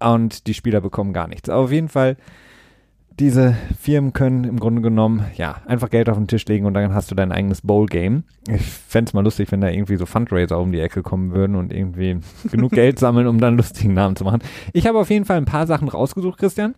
Und 0.00 0.46
die 0.46 0.54
Spieler 0.54 0.80
bekommen 0.80 1.12
gar 1.12 1.28
nichts. 1.28 1.48
Aber 1.48 1.64
auf 1.64 1.72
jeden 1.72 1.88
Fall, 1.88 2.16
diese 3.18 3.56
Firmen 3.80 4.12
können 4.12 4.44
im 4.44 4.60
Grunde 4.60 4.80
genommen, 4.80 5.24
ja, 5.34 5.60
einfach 5.66 5.90
Geld 5.90 6.08
auf 6.08 6.16
den 6.16 6.28
Tisch 6.28 6.44
legen 6.46 6.66
und 6.66 6.74
dann 6.74 6.94
hast 6.94 7.10
du 7.10 7.14
dein 7.14 7.32
eigenes 7.32 7.62
Bowl-Game. 7.62 8.24
Ich 8.48 8.62
fände 8.62 9.08
es 9.08 9.14
mal 9.14 9.24
lustig, 9.24 9.50
wenn 9.50 9.60
da 9.60 9.68
irgendwie 9.68 9.96
so 9.96 10.06
Fundraiser 10.06 10.58
um 10.60 10.72
die 10.72 10.80
Ecke 10.80 11.02
kommen 11.02 11.32
würden 11.32 11.56
und 11.56 11.72
irgendwie 11.72 12.18
genug 12.50 12.72
Geld 12.72 12.98
sammeln, 13.00 13.26
um 13.26 13.40
dann 13.40 13.56
lustigen 13.56 13.94
Namen 13.94 14.16
zu 14.16 14.24
machen. 14.24 14.42
Ich 14.72 14.86
habe 14.86 14.98
auf 14.98 15.10
jeden 15.10 15.24
Fall 15.24 15.36
ein 15.36 15.46
paar 15.46 15.66
Sachen 15.66 15.88
rausgesucht, 15.88 16.38
Christian. 16.38 16.74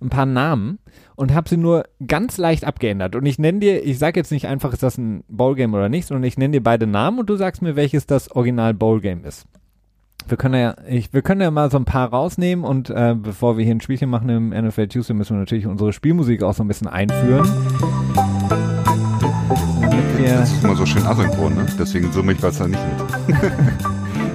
Ein 0.00 0.10
paar 0.10 0.26
Namen 0.26 0.78
und 1.16 1.32
habe 1.32 1.48
sie 1.48 1.56
nur 1.56 1.84
ganz 2.06 2.36
leicht 2.36 2.64
abgeändert. 2.64 3.16
Und 3.16 3.24
ich 3.24 3.38
nenne 3.38 3.60
dir, 3.60 3.84
ich 3.84 3.98
sage 3.98 4.20
jetzt 4.20 4.32
nicht 4.32 4.46
einfach, 4.46 4.72
ist 4.72 4.82
das 4.82 4.98
ein 4.98 5.24
Bowl-Game 5.28 5.72
oder 5.72 5.88
nicht, 5.88 6.06
sondern 6.06 6.24
ich 6.24 6.36
nenne 6.36 6.52
dir 6.52 6.62
beide 6.62 6.86
Namen 6.86 7.20
und 7.20 7.30
du 7.30 7.36
sagst 7.36 7.62
mir, 7.62 7.76
welches 7.76 8.06
das 8.06 8.30
Original 8.32 8.74
Bowl-Game 8.74 9.24
ist. 9.24 9.46
Wir 10.26 10.36
können 10.36 10.54
ja, 10.54 10.74
ich, 10.88 11.12
wir 11.12 11.22
können 11.22 11.40
ja 11.40 11.50
mal 11.50 11.70
so 11.70 11.76
ein 11.76 11.84
paar 11.84 12.08
rausnehmen 12.08 12.64
und 12.64 12.90
äh, 12.90 13.14
bevor 13.16 13.58
wir 13.58 13.64
hier 13.64 13.74
ein 13.74 13.80
Spielchen 13.80 14.08
machen 14.08 14.28
im 14.30 14.48
NFL 14.50 14.88
Tuesday, 14.88 15.14
müssen 15.14 15.36
wir 15.36 15.40
natürlich 15.40 15.66
unsere 15.66 15.92
Spielmusik 15.92 16.42
auch 16.42 16.54
so 16.54 16.64
ein 16.64 16.68
bisschen 16.68 16.88
einführen. 16.88 17.48
Das 20.26 20.52
ist 20.52 20.64
immer 20.64 20.76
so 20.76 20.84
schön 20.84 21.06
asynchron, 21.06 21.54
ne? 21.54 21.66
Deswegen 21.78 22.12
summe 22.12 22.32
ich 22.32 22.42
was 22.42 22.58
da 22.58 22.66
nicht 22.66 22.80
mit. 23.28 23.36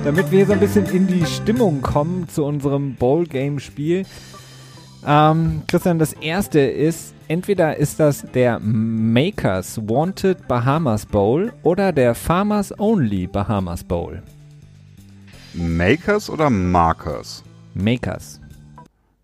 damit 0.04 0.32
wir 0.32 0.38
hier 0.38 0.48
so 0.48 0.54
ein 0.54 0.60
bisschen 0.60 0.86
in 0.86 1.08
die 1.08 1.26
Stimmung 1.26 1.82
kommen 1.82 2.28
zu 2.30 2.46
unserem 2.46 2.96
Bowl-Game-Spiel. 2.96 4.06
Ähm, 5.06 5.62
Christian, 5.68 6.00
das 6.00 6.14
erste 6.14 6.60
ist, 6.60 7.14
entweder 7.28 7.78
ist 7.78 8.00
das 8.00 8.26
der 8.34 8.60
Makers 8.60 9.80
Wanted 9.88 10.48
Bahamas 10.48 11.06
Bowl 11.06 11.54
oder 11.64 11.92
der 11.92 12.16
Farmers 12.16 12.74
Only 12.80 13.28
Bahamas 13.28 13.84
Bowl. 13.84 14.24
Makers 15.54 16.30
oder 16.30 16.50
Markers? 16.50 17.44
Makers. 17.74 18.40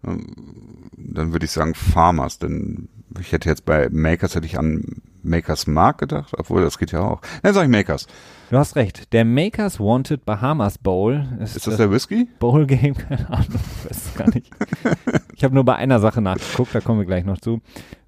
Dann 0.02 1.32
würde 1.34 1.46
ich 1.46 1.52
sagen 1.52 1.74
Farmers, 1.74 2.40
denn 2.40 2.90
ich 3.20 3.32
hätte 3.32 3.50
jetzt 3.50 3.66
bei 3.66 3.90
Makers 3.90 4.36
hätte 4.36 4.46
ich 4.46 4.58
an 4.58 5.02
Makers 5.24 5.68
Mark 5.68 6.00
gedacht, 6.00 6.34
obwohl 6.38 6.62
das 6.62 6.78
geht 6.78 6.92
ja 6.92 7.02
auch. 7.02 7.22
Dann 7.42 7.54
sage 7.54 7.66
ich 7.66 7.72
Makers. 7.72 8.08
Du 8.52 8.58
hast 8.58 8.76
recht. 8.76 9.12
Der 9.14 9.26
Makers 9.26 9.80
Wanted 9.80 10.24
Bahamas 10.26 10.78
Bowl 10.78 11.28
ist, 11.40 11.56
ist 11.56 11.68
das 11.68 11.78
der 11.78 11.92
Whisky? 11.92 12.30
Bowl 12.40 12.66
Game, 12.68 12.94
keine 13.10 13.28
Ahnung, 13.30 13.60
ich 13.80 13.90
weiß 13.90 14.14
gar 14.16 14.30
nicht. 14.30 14.52
ich 15.36 15.44
habe 15.44 15.56
nur 15.56 15.66
bei 15.66 15.76
einer 15.76 16.00
Sache 16.00 16.22
nachgeguckt, 16.22 16.76
da 16.76 16.82
kommen 16.82 17.00
wir 17.00 17.06
gleich 17.06 17.26
noch 17.26 17.40
zu. 17.40 17.62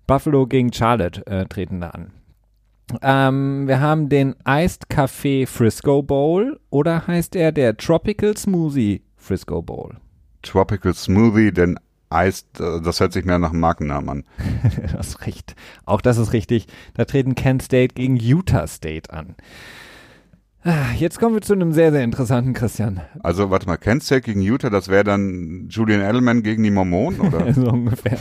Buffalo 0.05 0.45
gegen 0.45 0.71
Charlotte 0.71 1.25
äh, 1.27 1.45
treten 1.45 1.81
da 1.81 1.89
an. 1.89 2.11
Ähm, 3.01 3.67
wir 3.67 3.81
haben 3.81 4.09
den 4.09 4.35
Iced 4.47 4.89
Café 4.89 5.45
Frisco 5.45 6.01
Bowl 6.01 6.59
oder 6.69 7.05
heißt 7.05 7.35
er 7.35 7.51
der 7.51 7.75
Tropical 7.75 8.37
Smoothie 8.37 9.01
Frisco 9.15 9.61
Bowl? 9.61 9.97
Tropical 10.41 10.93
Smoothie, 10.93 11.51
denn 11.51 11.77
Iced, 12.11 12.59
äh, 12.59 12.81
das 12.81 12.99
hört 12.99 13.11
sich 13.11 13.25
mehr 13.25 13.39
nach 13.39 13.51
einem 13.51 13.59
Markennamen 13.59 14.09
an. 14.09 14.23
du 14.63 14.97
hast 14.97 15.25
recht. 15.25 15.55
Auch 15.85 16.01
das 16.01 16.17
ist 16.17 16.31
richtig. 16.31 16.67
Da 16.93 17.05
treten 17.05 17.35
Kent 17.35 17.63
State 17.63 17.95
gegen 17.95 18.15
Utah 18.15 18.67
State 18.67 19.11
an. 19.11 19.35
Ah, 20.63 20.91
jetzt 20.97 21.19
kommen 21.19 21.35
wir 21.35 21.41
zu 21.41 21.53
einem 21.53 21.71
sehr, 21.71 21.91
sehr 21.91 22.03
interessanten 22.03 22.53
Christian. 22.53 23.01
Also, 23.21 23.49
warte 23.49 23.67
mal, 23.67 23.77
Kent 23.77 24.03
State 24.03 24.21
gegen 24.21 24.41
Utah, 24.41 24.69
das 24.69 24.89
wäre 24.89 25.03
dann 25.03 25.67
Julian 25.69 26.01
Edelman 26.01 26.43
gegen 26.43 26.63
die 26.63 26.71
Mormonen, 26.71 27.21
oder? 27.21 27.53
so 27.53 27.69
ungefähr. 27.69 28.17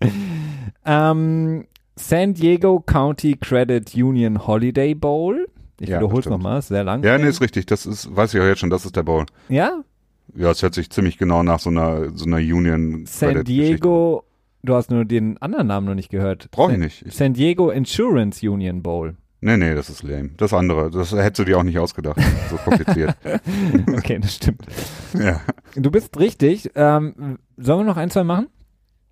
ähm, 0.84 1.64
San 1.96 2.34
Diego 2.34 2.80
County 2.80 3.36
Credit 3.36 3.94
Union 3.94 4.46
Holiday 4.46 4.94
Bowl. 4.94 5.46
Ich 5.80 5.88
ja, 5.88 5.98
wiederhole 5.98 6.20
es 6.20 6.26
nochmal, 6.26 6.58
ist 6.60 6.68
sehr 6.68 6.84
lang. 6.84 7.02
Ja, 7.02 7.18
nee, 7.18 7.28
ist 7.28 7.40
richtig. 7.40 7.66
Das 7.66 7.86
ist, 7.86 8.14
weiß 8.14 8.34
ich 8.34 8.40
auch 8.40 8.44
jetzt 8.44 8.60
schon, 8.60 8.70
das 8.70 8.84
ist 8.84 8.96
der 8.96 9.02
Bowl. 9.02 9.26
Ja? 9.48 9.82
Ja, 10.34 10.50
es 10.50 10.62
hört 10.62 10.74
sich 10.74 10.90
ziemlich 10.90 11.18
genau 11.18 11.42
nach 11.42 11.58
so 11.58 11.70
einer, 11.70 12.16
so 12.16 12.24
einer 12.24 12.36
Union. 12.36 13.04
San 13.06 13.44
Diego, 13.44 14.24
du 14.62 14.74
hast 14.74 14.90
nur 14.90 15.04
den 15.04 15.38
anderen 15.42 15.66
Namen 15.66 15.86
noch 15.86 15.94
nicht 15.94 16.10
gehört. 16.10 16.50
Brauche 16.50 16.72
ich 16.72 16.78
nicht. 16.78 17.04
Ich 17.06 17.14
San 17.14 17.34
Diego 17.34 17.70
Insurance 17.70 18.48
Union 18.48 18.82
Bowl. 18.82 19.16
Nee, 19.44 19.56
nee, 19.56 19.74
das 19.74 19.90
ist 19.90 20.04
lame. 20.04 20.30
Das 20.36 20.52
andere, 20.54 20.88
das 20.88 21.10
hättest 21.10 21.40
du 21.40 21.44
dir 21.44 21.58
auch 21.58 21.64
nicht 21.64 21.78
ausgedacht. 21.78 22.20
So 22.48 22.56
kompliziert. 22.58 23.16
okay, 23.96 24.20
das 24.20 24.36
stimmt. 24.36 24.62
Ja. 25.18 25.40
Du 25.74 25.90
bist 25.90 26.16
richtig. 26.20 26.70
Ähm, 26.76 27.38
sollen 27.56 27.80
wir 27.80 27.84
noch 27.84 27.96
ein, 27.96 28.08
zwei 28.08 28.22
machen? 28.22 28.46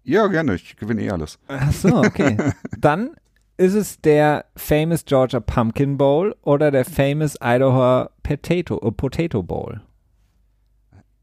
Ja, 0.04 0.26
gerne. 0.26 0.54
Ich 0.54 0.76
gewinne 0.76 1.02
eh 1.02 1.10
alles. 1.10 1.38
Ach 1.48 1.72
so, 1.72 1.96
okay. 1.96 2.36
Dann 2.78 3.10
ist 3.56 3.74
es 3.74 4.00
der 4.00 4.46
famous 4.56 5.04
Georgia 5.04 5.40
Pumpkin 5.40 5.98
Bowl 5.98 6.34
oder 6.42 6.70
der 6.70 6.84
famous 6.84 7.36
Idaho 7.42 8.08
Potato, 8.22 8.80
uh, 8.82 8.90
Potato 8.90 9.42
Bowl? 9.42 9.80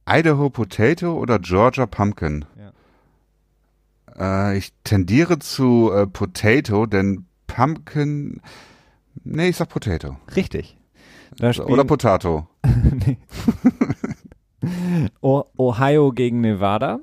Idaho 0.08 0.50
Potato 0.50 1.18
oder 1.18 1.40
Georgia 1.40 1.86
Pumpkin? 1.86 2.46
Ja. 4.18 4.50
Äh, 4.50 4.58
ich 4.58 4.72
tendiere 4.84 5.40
zu 5.40 5.92
äh, 5.92 6.06
Potato, 6.08 6.86
denn 6.86 7.26
Pumpkin. 7.48 8.42
Nee, 9.24 9.50
ich 9.50 9.58
sag 9.58 9.70
Potato. 9.70 10.18
Richtig. 10.36 10.78
Oder 11.42 11.84
Potato. 11.84 12.48
Ohio 15.22 16.12
gegen 16.12 16.42
Nevada. 16.42 17.00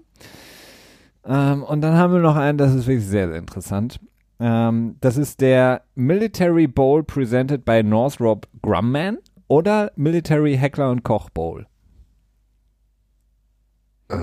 Ähm, 1.26 1.62
und 1.62 1.80
dann 1.80 1.94
haben 1.94 2.12
wir 2.12 2.20
noch 2.20 2.36
einen, 2.36 2.58
das 2.58 2.74
ist 2.74 2.86
wirklich 2.86 3.06
sehr, 3.06 3.28
sehr 3.28 3.38
interessant. 3.38 4.00
Ähm, 4.40 4.96
das 5.00 5.16
ist 5.16 5.40
der 5.40 5.82
Military 5.94 6.66
Bowl 6.66 7.02
presented 7.02 7.64
by 7.64 7.82
Northrop 7.82 8.46
Grumman 8.62 9.18
oder 9.48 9.92
Military 9.96 10.56
Heckler 10.56 10.90
und 10.90 11.02
Koch 11.02 11.30
Bowl. 11.30 11.66
Äh, 14.08 14.16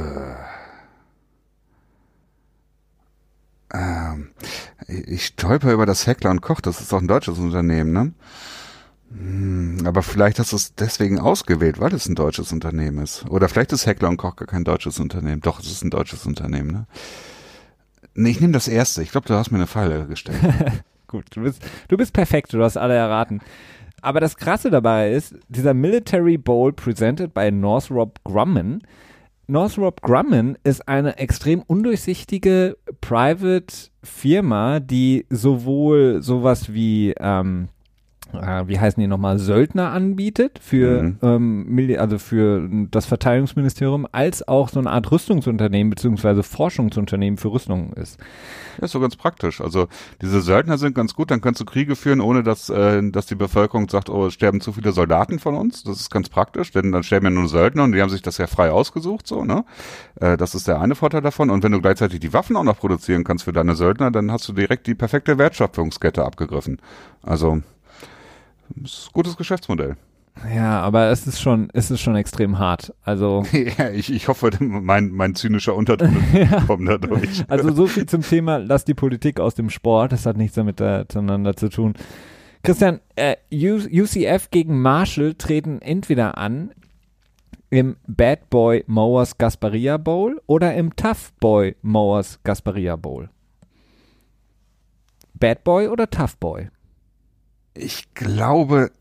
ähm, 3.73 4.31
ich 4.87 5.25
stolper 5.27 5.71
über 5.71 5.85
das 5.85 6.05
Heckler 6.05 6.31
und 6.31 6.41
Koch, 6.41 6.61
das 6.61 6.81
ist 6.81 6.91
doch 6.91 7.01
ein 7.01 7.07
deutsches 7.07 7.39
Unternehmen, 7.39 7.93
ne? 7.93 8.13
Hm, 9.13 9.79
aber 9.85 10.03
vielleicht 10.03 10.39
hast 10.39 10.53
du 10.53 10.55
es 10.55 10.73
deswegen 10.75 11.19
ausgewählt, 11.19 11.79
weil 11.79 11.93
es 11.93 12.07
ein 12.07 12.15
deutsches 12.15 12.51
Unternehmen 12.51 13.03
ist. 13.03 13.25
Oder 13.29 13.49
vielleicht 13.49 13.73
ist 13.73 13.85
Heckler 13.85 14.09
und 14.09 14.17
Koch 14.17 14.35
gar 14.35 14.47
kein 14.47 14.63
deutsches 14.63 14.99
Unternehmen. 14.99 15.41
Doch, 15.41 15.59
es 15.59 15.67
ist 15.67 15.83
ein 15.83 15.89
deutsches 15.89 16.25
Unternehmen, 16.25 16.71
ne? 16.71 16.87
Nee, 18.13 18.31
ich 18.31 18.41
nehme 18.41 18.53
das 18.53 18.67
erste. 18.67 19.03
Ich 19.03 19.11
glaube, 19.11 19.27
du 19.27 19.33
hast 19.33 19.51
mir 19.51 19.57
eine 19.57 19.67
Falle 19.67 20.05
gestellt. 20.07 20.39
Gut, 21.07 21.25
du 21.35 21.41
bist, 21.41 21.61
du 21.89 21.97
bist 21.97 22.13
perfekt, 22.13 22.53
du 22.53 22.63
hast 22.63 22.77
alle 22.77 22.93
erraten. 22.93 23.41
Aber 24.01 24.19
das 24.19 24.37
Krasse 24.37 24.69
dabei 24.69 25.11
ist, 25.11 25.35
dieser 25.49 25.73
Military 25.73 26.37
Bowl 26.37 26.73
presented 26.73 27.33
by 27.33 27.51
Northrop 27.51 28.19
Grumman. 28.23 28.81
Northrop 29.47 30.01
Grumman 30.01 30.57
ist 30.63 30.87
eine 30.87 31.17
extrem 31.17 31.61
undurchsichtige 31.61 32.77
Private 33.01 33.73
Firma, 34.03 34.79
die 34.79 35.25
sowohl 35.29 36.21
sowas 36.23 36.73
wie 36.73 37.13
ähm, 37.19 37.67
äh, 38.33 38.67
wie 38.67 38.79
heißen 38.79 38.99
die 39.01 39.07
nochmal, 39.07 39.39
Söldner 39.39 39.91
anbietet 39.91 40.59
für, 40.61 41.03
Mhm. 41.03 41.17
ähm, 41.21 41.97
also 41.97 42.17
für 42.17 42.69
das 42.91 43.05
Verteidigungsministerium, 43.05 44.07
als 44.11 44.47
auch 44.47 44.69
so 44.69 44.79
eine 44.79 44.89
Art 44.89 45.11
Rüstungsunternehmen 45.11 45.89
beziehungsweise 45.89 46.43
Forschungsunternehmen 46.43 47.37
für 47.37 47.51
Rüstungen 47.51 47.93
ist. 47.93 48.19
Ja, 48.77 48.85
ist 48.85 48.91
so 48.91 48.99
ganz 48.99 49.15
praktisch. 49.15 49.61
Also 49.61 49.87
diese 50.21 50.41
Söldner 50.41 50.77
sind 50.77 50.95
ganz 50.95 51.13
gut, 51.13 51.31
dann 51.31 51.41
kannst 51.41 51.61
du 51.61 51.65
Kriege 51.65 51.95
führen, 51.95 52.21
ohne 52.21 52.43
dass, 52.43 52.69
äh, 52.69 53.01
dass 53.11 53.25
die 53.25 53.35
Bevölkerung 53.35 53.89
sagt, 53.89 54.09
oh, 54.09 54.27
es 54.27 54.33
sterben 54.33 54.61
zu 54.61 54.73
viele 54.73 54.91
Soldaten 54.91 55.39
von 55.39 55.55
uns. 55.55 55.83
Das 55.83 55.99
ist 55.99 56.09
ganz 56.09 56.29
praktisch, 56.29 56.71
denn 56.71 56.91
dann 56.91 57.03
sterben 57.03 57.25
ja 57.25 57.31
nur 57.31 57.47
Söldner 57.47 57.83
und 57.83 57.91
die 57.91 58.01
haben 58.01 58.09
sich 58.09 58.21
das 58.21 58.37
ja 58.37 58.47
frei 58.47 58.71
ausgesucht, 58.71 59.27
so, 59.27 59.43
ne? 59.43 59.65
Äh, 60.19 60.37
das 60.37 60.55
ist 60.55 60.67
der 60.67 60.79
eine 60.81 60.95
Vorteil 60.95 61.21
davon. 61.21 61.49
Und 61.49 61.63
wenn 61.63 61.71
du 61.71 61.81
gleichzeitig 61.81 62.19
die 62.19 62.33
Waffen 62.33 62.55
auch 62.55 62.63
noch 62.63 62.77
produzieren 62.77 63.23
kannst 63.23 63.43
für 63.45 63.53
deine 63.53 63.75
Söldner, 63.75 64.11
dann 64.11 64.31
hast 64.31 64.47
du 64.47 64.53
direkt 64.53 64.87
die 64.87 64.95
perfekte 64.95 65.37
Wertschöpfungskette 65.37 66.23
abgegriffen. 66.23 66.77
Also, 67.23 67.61
ist 68.83 69.07
ein 69.07 69.13
gutes 69.13 69.37
Geschäftsmodell. 69.37 69.97
Ja, 70.55 70.81
aber 70.81 71.09
es 71.09 71.27
ist 71.27 71.41
schon, 71.41 71.69
es 71.73 71.91
ist 71.91 72.01
schon 72.01 72.15
extrem 72.15 72.57
hart. 72.57 72.93
Also, 73.03 73.43
ja, 73.77 73.89
ich, 73.89 74.11
ich 74.11 74.27
hoffe, 74.27 74.49
mein, 74.59 75.11
mein 75.11 75.35
zynischer 75.35 75.75
Unterton 75.75 76.15
kommt 76.67 76.87
dadurch. 76.87 77.43
also 77.47 77.71
so 77.73 77.87
viel 77.87 78.05
zum 78.05 78.21
Thema, 78.21 78.57
lass 78.57 78.85
die 78.85 78.93
Politik 78.93 79.39
aus 79.39 79.55
dem 79.55 79.69
Sport. 79.69 80.11
Das 80.11 80.25
hat 80.25 80.37
nichts 80.37 80.55
damit 80.55 80.81
äh, 80.81 80.99
miteinander 80.99 81.55
zu 81.55 81.69
tun. 81.69 81.93
Christian, 82.63 82.99
äh, 83.15 83.35
UCF 83.51 84.49
gegen 84.51 84.81
Marshall 84.81 85.33
treten 85.33 85.81
entweder 85.81 86.37
an 86.37 86.71
im 87.69 87.95
Bad 88.07 88.49
Boy 88.49 88.83
Mowers 88.87 89.37
Gasparia 89.37 89.97
Bowl 89.97 90.41
oder 90.45 90.73
im 90.75 90.95
Tough 90.95 91.33
Boy 91.39 91.75
Mowers 91.81 92.39
Gasparia 92.43 92.95
Bowl. 92.95 93.29
Bad 95.33 95.63
Boy 95.63 95.87
oder 95.87 96.09
Tough 96.09 96.37
Boy? 96.37 96.69
Ich 97.73 98.13
glaube, 98.13 98.91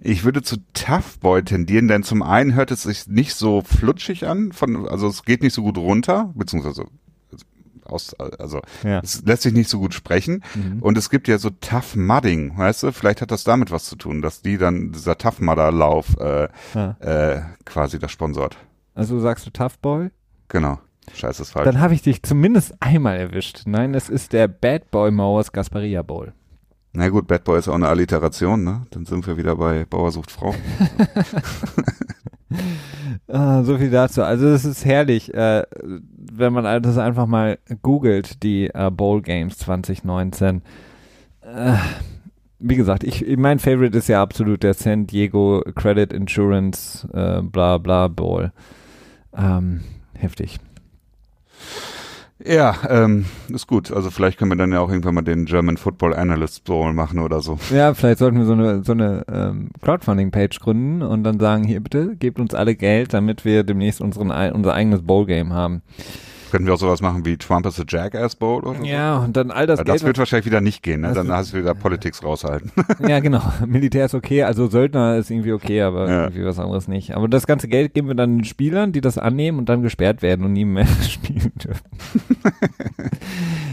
ich 0.00 0.24
würde 0.24 0.42
zu 0.42 0.56
Tough 0.74 1.18
Boy 1.20 1.42
tendieren, 1.42 1.88
denn 1.88 2.02
zum 2.02 2.22
einen 2.22 2.54
hört 2.54 2.70
es 2.70 2.84
sich 2.84 3.06
nicht 3.08 3.34
so 3.34 3.62
flutschig 3.62 4.26
an, 4.26 4.52
von, 4.52 4.88
also 4.88 5.08
es 5.08 5.24
geht 5.24 5.42
nicht 5.42 5.54
so 5.54 5.62
gut 5.62 5.76
runter, 5.78 6.32
beziehungsweise 6.34 6.84
aus, 7.84 8.12
also 8.14 8.60
Ja. 8.84 9.00
es 9.02 9.22
lässt 9.24 9.42
sich 9.42 9.54
nicht 9.54 9.70
so 9.70 9.78
gut 9.78 9.94
sprechen. 9.94 10.44
Mhm. 10.54 10.82
Und 10.82 10.98
es 10.98 11.08
gibt 11.08 11.26
ja 11.26 11.38
so 11.38 11.48
Tough 11.50 11.96
Mudding, 11.96 12.56
weißt 12.58 12.82
du? 12.82 12.92
Vielleicht 12.92 13.22
hat 13.22 13.30
das 13.30 13.44
damit 13.44 13.70
was 13.70 13.86
zu 13.86 13.96
tun, 13.96 14.20
dass 14.20 14.42
die 14.42 14.58
dann 14.58 14.92
dieser 14.92 15.16
Tough 15.16 15.40
Mudder 15.40 15.72
Lauf 15.72 16.14
äh, 16.18 16.48
Ja. 16.74 16.96
äh, 17.00 17.42
quasi 17.64 17.98
das 17.98 18.12
sponsort. 18.12 18.58
Also 18.94 19.18
sagst 19.20 19.46
du 19.46 19.50
Tough 19.50 19.78
Boy? 19.78 20.10
Genau. 20.48 20.78
Scheiße 21.14 21.40
ist 21.40 21.52
falsch. 21.52 21.64
Dann 21.64 21.80
habe 21.80 21.94
ich 21.94 22.02
dich 22.02 22.22
zumindest 22.22 22.74
einmal 22.80 23.16
erwischt. 23.16 23.62
Nein, 23.64 23.94
es 23.94 24.10
ist 24.10 24.34
der 24.34 24.48
Bad 24.48 24.90
Boy 24.90 25.10
Mowers 25.10 25.52
Gasparia 25.52 26.02
Bowl. 26.02 26.34
Na 26.92 27.08
gut, 27.08 27.26
Bad 27.26 27.44
Boy 27.44 27.58
ist 27.58 27.68
auch 27.68 27.74
eine 27.74 27.88
Alliteration, 27.88 28.64
ne? 28.64 28.86
Dann 28.90 29.04
sind 29.04 29.26
wir 29.26 29.36
wieder 29.36 29.56
bei 29.56 29.84
Bauer 29.84 30.10
sucht 30.10 30.30
Frau. 30.30 30.54
Ah, 33.28 33.62
so 33.62 33.76
viel 33.76 33.90
dazu. 33.90 34.22
Also 34.22 34.46
es 34.48 34.64
ist 34.64 34.84
herrlich, 34.84 35.34
äh, 35.34 35.64
wenn 35.82 36.52
man 36.52 36.82
das 36.82 36.96
einfach 36.96 37.26
mal 37.26 37.58
googelt, 37.82 38.42
die 38.42 38.68
äh, 38.68 38.90
Bowl 38.90 39.20
Games 39.20 39.58
2019. 39.58 40.62
Äh, 41.42 41.74
wie 42.58 42.76
gesagt, 42.76 43.04
ich, 43.04 43.24
mein 43.36 43.58
Favorite 43.58 43.96
ist 43.96 44.08
ja 44.08 44.22
absolut 44.22 44.62
der 44.62 44.74
San 44.74 45.06
Diego 45.06 45.62
Credit 45.74 46.12
Insurance 46.12 47.06
äh, 47.12 47.42
bla 47.42 47.78
bla 47.78 48.08
Bowl. 48.08 48.52
Ähm, 49.36 49.82
heftig. 50.14 50.58
Ja, 52.44 52.76
ähm, 52.88 53.24
ist 53.48 53.66
gut. 53.66 53.90
Also 53.92 54.10
vielleicht 54.10 54.38
können 54.38 54.52
wir 54.52 54.56
dann 54.56 54.70
ja 54.70 54.80
auch 54.80 54.90
irgendwann 54.90 55.14
mal 55.14 55.22
den 55.22 55.44
German 55.44 55.76
Football 55.76 56.14
Analyst 56.14 56.64
Bowl 56.64 56.92
machen 56.92 57.18
oder 57.18 57.40
so. 57.40 57.58
Ja, 57.70 57.94
vielleicht 57.94 58.18
sollten 58.18 58.38
wir 58.38 58.46
so 58.46 58.52
eine, 58.52 58.84
so 58.84 58.92
eine 58.92 59.24
ähm, 59.32 59.70
Crowdfunding-Page 59.82 60.60
gründen 60.60 61.02
und 61.02 61.24
dann 61.24 61.40
sagen, 61.40 61.64
hier 61.64 61.80
bitte, 61.80 62.14
gebt 62.16 62.38
uns 62.38 62.54
alle 62.54 62.76
Geld, 62.76 63.12
damit 63.12 63.44
wir 63.44 63.64
demnächst 63.64 64.00
unseren, 64.00 64.30
unser 64.52 64.72
eigenes 64.72 65.02
Bowl-Game 65.02 65.52
haben. 65.52 65.82
Könnten 66.50 66.66
wir 66.66 66.74
auch 66.74 66.78
sowas 66.78 67.00
machen 67.02 67.24
wie 67.24 67.36
Trump 67.36 67.66
is 67.66 67.78
a 67.78 67.84
Jackass 67.86 68.34
Bowl 68.36 68.62
oder 68.64 68.78
so? 68.78 68.84
Ja, 68.84 69.18
und 69.18 69.36
dann 69.36 69.50
all 69.50 69.66
das 69.66 69.78
Ja, 69.80 69.84
Geld. 69.84 69.96
das 69.96 70.04
wird 70.04 70.18
wahrscheinlich 70.18 70.46
wieder 70.46 70.60
nicht 70.60 70.82
gehen, 70.82 71.02
ne? 71.02 71.12
Dann 71.14 71.30
hast 71.30 71.52
du 71.52 71.58
wieder 71.58 71.74
Politics 71.74 72.22
raushalten. 72.22 72.70
Ja, 73.08 73.20
genau. 73.20 73.42
Militär 73.66 74.06
ist 74.06 74.14
okay, 74.14 74.42
also 74.42 74.68
Söldner 74.68 75.16
ist 75.16 75.30
irgendwie 75.30 75.52
okay, 75.52 75.82
aber 75.82 76.08
Ja. 76.08 76.22
irgendwie 76.24 76.44
was 76.44 76.58
anderes 76.58 76.88
nicht. 76.88 77.14
Aber 77.14 77.28
das 77.28 77.46
ganze 77.46 77.68
Geld 77.68 77.94
geben 77.94 78.08
wir 78.08 78.14
dann 78.14 78.38
den 78.38 78.44
Spielern, 78.44 78.92
die 78.92 79.00
das 79.00 79.18
annehmen 79.18 79.58
und 79.58 79.68
dann 79.68 79.82
gesperrt 79.82 80.20
werden 80.22 80.44
und 80.44 80.52
nie 80.52 80.64
mehr 80.64 80.86
spielen 81.08 81.52
dürfen. 81.56 81.84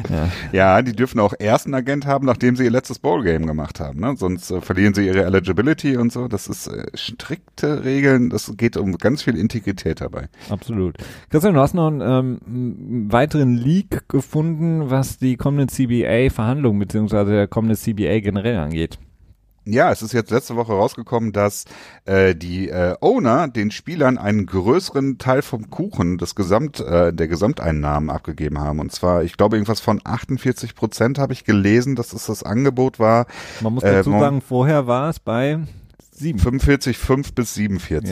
ja. 0.09 0.29
ja, 0.51 0.81
die 0.81 0.93
dürfen 0.93 1.19
auch 1.19 1.33
erst 1.37 1.65
einen 1.65 1.75
Agent 1.75 2.05
haben, 2.05 2.25
nachdem 2.25 2.55
sie 2.55 2.63
ihr 2.65 2.71
letztes 2.71 2.99
Bowl-Game 2.99 3.45
gemacht 3.47 3.79
haben, 3.79 3.99
ne? 3.99 4.15
Sonst 4.17 4.51
äh, 4.51 4.61
verlieren 4.61 4.93
sie 4.93 5.05
ihre 5.05 5.23
Eligibility 5.25 5.97
und 5.97 6.11
so. 6.11 6.27
Das 6.27 6.47
ist 6.47 6.67
äh, 6.67 6.85
strikte 6.93 7.83
Regeln. 7.83 8.29
Das 8.29 8.51
geht 8.57 8.77
um 8.77 8.97
ganz 8.97 9.21
viel 9.23 9.37
Integrität 9.37 10.01
dabei. 10.01 10.27
Absolut. 10.49 10.97
Christian, 11.29 11.53
du 11.55 11.59
hast 11.59 11.73
noch 11.73 11.87
einen 11.87 12.01
ähm, 12.01 12.64
einen 12.65 13.11
weiteren 13.11 13.55
Leak 13.55 14.07
gefunden, 14.09 14.89
was 14.89 15.17
die 15.17 15.37
kommenden 15.37 15.69
CBA-Verhandlungen 15.69 16.79
beziehungsweise 16.79 17.31
der 17.31 17.47
kommende 17.47 17.75
CBA 17.77 18.19
generell 18.19 18.57
angeht. 18.57 18.99
Ja, 19.67 19.91
es 19.91 20.03
ist 20.03 20.13
jetzt 20.13 20.29
letzte 20.29 20.55
Woche 20.55 20.73
rausgekommen, 20.73 21.31
dass 21.31 21.65
äh, 22.05 22.35
die 22.35 22.69
äh, 22.69 22.95
Owner 23.01 23.47
den 23.47 23.71
Spielern 23.71 24.19
einen 24.19 24.45
größeren 24.45 25.17
Teil 25.17 25.41
vom 25.41 25.71
Kuchen 25.71 26.19
des 26.19 26.35
Gesamt 26.35 26.79
äh, 26.81 27.11
der 27.11 27.27
Gesamteinnahmen 27.27 28.11
abgegeben 28.11 28.59
haben. 28.59 28.79
Und 28.79 28.91
zwar, 28.91 29.23
ich 29.23 29.37
glaube, 29.37 29.55
irgendwas 29.55 29.79
von 29.79 30.01
48 30.03 30.75
Prozent 30.75 31.17
habe 31.17 31.33
ich 31.33 31.45
gelesen, 31.45 31.95
dass 31.95 32.13
es 32.13 32.27
das 32.27 32.43
Angebot 32.43 32.99
war. 32.99 33.25
Man 33.61 33.73
muss 33.73 33.81
Äh, 33.83 33.93
dazu 33.93 34.11
Mo- 34.11 34.19
sagen, 34.19 34.41
vorher 34.41 34.85
war 34.85 35.09
es 35.09 35.19
bei 35.19 35.57
sieben. 36.17 36.39
45, 36.39 36.97
5 36.97 37.33
bis 37.33 37.53
47 37.55 38.09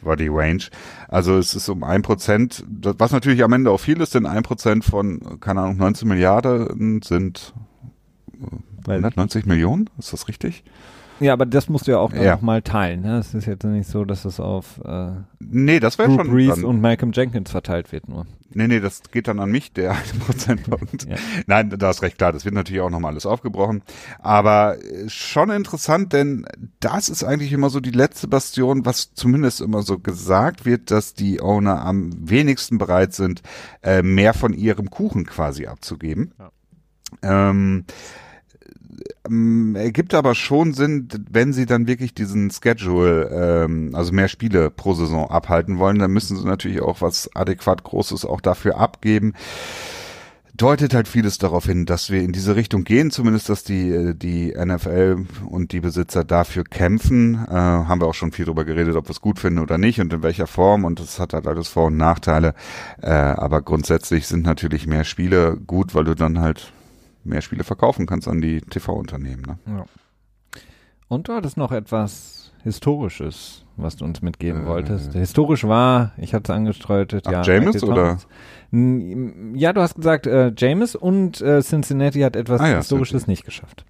war 0.00 0.16
die 0.16 0.28
Range. 0.28 0.62
Also 1.08 1.36
es 1.38 1.54
ist 1.54 1.68
um 1.68 1.84
ein 1.84 2.02
Prozent, 2.02 2.64
das- 2.68 2.96
was 2.98 3.12
natürlich 3.12 3.44
am 3.44 3.52
Ende 3.52 3.70
auch 3.70 3.78
viel 3.80 4.00
ist, 4.00 4.14
denn 4.14 4.26
ein 4.26 4.42
Prozent 4.42 4.84
von, 4.84 5.38
keine 5.40 5.60
Ahnung, 5.60 5.76
19 5.76 6.08
Milliarden 6.08 7.02
sind 7.02 7.52
Weil, 8.84 8.96
190 8.98 9.46
Millionen, 9.46 9.88
ist 9.98 10.12
das 10.12 10.26
richtig? 10.28 10.64
Ja, 11.22 11.32
aber 11.32 11.46
das 11.46 11.68
musst 11.68 11.86
du 11.86 11.92
ja 11.92 11.98
auch 11.98 12.12
Ja. 12.12 12.34
noch 12.34 12.42
mal 12.42 12.62
teilen. 12.62 13.02
Ne? 13.02 13.18
Es 13.18 13.32
ist 13.34 13.46
jetzt 13.46 13.64
nicht 13.64 13.88
so, 13.88 14.04
dass 14.04 14.24
es 14.24 14.40
auf 14.40 14.80
äh, 14.84 15.12
Nee, 15.40 15.80
das 15.80 15.96
Drew 15.96 16.14
schon. 16.16 16.30
Brees 16.30 16.54
dann- 16.56 16.64
und 16.64 16.80
Malcolm 16.80 17.12
Jenkins 17.12 17.50
verteilt 17.50 17.92
wird 17.92 18.08
nur. 18.08 18.26
Nee, 18.54 18.68
nee, 18.68 18.80
das 18.80 19.02
geht 19.10 19.28
dann 19.28 19.40
an 19.40 19.50
mich, 19.50 19.72
der 19.72 19.92
eine 19.92 20.00
Prozentpunkt. 20.26 21.08
Ja. 21.08 21.16
Nein, 21.46 21.70
da 21.78 21.90
ist 21.90 22.02
recht 22.02 22.18
klar, 22.18 22.32
das 22.32 22.44
wird 22.44 22.54
natürlich 22.54 22.82
auch 22.82 22.90
nochmal 22.90 23.12
alles 23.12 23.24
aufgebrochen. 23.24 23.82
Aber 24.18 24.76
äh, 24.82 25.08
schon 25.08 25.50
interessant, 25.50 26.12
denn 26.12 26.44
das 26.80 27.08
ist 27.08 27.24
eigentlich 27.24 27.52
immer 27.52 27.70
so 27.70 27.80
die 27.80 27.90
letzte 27.90 28.28
Bastion, 28.28 28.84
was 28.84 29.14
zumindest 29.14 29.60
immer 29.62 29.82
so 29.82 29.98
gesagt 29.98 30.66
wird, 30.66 30.90
dass 30.90 31.14
die 31.14 31.40
Owner 31.40 31.82
am 31.84 32.10
wenigsten 32.28 32.78
bereit 32.78 33.14
sind, 33.14 33.42
äh, 33.82 34.02
mehr 34.02 34.34
von 34.34 34.52
ihrem 34.52 34.90
Kuchen 34.90 35.24
quasi 35.26 35.66
abzugeben. 35.66 36.32
Ähm, 37.22 37.84
ähm, 39.28 39.76
ergibt 39.76 40.14
aber 40.14 40.34
schon 40.34 40.74
Sinn, 40.74 41.08
wenn 41.30 41.52
sie 41.52 41.66
dann 41.66 41.86
wirklich 41.86 42.14
diesen 42.14 42.50
Schedule, 42.50 43.30
ähm, 43.64 43.90
also 43.94 44.12
mehr 44.12 44.28
Spiele 44.28 44.70
pro 44.70 44.94
Saison 44.94 45.30
abhalten 45.30 45.78
wollen, 45.78 45.98
dann 45.98 46.10
müssen 46.10 46.36
sie 46.36 46.46
natürlich 46.46 46.82
auch 46.82 47.00
was 47.00 47.34
adäquat 47.34 47.84
Großes 47.84 48.24
auch 48.24 48.40
dafür 48.40 48.78
abgeben. 48.78 49.34
Deutet 50.54 50.92
halt 50.92 51.08
vieles 51.08 51.38
darauf 51.38 51.64
hin, 51.64 51.86
dass 51.86 52.10
wir 52.10 52.20
in 52.20 52.32
diese 52.32 52.56
Richtung 52.56 52.84
gehen, 52.84 53.10
zumindest 53.10 53.48
dass 53.48 53.64
die, 53.64 53.88
äh, 53.88 54.14
die 54.14 54.52
NFL 54.52 55.24
und 55.46 55.72
die 55.72 55.80
Besitzer 55.80 56.24
dafür 56.24 56.64
kämpfen. 56.64 57.46
Äh, 57.48 57.52
haben 57.52 58.00
wir 58.00 58.06
auch 58.06 58.14
schon 58.14 58.32
viel 58.32 58.44
drüber 58.44 58.66
geredet, 58.66 58.94
ob 58.96 59.06
wir 59.06 59.12
es 59.12 59.22
gut 59.22 59.38
finden 59.38 59.60
oder 59.60 59.78
nicht 59.78 60.00
und 60.00 60.12
in 60.12 60.22
welcher 60.22 60.46
Form 60.46 60.84
und 60.84 61.00
das 61.00 61.18
hat 61.18 61.32
halt 61.32 61.46
alles 61.46 61.68
Vor- 61.68 61.86
und 61.86 61.96
Nachteile. 61.96 62.54
Äh, 63.00 63.10
aber 63.10 63.62
grundsätzlich 63.62 64.26
sind 64.26 64.44
natürlich 64.44 64.86
mehr 64.86 65.04
Spiele 65.04 65.56
gut, 65.66 65.94
weil 65.94 66.04
du 66.04 66.14
dann 66.14 66.40
halt 66.40 66.72
mehr 67.24 67.40
Spiele 67.42 67.64
verkaufen 67.64 68.06
kannst 68.06 68.28
an 68.28 68.40
die 68.40 68.60
TV-Unternehmen. 68.60 69.42
Ne? 69.46 69.58
Ja. 69.66 69.84
Und 71.08 71.28
du 71.28 71.34
hattest 71.34 71.56
noch 71.56 71.72
etwas 71.72 72.52
Historisches, 72.62 73.64
was 73.76 73.96
du 73.96 74.04
uns 74.04 74.22
mitgeben 74.22 74.62
Äh. 74.64 74.66
wolltest. 74.66 75.12
Historisch 75.14 75.64
war, 75.64 76.12
ich 76.16 76.32
hatte 76.32 76.52
es 76.52 76.56
angestreut, 76.56 77.12
ja. 77.26 77.38
Michael 77.40 77.84
oder? 77.84 78.18
Ja, 79.54 79.72
du 79.72 79.80
hast 79.80 79.96
gesagt, 79.96 80.26
äh, 80.26 80.52
James 80.56 80.94
und 80.94 81.40
äh, 81.40 81.60
Cincinnati 81.60 82.20
hat 82.20 82.36
etwas 82.36 82.60
Ah 82.60 82.68
ja, 82.68 82.76
Historisches 82.78 83.26
nicht 83.26 83.44
geschafft. 83.44 83.84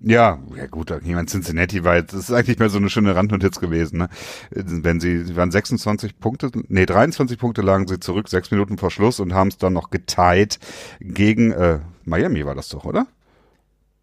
Ja, 0.00 0.38
ja 0.56 0.66
gut, 0.68 0.92
ich 0.92 1.12
meine, 1.12 1.26
Cincinnati 1.26 1.82
war 1.82 1.96
jetzt, 1.96 2.12
das 2.12 2.20
ist 2.28 2.32
eigentlich 2.32 2.58
mehr 2.60 2.68
so 2.70 2.78
eine 2.78 2.88
schöne 2.88 3.16
Randnotiz 3.16 3.58
gewesen, 3.58 3.98
ne? 3.98 4.08
Wenn 4.50 5.00
sie, 5.00 5.24
sie 5.24 5.34
waren 5.34 5.50
26 5.50 6.20
Punkte, 6.20 6.50
nee, 6.68 6.86
23 6.86 7.36
Punkte 7.36 7.62
lagen 7.62 7.88
sie 7.88 7.98
zurück, 7.98 8.28
sechs 8.28 8.52
Minuten 8.52 8.78
vor 8.78 8.92
Schluss 8.92 9.18
und 9.18 9.34
haben 9.34 9.48
es 9.48 9.58
dann 9.58 9.72
noch 9.72 9.90
geteilt 9.90 10.60
gegen 11.00 11.50
äh, 11.50 11.80
Miami 12.04 12.46
war 12.46 12.54
das 12.54 12.68
doch, 12.68 12.84
oder? 12.84 13.06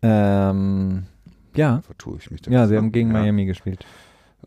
Ähm, 0.02 1.04
ja, 1.56 1.82
Vertue 1.82 2.18
ich 2.20 2.30
mich 2.30 2.42
da 2.42 2.52
ja, 2.52 2.68
sie 2.68 2.74
ne? 2.74 2.80
haben 2.80 2.92
gegen 2.92 3.12
Ja. 3.14 3.22
Miami 3.22 3.46
gespielt. 3.46 3.86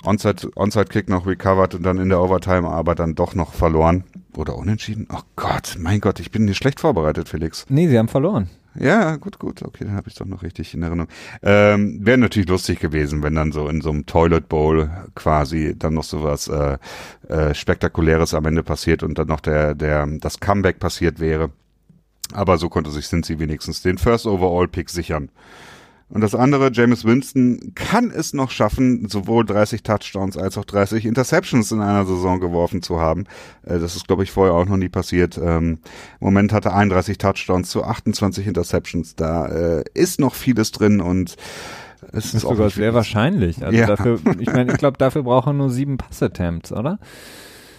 Onside, 0.05 0.51
Onside 0.55 0.85
Kick 0.85 1.09
noch 1.09 1.27
recovered 1.27 1.75
und 1.75 1.83
dann 1.83 1.99
in 1.99 2.09
der 2.11 2.21
Overtime 2.21 2.69
aber 2.69 2.95
dann 2.95 3.15
doch 3.15 3.35
noch 3.35 3.55
verloren. 3.55 4.05
Oder 4.37 4.57
unentschieden? 4.57 5.09
Oh 5.11 5.23
Gott, 5.35 5.77
mein 5.81 6.01
Gott, 6.01 6.21
ich 6.21 6.31
bin 6.31 6.45
hier 6.45 6.55
schlecht 6.55 6.79
vorbereitet, 6.79 7.29
Felix. 7.29 7.65
Nee, 7.69 7.89
sie 7.89 7.99
haben 7.99 8.07
verloren. 8.09 8.49
Ja, 8.81 9.17
gut, 9.17 9.39
gut. 9.39 9.63
Okay, 9.63 9.85
dann 9.85 9.95
habe 9.95 10.09
ich 10.09 10.15
doch 10.15 10.27
noch 10.27 10.43
richtig 10.43 10.73
in 10.75 10.83
Erinnerung. 10.83 11.11
Ähm, 11.43 11.99
Wäre 12.05 12.19
natürlich 12.19 12.49
lustig 12.49 12.79
gewesen, 12.79 13.23
wenn 13.23 13.35
dann 13.35 13.51
so 13.51 13.69
in 13.69 13.81
so 13.81 13.91
einem 13.91 14.07
Toilet 14.07 14.49
Bowl 14.49 14.91
quasi 15.15 15.75
dann 15.77 15.95
noch 15.95 16.05
so 16.05 16.23
was 16.23 16.49
äh, 16.49 16.79
äh, 17.29 17.55
Spektakuläres 17.55 18.35
am 18.35 18.47
Ende 18.47 18.63
passiert 18.63 19.03
und 19.03 19.19
dann 19.19 19.27
noch 19.29 19.41
der, 19.41 19.75
der, 19.75 20.07
das 20.21 20.39
Comeback 20.39 20.79
passiert 20.79 21.19
wäre. 21.19 21.51
Aber 22.33 22.59
so 22.59 22.69
konnte 22.69 22.91
sich 22.91 23.07
Cincy 23.07 23.39
wenigstens 23.39 23.83
den 23.83 23.99
First 23.99 24.27
Overall 24.27 24.69
Pick 24.69 24.91
sichern. 24.91 25.31
Und 26.11 26.23
das 26.23 26.35
andere, 26.35 26.71
James 26.73 27.05
Winston 27.05 27.73
kann 27.75 28.11
es 28.11 28.33
noch 28.33 28.51
schaffen, 28.51 29.09
sowohl 29.09 29.45
30 29.45 29.83
Touchdowns 29.83 30.39
als 30.39 30.57
auch 30.57 30.65
30 30.65 31.05
Interceptions 31.05 31.71
in 31.71 31.81
einer 31.81 32.07
Saison 32.07 32.41
geworfen 32.41 32.81
zu 32.83 32.99
haben. 32.99 33.25
Äh, 33.65 33.79
das 33.79 33.95
ist, 33.95 34.07
glaube 34.07 34.23
ich, 34.23 34.31
vorher 34.31 34.55
auch 34.55 34.65
noch 34.65 34.79
nie 34.79 34.89
passiert. 34.89 35.37
Ähm, 35.39 35.79
Im 36.21 36.25
Moment 36.25 36.53
hat 36.53 36.65
er 36.65 36.75
31 36.75 37.19
Touchdowns 37.19 37.69
zu 37.71 37.85
28 37.85 38.47
Interceptions. 38.47 39.17
Da 39.17 39.47
äh, 39.47 39.85
ist 39.93 40.19
noch 40.19 40.35
vieles 40.35 40.73
drin 40.73 41.01
und 41.01 41.37
es 42.13 42.27
ist, 42.27 42.35
ist 42.35 42.41
sogar 42.43 42.71
sehr 42.71 42.95
wahrscheinlich. 42.95 43.63
Also 43.63 43.77
Ja. 43.77 43.87
dafür, 43.87 44.19
ich 44.39 44.51
meine, 44.53 44.73
ich 44.73 44.79
glaube, 44.79 44.97
dafür 44.99 45.25
braucht 45.25 45.49
er 45.49 45.53
nur 45.53 45.69
sieben 45.69 45.99
Pass-Attempts, 45.99 46.73
oder? 46.73 46.99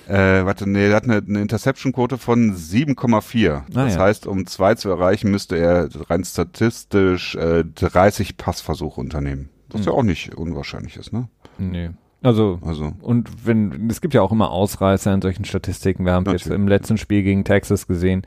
Äh, 0.10 0.46
warte, 0.46 0.68
nee, 0.68 0.88
er 0.90 0.96
hat 0.96 1.04
eine, 1.04 1.18
eine 1.18 1.42
Interception-Quote 1.42 2.18
von 2.18 2.56
7,4. 2.56 3.62
das 3.70 3.96
ja. 3.96 4.02
heißt, 4.02 4.26
um 4.26 4.48
zwei 4.48 4.74
zu 4.74 4.90
erreichen, 4.90 5.30
müsste 5.30 5.56
er 5.56 5.88
rein 6.10 6.24
statistisch 6.24 7.36
äh, 7.36 7.64
30 7.64 8.38
Passversuche 8.38 9.00
unternehmen. 9.00 9.50
Was 9.70 9.86
ja 9.86 9.92
auch 9.92 10.04
nicht 10.04 10.34
unwahrscheinlich 10.34 10.98
ist, 10.98 11.14
ne? 11.14 11.28
Nee. 11.60 11.92
Also, 12.22 12.60
Also, 12.66 12.94
und 13.02 13.46
wenn, 13.46 13.88
es 13.90 14.02
gibt 14.02 14.14
ja 14.14 14.22
auch 14.22 14.32
immer 14.32 14.52
Ausreißer 14.52 15.14
in 15.14 15.22
solchen 15.22 15.46
Statistiken. 15.46 16.06
Wir 16.06 16.14
haben 16.14 16.26
jetzt 16.26 16.46
Natürlich. 16.46 16.56
im 16.56 16.68
letzten 16.68 16.98
Spiel 16.98 17.24
gegen 17.24 17.46
Texas 17.46 17.88
gesehen. 17.88 18.24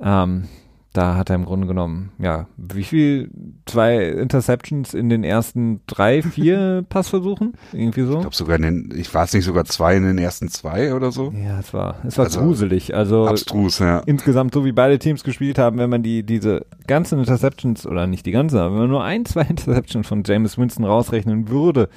Ähm, 0.00 0.48
da 0.92 1.16
hat 1.16 1.30
er 1.30 1.36
im 1.36 1.44
Grunde 1.44 1.66
genommen, 1.66 2.12
ja, 2.18 2.46
wie 2.56 2.82
viel? 2.84 3.30
Zwei 3.64 4.08
Interceptions 4.08 4.92
in 4.92 5.08
den 5.08 5.24
ersten 5.24 5.80
drei, 5.86 6.20
vier 6.22 6.84
Passversuchen? 6.88 7.54
Irgendwie 7.72 8.02
so? 8.02 8.14
ich 8.14 8.20
glaube 8.20 8.36
sogar 8.36 8.56
in 8.56 8.62
den, 8.62 8.92
ich 8.94 9.12
weiß 9.12 9.32
nicht, 9.34 9.44
sogar 9.44 9.64
zwei 9.64 9.96
in 9.96 10.02
den 10.02 10.18
ersten 10.18 10.48
zwei 10.48 10.94
oder 10.94 11.10
so. 11.10 11.32
Ja, 11.32 11.58
es 11.60 11.72
war, 11.72 11.96
es 12.06 12.18
war 12.18 12.26
Also, 12.26 12.40
gruselig. 12.40 12.94
Also, 12.94 13.26
Abstrus, 13.26 13.78
ja. 13.78 14.00
insgesamt, 14.00 14.52
so 14.52 14.64
wie 14.64 14.72
beide 14.72 14.98
Teams 14.98 15.24
gespielt 15.24 15.58
haben, 15.58 15.78
wenn 15.78 15.88
man 15.90 16.02
die, 16.02 16.22
diese 16.24 16.66
ganzen 16.86 17.18
Interceptions, 17.20 17.86
oder 17.86 18.06
nicht 18.06 18.26
die 18.26 18.32
ganzen, 18.32 18.58
aber 18.58 18.72
wenn 18.72 18.80
man 18.82 18.90
nur 18.90 19.04
ein, 19.04 19.24
zwei 19.24 19.42
Interceptions 19.48 20.06
von 20.06 20.22
James 20.26 20.58
Winston 20.58 20.84
rausrechnen 20.84 21.48
würde, 21.48 21.88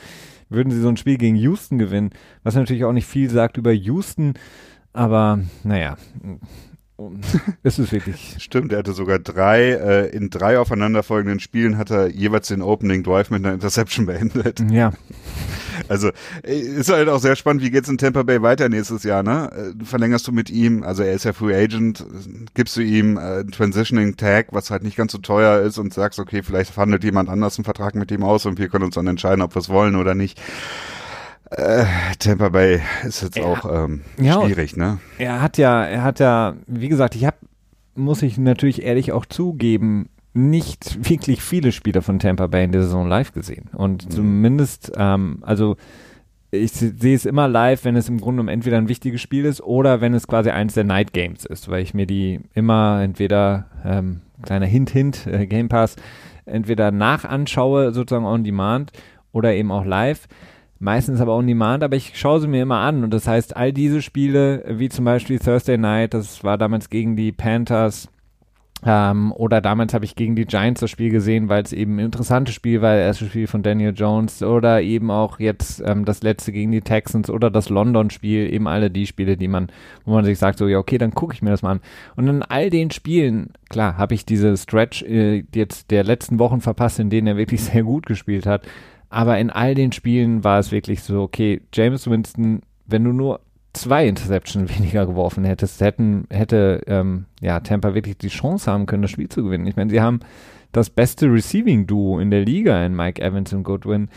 würden 0.50 0.72
sie 0.72 0.80
so 0.80 0.88
ein 0.89 0.98
Spiel 0.98 1.18
gegen 1.18 1.36
Houston 1.36 1.78
gewinnen, 1.80 2.12
was 2.43 2.56
natürlich 2.56 2.86
auch 2.86 2.93
nicht 2.93 3.08
viel 3.08 3.30
sagt 3.30 3.58
über 3.58 3.72
Houston, 3.72 4.36
aber 4.93 5.39
naja, 5.64 5.98
es 7.64 7.78
ist 7.80 7.91
wirklich, 7.91 8.38
Stimmt, 8.39 8.72
er 8.72 8.80
hatte 8.80 8.93
sogar 8.93 9.20
drei, 9.20 9.72
äh, 9.72 10.10
in 10.10 10.30
drei 10.30 10.60
aufeinanderfolgenden 10.60 11.39
Spielen 11.39 11.78
hat 11.78 11.91
er 11.91 12.08
jeweils 12.08 12.48
den 12.48 12.62
Opening 12.62 13.04
Drive 13.04 13.30
mit 13.30 13.43
einer 13.43 13.54
Interception 13.54 14.06
beendet. 14.06 14.62
ja, 14.72 14.93
Also 15.89 16.10
äh, 16.43 16.58
ist 16.58 16.89
halt 16.89 17.10
auch 17.10 17.20
sehr 17.20 17.36
spannend, 17.36 17.64
wie 17.64 17.70
geht's 17.70 17.89
in 17.89 17.98
Tampa 17.98 18.24
Bay 18.24 18.41
weiter 18.41 18.70
nächstes 18.70 19.04
Jahr, 19.04 19.24
ne? 19.24 19.52
Äh, 19.52 19.84
Verlängerst 19.84 20.28
du 20.28 20.32
mit 20.32 20.50
ihm, 20.50 20.84
also 20.84 21.04
er 21.04 21.14
ist 21.14 21.26
ja 21.26 21.34
Free 21.34 21.56
Agent, 21.56 22.06
gibst 22.54 22.78
du 22.78 22.82
ihm 22.82 23.18
äh, 23.18 23.22
einen 23.22 23.52
Transitioning 23.52 24.16
Tag, 24.16 24.48
was 24.52 24.72
halt 24.72 24.84
nicht 24.84 24.96
ganz 24.96 25.12
so 25.12 25.18
teuer 25.18 25.62
ist 25.62 25.78
und 25.78 25.93
sagst, 25.93 26.20
okay, 26.20 26.43
vielleicht 26.43 26.72
verhandelt 26.72 27.04
jemand 27.04 27.30
anders 27.30 27.58
einen 27.58 27.66
Vertrag 27.66 27.96
mit 27.96 28.10
ihm 28.12 28.24
aus 28.24 28.46
und 28.46 28.58
wir 28.58 28.70
können 28.70 28.86
uns 28.86 28.96
dann 28.96 29.08
entscheiden, 29.08 29.41
ob 29.41 29.54
wir 29.54 29.60
es 29.60 29.70
wollen 29.70 29.96
oder 29.96 30.16
nicht. 30.16 30.39
Äh, 31.52 31.86
Tampa 32.20 32.50
Bay 32.50 32.80
ist 33.06 33.22
jetzt 33.22 33.38
Ja. 33.38 33.43
auch 33.46 33.66
ähm, 33.72 34.02
Ja, 34.20 34.41
schwierig, 34.41 34.76
ne? 34.78 35.00
er 35.20 35.41
hat 35.41 35.58
ja, 35.58 35.84
er 35.84 36.04
hat 36.04 36.20
ja, 36.20 36.56
wie 36.68 36.89
gesagt, 36.89 37.16
ich 37.16 37.26
habe, 37.26 37.38
muss 37.96 38.22
ich 38.24 38.38
natürlich 38.38 38.82
ehrlich 38.84 39.12
auch 39.12 39.26
zugeben, 39.26 40.10
nicht 40.34 41.10
wirklich 41.10 41.41
viele 41.41 41.72
Spieler 41.72 42.02
von 42.02 42.20
Tampa 42.20 42.48
Bay 42.48 42.66
in 42.66 42.72
der 42.72 42.82
Saison 42.84 43.08
live 43.08 43.32
gesehen. 43.32 43.70
Und 43.74 44.12
zumindest, 44.12 44.91
ähm, 44.98 45.38
also 45.41 45.78
ich 46.52 46.72
se- 46.74 46.93
sehe 46.98 47.16
es 47.16 47.26
immer 47.26 47.48
live, 47.48 47.86
wenn 47.86 47.96
es 47.96 48.10
im 48.10 48.20
Grunde 48.20 48.41
um 48.41 48.48
entweder 48.50 48.78
ein 48.78 48.89
wichtiges 48.89 49.22
Spiel 49.22 49.46
ist 49.46 49.62
oder 49.62 50.02
wenn 50.02 50.14
es 50.14 50.28
quasi 50.28 50.50
eins 50.50 50.74
der 50.74 50.84
Night 50.84 51.14
Games 51.14 51.46
ist, 51.46 51.70
weil 51.70 51.84
ich 51.84 51.93
mir 51.93 52.06
die 52.06 52.41
immer 52.54 53.02
entweder, 53.04 53.68
ähm, 53.86 54.22
kleiner 54.41 54.66
Hint, 54.66 54.89
Hint, 54.89 55.26
äh, 55.28 55.48
Game 55.48 55.70
Pass, 55.70 55.96
entweder 56.46 56.91
nachanschaue, 56.91 57.93
sozusagen 57.93 58.26
on 58.26 58.43
demand 58.43 58.91
oder 59.32 59.54
eben 59.54 59.72
auch 59.72 59.86
live. 59.86 60.28
Meistens 60.86 61.20
aber 61.20 61.36
on 61.36 61.48
demand, 61.48 61.82
aber 61.84 61.96
ich 61.96 62.12
schaue 62.14 62.40
sie 62.40 62.48
mir 62.48 62.62
immer 62.62 62.78
an 62.78 63.04
und 63.04 63.12
das 63.12 63.28
heißt, 63.28 63.58
all 63.58 63.74
diese 63.74 64.04
Spiele, 64.04 64.64
wie 64.68 64.88
zum 64.88 65.04
Beispiel 65.04 65.40
Thursday 65.40 65.80
Night, 65.80 66.14
das 66.14 66.44
war 66.44 66.60
damals 66.60 66.92
gegen 66.92 67.16
die 67.16 67.32
Panthers, 67.32 68.08
ähm, 68.86 69.32
oder 69.32 69.62
damals 69.62 69.96
habe 69.96 70.06
ich 70.06 70.16
gegen 70.16 70.36
die 70.36 70.46
Giants 70.46 70.82
das 70.82 70.92
Spiel 70.92 71.10
gesehen, 71.10 71.50
weil 71.50 71.64
es 71.64 71.74
eben 71.74 71.96
ein 71.96 72.06
interessantes 72.06 72.54
Spiel 72.54 72.84
war, 72.84 72.94
das 72.94 73.02
erste 73.02 73.26
Spiel 73.26 73.48
von 73.48 73.64
Daniel 73.64 73.94
Jones 73.96 74.44
oder 74.44 74.84
eben 74.84 75.10
auch 75.10 75.40
jetzt 75.40 75.82
ähm, 75.84 76.06
das 76.06 76.22
letzte 76.22 76.52
gegen 76.52 76.72
die 76.72 76.82
Texans 76.82 77.32
oder 77.32 77.50
das 77.50 77.70
London-Spiel, 77.70 78.54
eben 78.54 78.68
alle 78.68 78.92
die 78.92 79.08
Spiele, 79.08 79.38
die 79.38 79.48
man, 79.48 79.72
wo 80.06 80.14
man 80.14 80.24
sich 80.24 80.38
sagt, 80.38 80.60
so 80.60 80.68
ja 80.68 80.78
okay, 80.78 81.00
dann 81.00 81.16
gucke 81.16 81.34
ich 81.34 81.42
mir 81.42 81.50
das 81.50 81.64
mal 81.64 81.72
an. 81.72 81.82
Und 82.16 82.28
in 82.28 82.44
all 82.44 82.70
den 82.70 82.92
Spielen, 82.92 83.54
klar, 83.70 83.98
habe 83.98 84.14
ich 84.14 84.24
diese 84.24 84.56
Stretch 84.56 85.02
äh, 85.02 85.46
jetzt 85.56 85.90
der 85.90 86.04
letzten 86.04 86.38
Wochen 86.38 86.62
verpasst, 86.62 87.00
in 87.00 87.10
denen 87.10 87.26
er 87.26 87.38
wirklich 87.38 87.64
sehr 87.64 87.82
gut 87.82 88.06
gespielt 88.06 88.46
hat. 88.46 88.62
Aber 89.10 89.38
in 89.39 89.49
all 89.49 89.76
den 89.76 89.91
Spielen 89.91 90.43
war 90.43 90.60
es 90.60 90.72
wirklich 90.72 91.03
so, 91.03 91.22
okay, 91.22 91.62
James 91.74 92.10
Winston, 92.10 92.62
wenn 92.86 93.03
du 93.03 93.12
nur 93.12 93.39
zwei 93.74 94.08
Interceptions 94.08 94.70
weniger 94.78 95.06
geworfen 95.06 95.43
hättest, 95.43 95.82
hätten, 95.82 96.26
hätte 96.30 96.82
ähm, 96.88 97.26
ja, 97.41 97.60
Tampa 97.60 97.93
wirklich 97.93 98.18
die 98.18 98.30
Chance 98.30 98.72
haben 98.72 98.86
können, 98.86 99.03
das 99.03 99.12
Spiel 99.12 99.30
zu 99.30 99.43
gewinnen. 99.43 99.68
Ich 99.68 99.76
meine, 99.76 99.89
sie 99.89 100.01
haben 100.01 100.20
das 100.72 100.89
beste 100.89 101.32
Receiving-Duo 101.32 102.20
in 102.20 102.32
der 102.32 102.43
Liga 102.43 102.86
in 102.86 102.95
Mike 102.95 103.22
Evans 103.22 103.53
und 103.53 103.64
Goodwin. 103.64 104.10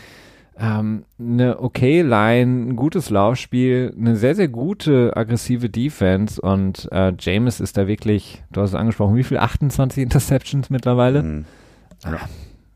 Ähm, 0.61 1.05
eine 1.17 1.61
okay 1.61 2.01
Line, 2.01 2.71
ein 2.71 2.75
gutes 2.75 3.09
Laufspiel, 3.09 3.93
eine 3.97 4.17
sehr, 4.17 4.35
sehr 4.35 4.49
gute 4.49 5.15
aggressive 5.15 5.69
Defense 5.69 6.41
und 6.41 6.89
äh, 6.91 7.13
James 7.17 7.61
ist 7.61 7.77
da 7.77 7.87
wirklich, 7.87 8.43
du 8.51 8.59
hast 8.59 8.71
es 8.71 8.75
angesprochen, 8.75 9.15
wie 9.15 9.23
viel? 9.23 9.37
28 9.37 10.03
Interceptions 10.03 10.69
mittlerweile? 10.69 11.21
Hm. 11.21 11.45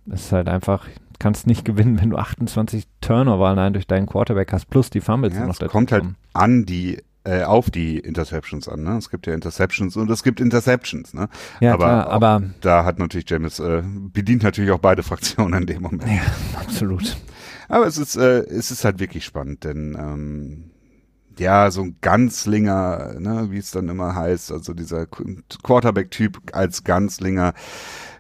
Das 0.06 0.22
ist 0.22 0.32
halt 0.32 0.48
einfach, 0.48 0.88
kannst 1.24 1.48
nicht 1.48 1.64
gewinnen, 1.64 2.00
wenn 2.02 2.10
du 2.10 2.18
28 2.18 2.86
Turnover 3.00 3.48
allein 3.48 3.72
durch 3.72 3.88
deinen 3.88 4.08
Quarterback 4.08 4.52
hast, 4.52 4.70
plus 4.70 4.90
die 4.90 5.00
Fumbles 5.00 5.34
Ja, 5.34 5.48
noch 5.48 5.60
es 5.60 5.70
kommt 5.70 5.94
halt 5.94 6.04
an 6.34 6.66
die 6.66 7.02
äh, 7.24 7.44
auf 7.44 7.72
die 7.72 7.98
Interceptions 7.98 8.68
an. 8.68 8.84
Ne? 8.84 8.98
Es 8.98 9.10
gibt 9.10 9.26
ja 9.26 9.34
Interceptions 9.34 9.96
und 9.96 10.12
es 10.12 10.24
gibt 10.24 10.42
Interceptions. 10.42 11.14
Ne? 11.14 11.30
Ja, 11.62 11.76
aber 11.76 11.86
klar, 11.86 12.08
auch 12.08 12.12
aber 12.12 12.44
da 12.60 12.84
hat 12.84 13.00
natürlich 13.00 13.30
James 13.30 13.60
äh, 13.60 13.82
bedient 13.86 14.44
natürlich 14.44 14.72
auch 14.72 14.80
beide 14.80 15.02
Fraktionen 15.02 15.62
in 15.62 15.68
dem 15.68 15.82
Moment. 15.84 16.06
ja, 16.08 16.20
absolut. 16.60 17.16
Aber 17.70 17.88
es 17.88 17.98
ist 17.98 18.18
äh, 18.18 18.42
es 18.42 18.72
ist 18.72 18.84
halt 18.84 19.00
wirklich 19.00 19.24
spannend, 19.24 19.64
denn 19.64 19.96
ähm, 19.98 20.72
ja, 21.40 21.72
so 21.72 21.82
ein 21.82 21.96
Ganzlinger, 22.02 23.16
ne, 23.20 23.48
wie 23.50 23.58
es 23.58 23.72
dann 23.72 23.90
immer 23.90 24.16
heißt, 24.16 24.52
also 24.52 24.74
dieser 24.74 25.04
Qu- 25.04 25.42
Quarterback-Typ 25.64 26.40
als 26.54 26.84
Ganzlinger, 26.84 27.54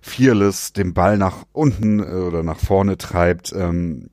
fearless 0.01 0.73
den 0.73 0.93
Ball 0.93 1.17
nach 1.17 1.45
unten 1.53 1.99
äh, 1.99 2.03
oder 2.03 2.43
nach 2.43 2.59
vorne 2.59 2.97
treibt, 2.97 3.53
ähm, 3.53 4.09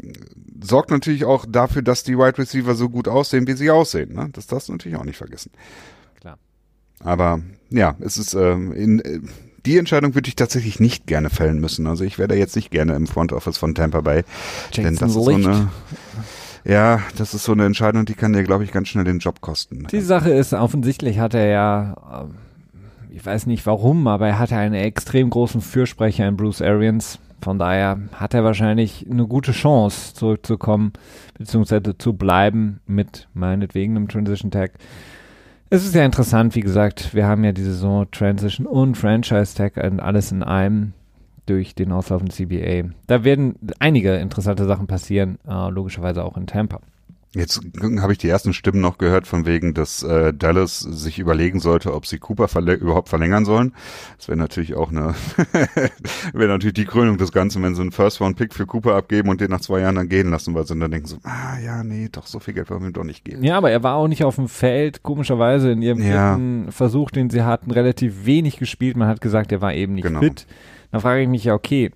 sorgt 0.62 0.90
natürlich 0.90 1.24
auch 1.24 1.46
dafür, 1.48 1.82
dass 1.82 2.02
die 2.04 2.16
Wide 2.18 2.38
Receiver 2.38 2.74
so 2.74 2.88
gut 2.88 3.08
aussehen, 3.08 3.46
wie 3.46 3.54
sie 3.54 3.70
aussehen. 3.70 4.14
Ne? 4.14 4.28
Das 4.32 4.46
darfst 4.46 4.68
du 4.68 4.72
natürlich 4.72 4.98
auch 4.98 5.04
nicht 5.04 5.16
vergessen. 5.16 5.50
Klar. 6.20 6.38
Aber 7.02 7.40
ja, 7.70 7.96
es 8.00 8.18
ist 8.18 8.34
ähm, 8.34 8.72
in 8.72 9.00
äh, 9.00 9.20
die 9.66 9.76
Entscheidung 9.76 10.14
würde 10.14 10.28
ich 10.28 10.36
tatsächlich 10.36 10.80
nicht 10.80 11.06
gerne 11.06 11.28
fällen 11.28 11.60
müssen. 11.60 11.86
Also 11.86 12.04
ich 12.04 12.18
wäre 12.18 12.28
da 12.28 12.34
jetzt 12.34 12.56
nicht 12.56 12.70
gerne 12.70 12.94
im 12.94 13.06
Front 13.06 13.32
Office 13.32 13.58
von 13.58 13.74
Tampa 13.74 14.00
Bay. 14.00 14.22
denn 14.84 14.94
das 14.96 15.08
ist 15.10 15.14
so 15.14 15.30
eine, 15.46 15.70
ja, 16.64 17.00
das 17.16 17.34
ist 17.34 17.44
so 17.44 17.52
eine 17.52 17.64
Entscheidung, 17.64 18.04
die 18.04 18.14
kann 18.14 18.32
dir, 18.32 18.42
glaube 18.42 18.64
ich, 18.64 18.72
ganz 18.72 18.88
schnell 18.88 19.04
den 19.04 19.18
Job 19.18 19.40
kosten. 19.40 19.86
Die 19.90 20.00
Sache 20.00 20.30
ist, 20.30 20.52
offensichtlich 20.52 21.18
hat 21.18 21.34
er 21.34 21.46
ja, 21.46 21.96
ähm, 22.22 22.34
ich 23.10 23.24
weiß 23.24 23.46
nicht 23.46 23.66
warum, 23.66 24.06
aber 24.06 24.28
er 24.28 24.38
hatte 24.38 24.56
einen 24.56 24.74
extrem 24.74 25.30
großen 25.30 25.60
Fürsprecher 25.60 26.28
in 26.28 26.36
Bruce 26.36 26.62
Arians. 26.62 27.18
Von 27.42 27.58
daher 27.58 27.98
hat 28.12 28.34
er 28.34 28.44
wahrscheinlich 28.44 29.06
eine 29.10 29.26
gute 29.26 29.52
Chance, 29.52 30.14
zurückzukommen, 30.14 30.92
beziehungsweise 31.38 31.96
zu 31.96 32.12
bleiben 32.12 32.80
mit 32.86 33.28
meinetwegen 33.32 33.96
einem 33.96 34.08
Transition 34.08 34.50
Tag. 34.50 34.72
Es 35.70 35.84
ist 35.84 35.94
ja 35.94 36.04
interessant, 36.04 36.54
wie 36.56 36.60
gesagt, 36.60 37.14
wir 37.14 37.26
haben 37.26 37.44
ja 37.44 37.52
die 37.52 37.62
Saison 37.62 38.10
Transition 38.10 38.66
und 38.66 38.96
Franchise 38.96 39.54
Tag 39.54 39.76
und 39.76 40.00
alles 40.00 40.32
in 40.32 40.42
einem 40.42 40.92
durch 41.46 41.74
den 41.74 41.92
auslaufenden 41.92 42.32
CBA. 42.34 42.90
Da 43.06 43.24
werden 43.24 43.56
einige 43.78 44.14
interessante 44.16 44.64
Sachen 44.66 44.86
passieren, 44.86 45.38
äh, 45.48 45.70
logischerweise 45.70 46.24
auch 46.24 46.36
in 46.36 46.46
Tampa. 46.46 46.80
Jetzt 47.32 47.60
habe 48.00 48.10
ich 48.10 48.18
die 48.18 48.28
ersten 48.28 48.52
Stimmen 48.52 48.80
noch 48.80 48.98
gehört 48.98 49.24
von 49.28 49.46
wegen, 49.46 49.72
dass 49.72 50.02
äh, 50.02 50.34
Dallas 50.34 50.80
sich 50.80 51.20
überlegen 51.20 51.60
sollte, 51.60 51.94
ob 51.94 52.04
sie 52.04 52.18
Cooper 52.18 52.48
verle 52.48 52.72
überhaupt 52.74 53.08
verlängern 53.08 53.44
sollen. 53.44 53.72
Das 54.18 54.26
wäre 54.26 54.36
natürlich 54.36 54.74
auch 54.74 54.90
eine, 54.90 55.14
wäre 56.32 56.48
natürlich 56.48 56.74
die 56.74 56.86
Krönung 56.86 57.18
des 57.18 57.30
Ganzen, 57.30 57.62
wenn 57.62 57.76
sie 57.76 57.82
einen 57.82 57.92
First-Round-Pick 57.92 58.52
für 58.52 58.66
Cooper 58.66 58.96
abgeben 58.96 59.28
und 59.28 59.40
den 59.40 59.50
nach 59.50 59.60
zwei 59.60 59.78
Jahren 59.78 59.94
dann 59.94 60.08
gehen 60.08 60.28
lassen, 60.30 60.54
weil 60.56 60.66
sie 60.66 60.76
dann 60.76 60.90
denken 60.90 61.06
so, 61.06 61.18
ah 61.22 61.56
ja, 61.64 61.84
nee, 61.84 62.08
doch 62.10 62.26
so 62.26 62.40
viel 62.40 62.54
Geld 62.54 62.68
wollen 62.68 62.82
wir 62.82 62.90
doch 62.90 63.04
nicht 63.04 63.24
geben. 63.24 63.44
Ja, 63.44 63.56
aber 63.58 63.70
er 63.70 63.84
war 63.84 63.94
auch 63.94 64.08
nicht 64.08 64.24
auf 64.24 64.34
dem 64.34 64.48
Feld, 64.48 65.04
komischerweise 65.04 65.70
in 65.70 65.82
ihrem 65.82 66.02
Ja. 66.02 66.36
Versuch, 66.72 67.12
den 67.12 67.30
sie 67.30 67.42
hatten, 67.42 67.70
relativ 67.70 68.26
wenig 68.26 68.56
gespielt. 68.58 68.96
Man 68.96 69.06
hat 69.06 69.20
gesagt, 69.20 69.52
er 69.52 69.60
war 69.60 69.72
eben 69.72 69.94
nicht 69.94 70.04
Genau. 70.04 70.18
fit. 70.18 70.48
Da 70.92 71.00
frage 71.00 71.22
ich 71.22 71.28
mich 71.28 71.44
ja, 71.44 71.54
okay. 71.54 71.90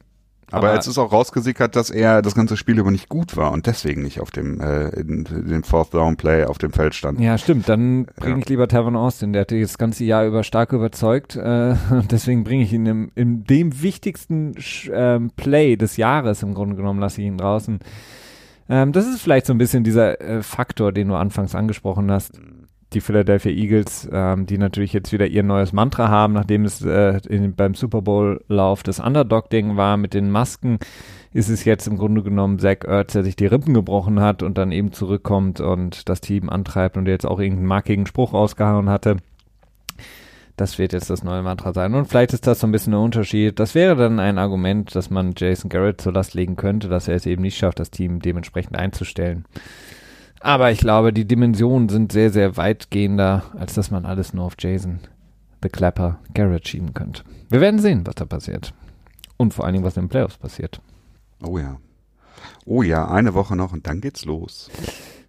Aber, 0.50 0.68
Aber- 0.68 0.74
jetzt 0.76 0.86
ist 0.86 0.98
auch 0.98 1.10
rausgesickert, 1.10 1.74
dass 1.74 1.90
er 1.90 2.22
das 2.22 2.34
ganze 2.34 2.56
Spiel 2.56 2.78
über 2.78 2.90
nicht 2.90 3.08
gut 3.08 3.36
war 3.36 3.50
und 3.50 3.66
deswegen 3.66 4.02
nicht 4.02 4.20
auf 4.20 4.30
dem 4.30 4.60
äh, 4.60 4.88
in, 4.90 5.24
in 5.24 5.48
dem 5.48 5.62
Fourth 5.64 5.94
Down 5.94 6.16
Play 6.16 6.44
auf 6.44 6.58
dem 6.58 6.70
Feld 6.72 6.94
stand. 6.94 7.18
Ja, 7.18 7.38
stimmt. 7.38 7.68
Dann 7.68 8.04
bringe 8.16 8.36
Ja. 8.36 8.38
ich 8.42 8.48
lieber 8.50 8.68
Tavon 8.68 8.94
Austin. 8.94 9.32
Der 9.32 9.40
hat 9.42 9.50
dich 9.50 9.62
das 9.62 9.78
ganze 9.78 10.04
Jahr 10.04 10.26
über 10.26 10.44
stark 10.44 10.72
überzeugt. 10.72 11.34
Äh, 11.34 11.74
deswegen 12.10 12.44
bringe 12.44 12.62
ich 12.62 12.72
ihn 12.72 12.86
im, 12.86 13.10
in 13.14 13.44
dem 13.44 13.82
wichtigsten 13.82 14.54
ähm, 14.92 15.30
Play 15.34 15.76
des 15.76 15.96
Jahres 15.96 16.42
im 16.42 16.54
Grunde 16.54 16.76
genommen, 16.76 17.00
lasse 17.00 17.20
ich 17.22 17.26
ihn 17.26 17.38
draußen. 17.38 17.80
Ähm, 18.68 18.92
das 18.92 19.06
ist 19.06 19.22
vielleicht 19.22 19.46
so 19.46 19.52
ein 19.54 19.58
bisschen 19.58 19.82
dieser 19.82 20.20
äh, 20.20 20.42
Faktor, 20.42 20.92
den 20.92 21.08
du 21.08 21.14
anfangs 21.16 21.54
angesprochen 21.54 22.10
hast. 22.12 22.38
Die 22.94 23.00
Philadelphia 23.00 23.50
Eagles, 23.50 24.08
ähm, 24.12 24.46
die 24.46 24.56
natürlich 24.56 24.92
jetzt 24.92 25.12
wieder 25.12 25.26
ihr 25.26 25.42
neues 25.42 25.72
Mantra 25.72 26.08
haben, 26.08 26.32
nachdem 26.32 26.64
es 26.64 26.80
äh, 26.80 27.18
in, 27.28 27.54
beim 27.54 27.74
Super 27.74 28.02
Bowl-Lauf 28.02 28.84
das 28.84 29.00
Underdog-Ding 29.00 29.76
war 29.76 29.96
mit 29.96 30.14
den 30.14 30.30
Masken, 30.30 30.78
ist 31.32 31.48
es 31.48 31.64
jetzt 31.64 31.88
im 31.88 31.98
Grunde 31.98 32.22
genommen 32.22 32.60
Zach 32.60 32.84
Ertz, 32.86 33.14
der 33.14 33.24
sich 33.24 33.34
die 33.34 33.46
Rippen 33.46 33.74
gebrochen 33.74 34.20
hat 34.20 34.44
und 34.44 34.56
dann 34.56 34.70
eben 34.70 34.92
zurückkommt 34.92 35.60
und 35.60 36.08
das 36.08 36.20
Team 36.20 36.48
antreibt 36.48 36.96
und 36.96 37.08
jetzt 37.08 37.26
auch 37.26 37.40
irgendeinen 37.40 37.66
markigen 37.66 38.06
Spruch 38.06 38.32
rausgehauen 38.32 38.88
hatte. 38.88 39.16
Das 40.56 40.78
wird 40.78 40.92
jetzt 40.92 41.10
das 41.10 41.24
neue 41.24 41.42
Mantra 41.42 41.72
sein. 41.72 41.94
Und 41.94 42.06
vielleicht 42.06 42.32
ist 42.32 42.46
das 42.46 42.60
so 42.60 42.68
ein 42.68 42.72
bisschen 42.72 42.94
ein 42.94 43.00
Unterschied. 43.00 43.58
Das 43.58 43.74
wäre 43.74 43.96
dann 43.96 44.20
ein 44.20 44.38
Argument, 44.38 44.94
dass 44.94 45.10
man 45.10 45.34
Jason 45.36 45.68
Garrett 45.68 46.00
zur 46.00 46.12
Last 46.12 46.34
legen 46.34 46.54
könnte, 46.54 46.88
dass 46.88 47.08
er 47.08 47.16
es 47.16 47.26
eben 47.26 47.42
nicht 47.42 47.58
schafft, 47.58 47.80
das 47.80 47.90
Team 47.90 48.20
dementsprechend 48.20 48.78
einzustellen. 48.78 49.46
Aber 50.44 50.70
ich 50.70 50.78
glaube, 50.78 51.14
die 51.14 51.24
Dimensionen 51.24 51.88
sind 51.88 52.12
sehr, 52.12 52.28
sehr 52.28 52.58
weitgehender, 52.58 53.44
als 53.58 53.72
dass 53.72 53.90
man 53.90 54.04
alles 54.04 54.34
nur 54.34 54.44
auf 54.44 54.56
Jason, 54.58 54.98
The 55.62 55.70
Clapper, 55.70 56.18
Garrett 56.34 56.68
schieben 56.68 56.92
könnte. 56.92 57.22
Wir 57.48 57.62
werden 57.62 57.80
sehen, 57.80 58.06
was 58.06 58.16
da 58.16 58.26
passiert. 58.26 58.74
Und 59.38 59.54
vor 59.54 59.64
allen 59.64 59.72
Dingen, 59.72 59.86
was 59.86 59.96
in 59.96 60.02
den 60.02 60.10
Playoffs 60.10 60.36
passiert. 60.36 60.82
Oh 61.42 61.56
ja. 61.56 61.78
Oh 62.66 62.82
ja, 62.82 63.08
eine 63.08 63.32
Woche 63.32 63.56
noch 63.56 63.72
und 63.72 63.86
dann 63.86 64.02
geht's 64.02 64.26
los. 64.26 64.70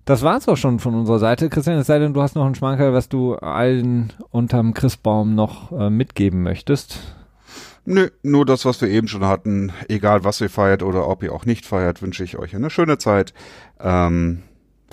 Das 0.03 0.21
war's 0.21 0.49
auch 0.49 0.57
schon 0.57 0.79
von 0.79 0.93
unserer 0.95 1.19
Seite. 1.19 1.47
Christian, 1.47 1.77
es 1.77 1.87
sei 1.87 1.97
denn, 1.97 2.13
du 2.13 2.21
hast 2.21 2.35
noch 2.35 2.45
einen 2.45 2.55
Schmankerl, 2.55 2.91
was 2.91 3.07
du 3.07 3.35
allen 3.35 4.11
unterm 4.31 4.73
Christbaum 4.73 5.33
noch 5.33 5.71
äh, 5.71 5.89
mitgeben 5.89 6.43
möchtest. 6.43 6.99
Nö, 7.85 8.09
nur 8.21 8.45
das, 8.45 8.65
was 8.65 8.81
wir 8.81 8.89
eben 8.89 9.07
schon 9.07 9.23
hatten. 9.23 9.71
Egal, 9.87 10.25
was 10.25 10.41
ihr 10.41 10.49
feiert 10.49 10.83
oder 10.83 11.07
ob 11.07 11.23
ihr 11.23 11.31
auch 11.31 11.45
nicht 11.45 11.65
feiert, 11.65 12.01
wünsche 12.01 12.25
ich 12.25 12.37
euch 12.37 12.53
eine 12.53 12.69
schöne 12.69 12.97
Zeit. 12.97 13.33
Ähm, 13.79 14.41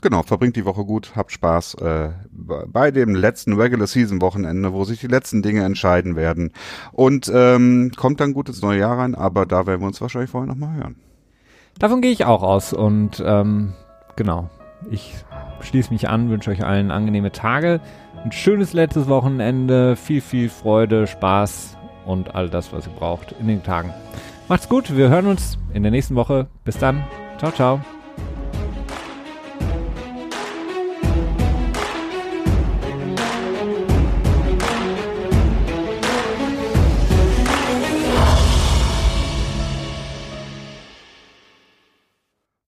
genau, 0.02 0.22
verbringt 0.22 0.56
die 0.56 0.64
Woche 0.64 0.84
gut, 0.84 1.12
habt 1.16 1.32
Spaß 1.32 1.74
äh, 1.74 2.10
bei 2.30 2.90
dem 2.90 3.14
letzten 3.14 3.54
Regular 3.54 3.86
Season 3.86 4.20
Wochenende, 4.20 4.72
wo 4.72 4.84
sich 4.84 5.00
die 5.00 5.06
letzten 5.06 5.42
Dinge 5.42 5.64
entscheiden 5.64 6.16
werden. 6.16 6.52
Und 6.92 7.30
ähm, 7.34 7.92
kommt 7.96 8.20
dann 8.20 8.34
gut 8.34 8.48
ins 8.48 8.62
neue 8.62 8.80
Jahr 8.80 8.98
rein, 8.98 9.14
aber 9.14 9.46
da 9.46 9.66
werden 9.66 9.80
wir 9.80 9.86
uns 9.86 10.00
wahrscheinlich 10.00 10.30
vorher 10.30 10.48
nochmal 10.48 10.76
hören. 10.76 10.96
Davon 11.78 12.02
gehe 12.02 12.12
ich 12.12 12.24
auch 12.26 12.42
aus 12.42 12.72
und 12.72 13.22
ähm, 13.24 13.72
genau, 14.16 14.50
ich 14.90 15.14
schließe 15.60 15.92
mich 15.92 16.08
an, 16.08 16.28
wünsche 16.28 16.50
euch 16.50 16.64
allen 16.64 16.90
angenehme 16.90 17.32
Tage, 17.32 17.80
ein 18.24 18.32
schönes 18.32 18.72
letztes 18.72 19.08
Wochenende, 19.08 19.96
viel, 19.96 20.20
viel 20.20 20.48
Freude, 20.48 21.06
Spaß 21.06 21.78
und 22.04 22.34
all 22.34 22.50
das, 22.50 22.72
was 22.72 22.86
ihr 22.86 22.92
braucht 22.92 23.34
in 23.40 23.48
den 23.48 23.62
Tagen. 23.62 23.92
Macht's 24.48 24.68
gut, 24.68 24.96
wir 24.96 25.08
hören 25.08 25.26
uns 25.26 25.58
in 25.72 25.82
der 25.82 25.92
nächsten 25.92 26.14
Woche. 26.14 26.48
Bis 26.64 26.78
dann. 26.78 27.04
Ciao, 27.38 27.52
ciao. 27.52 27.80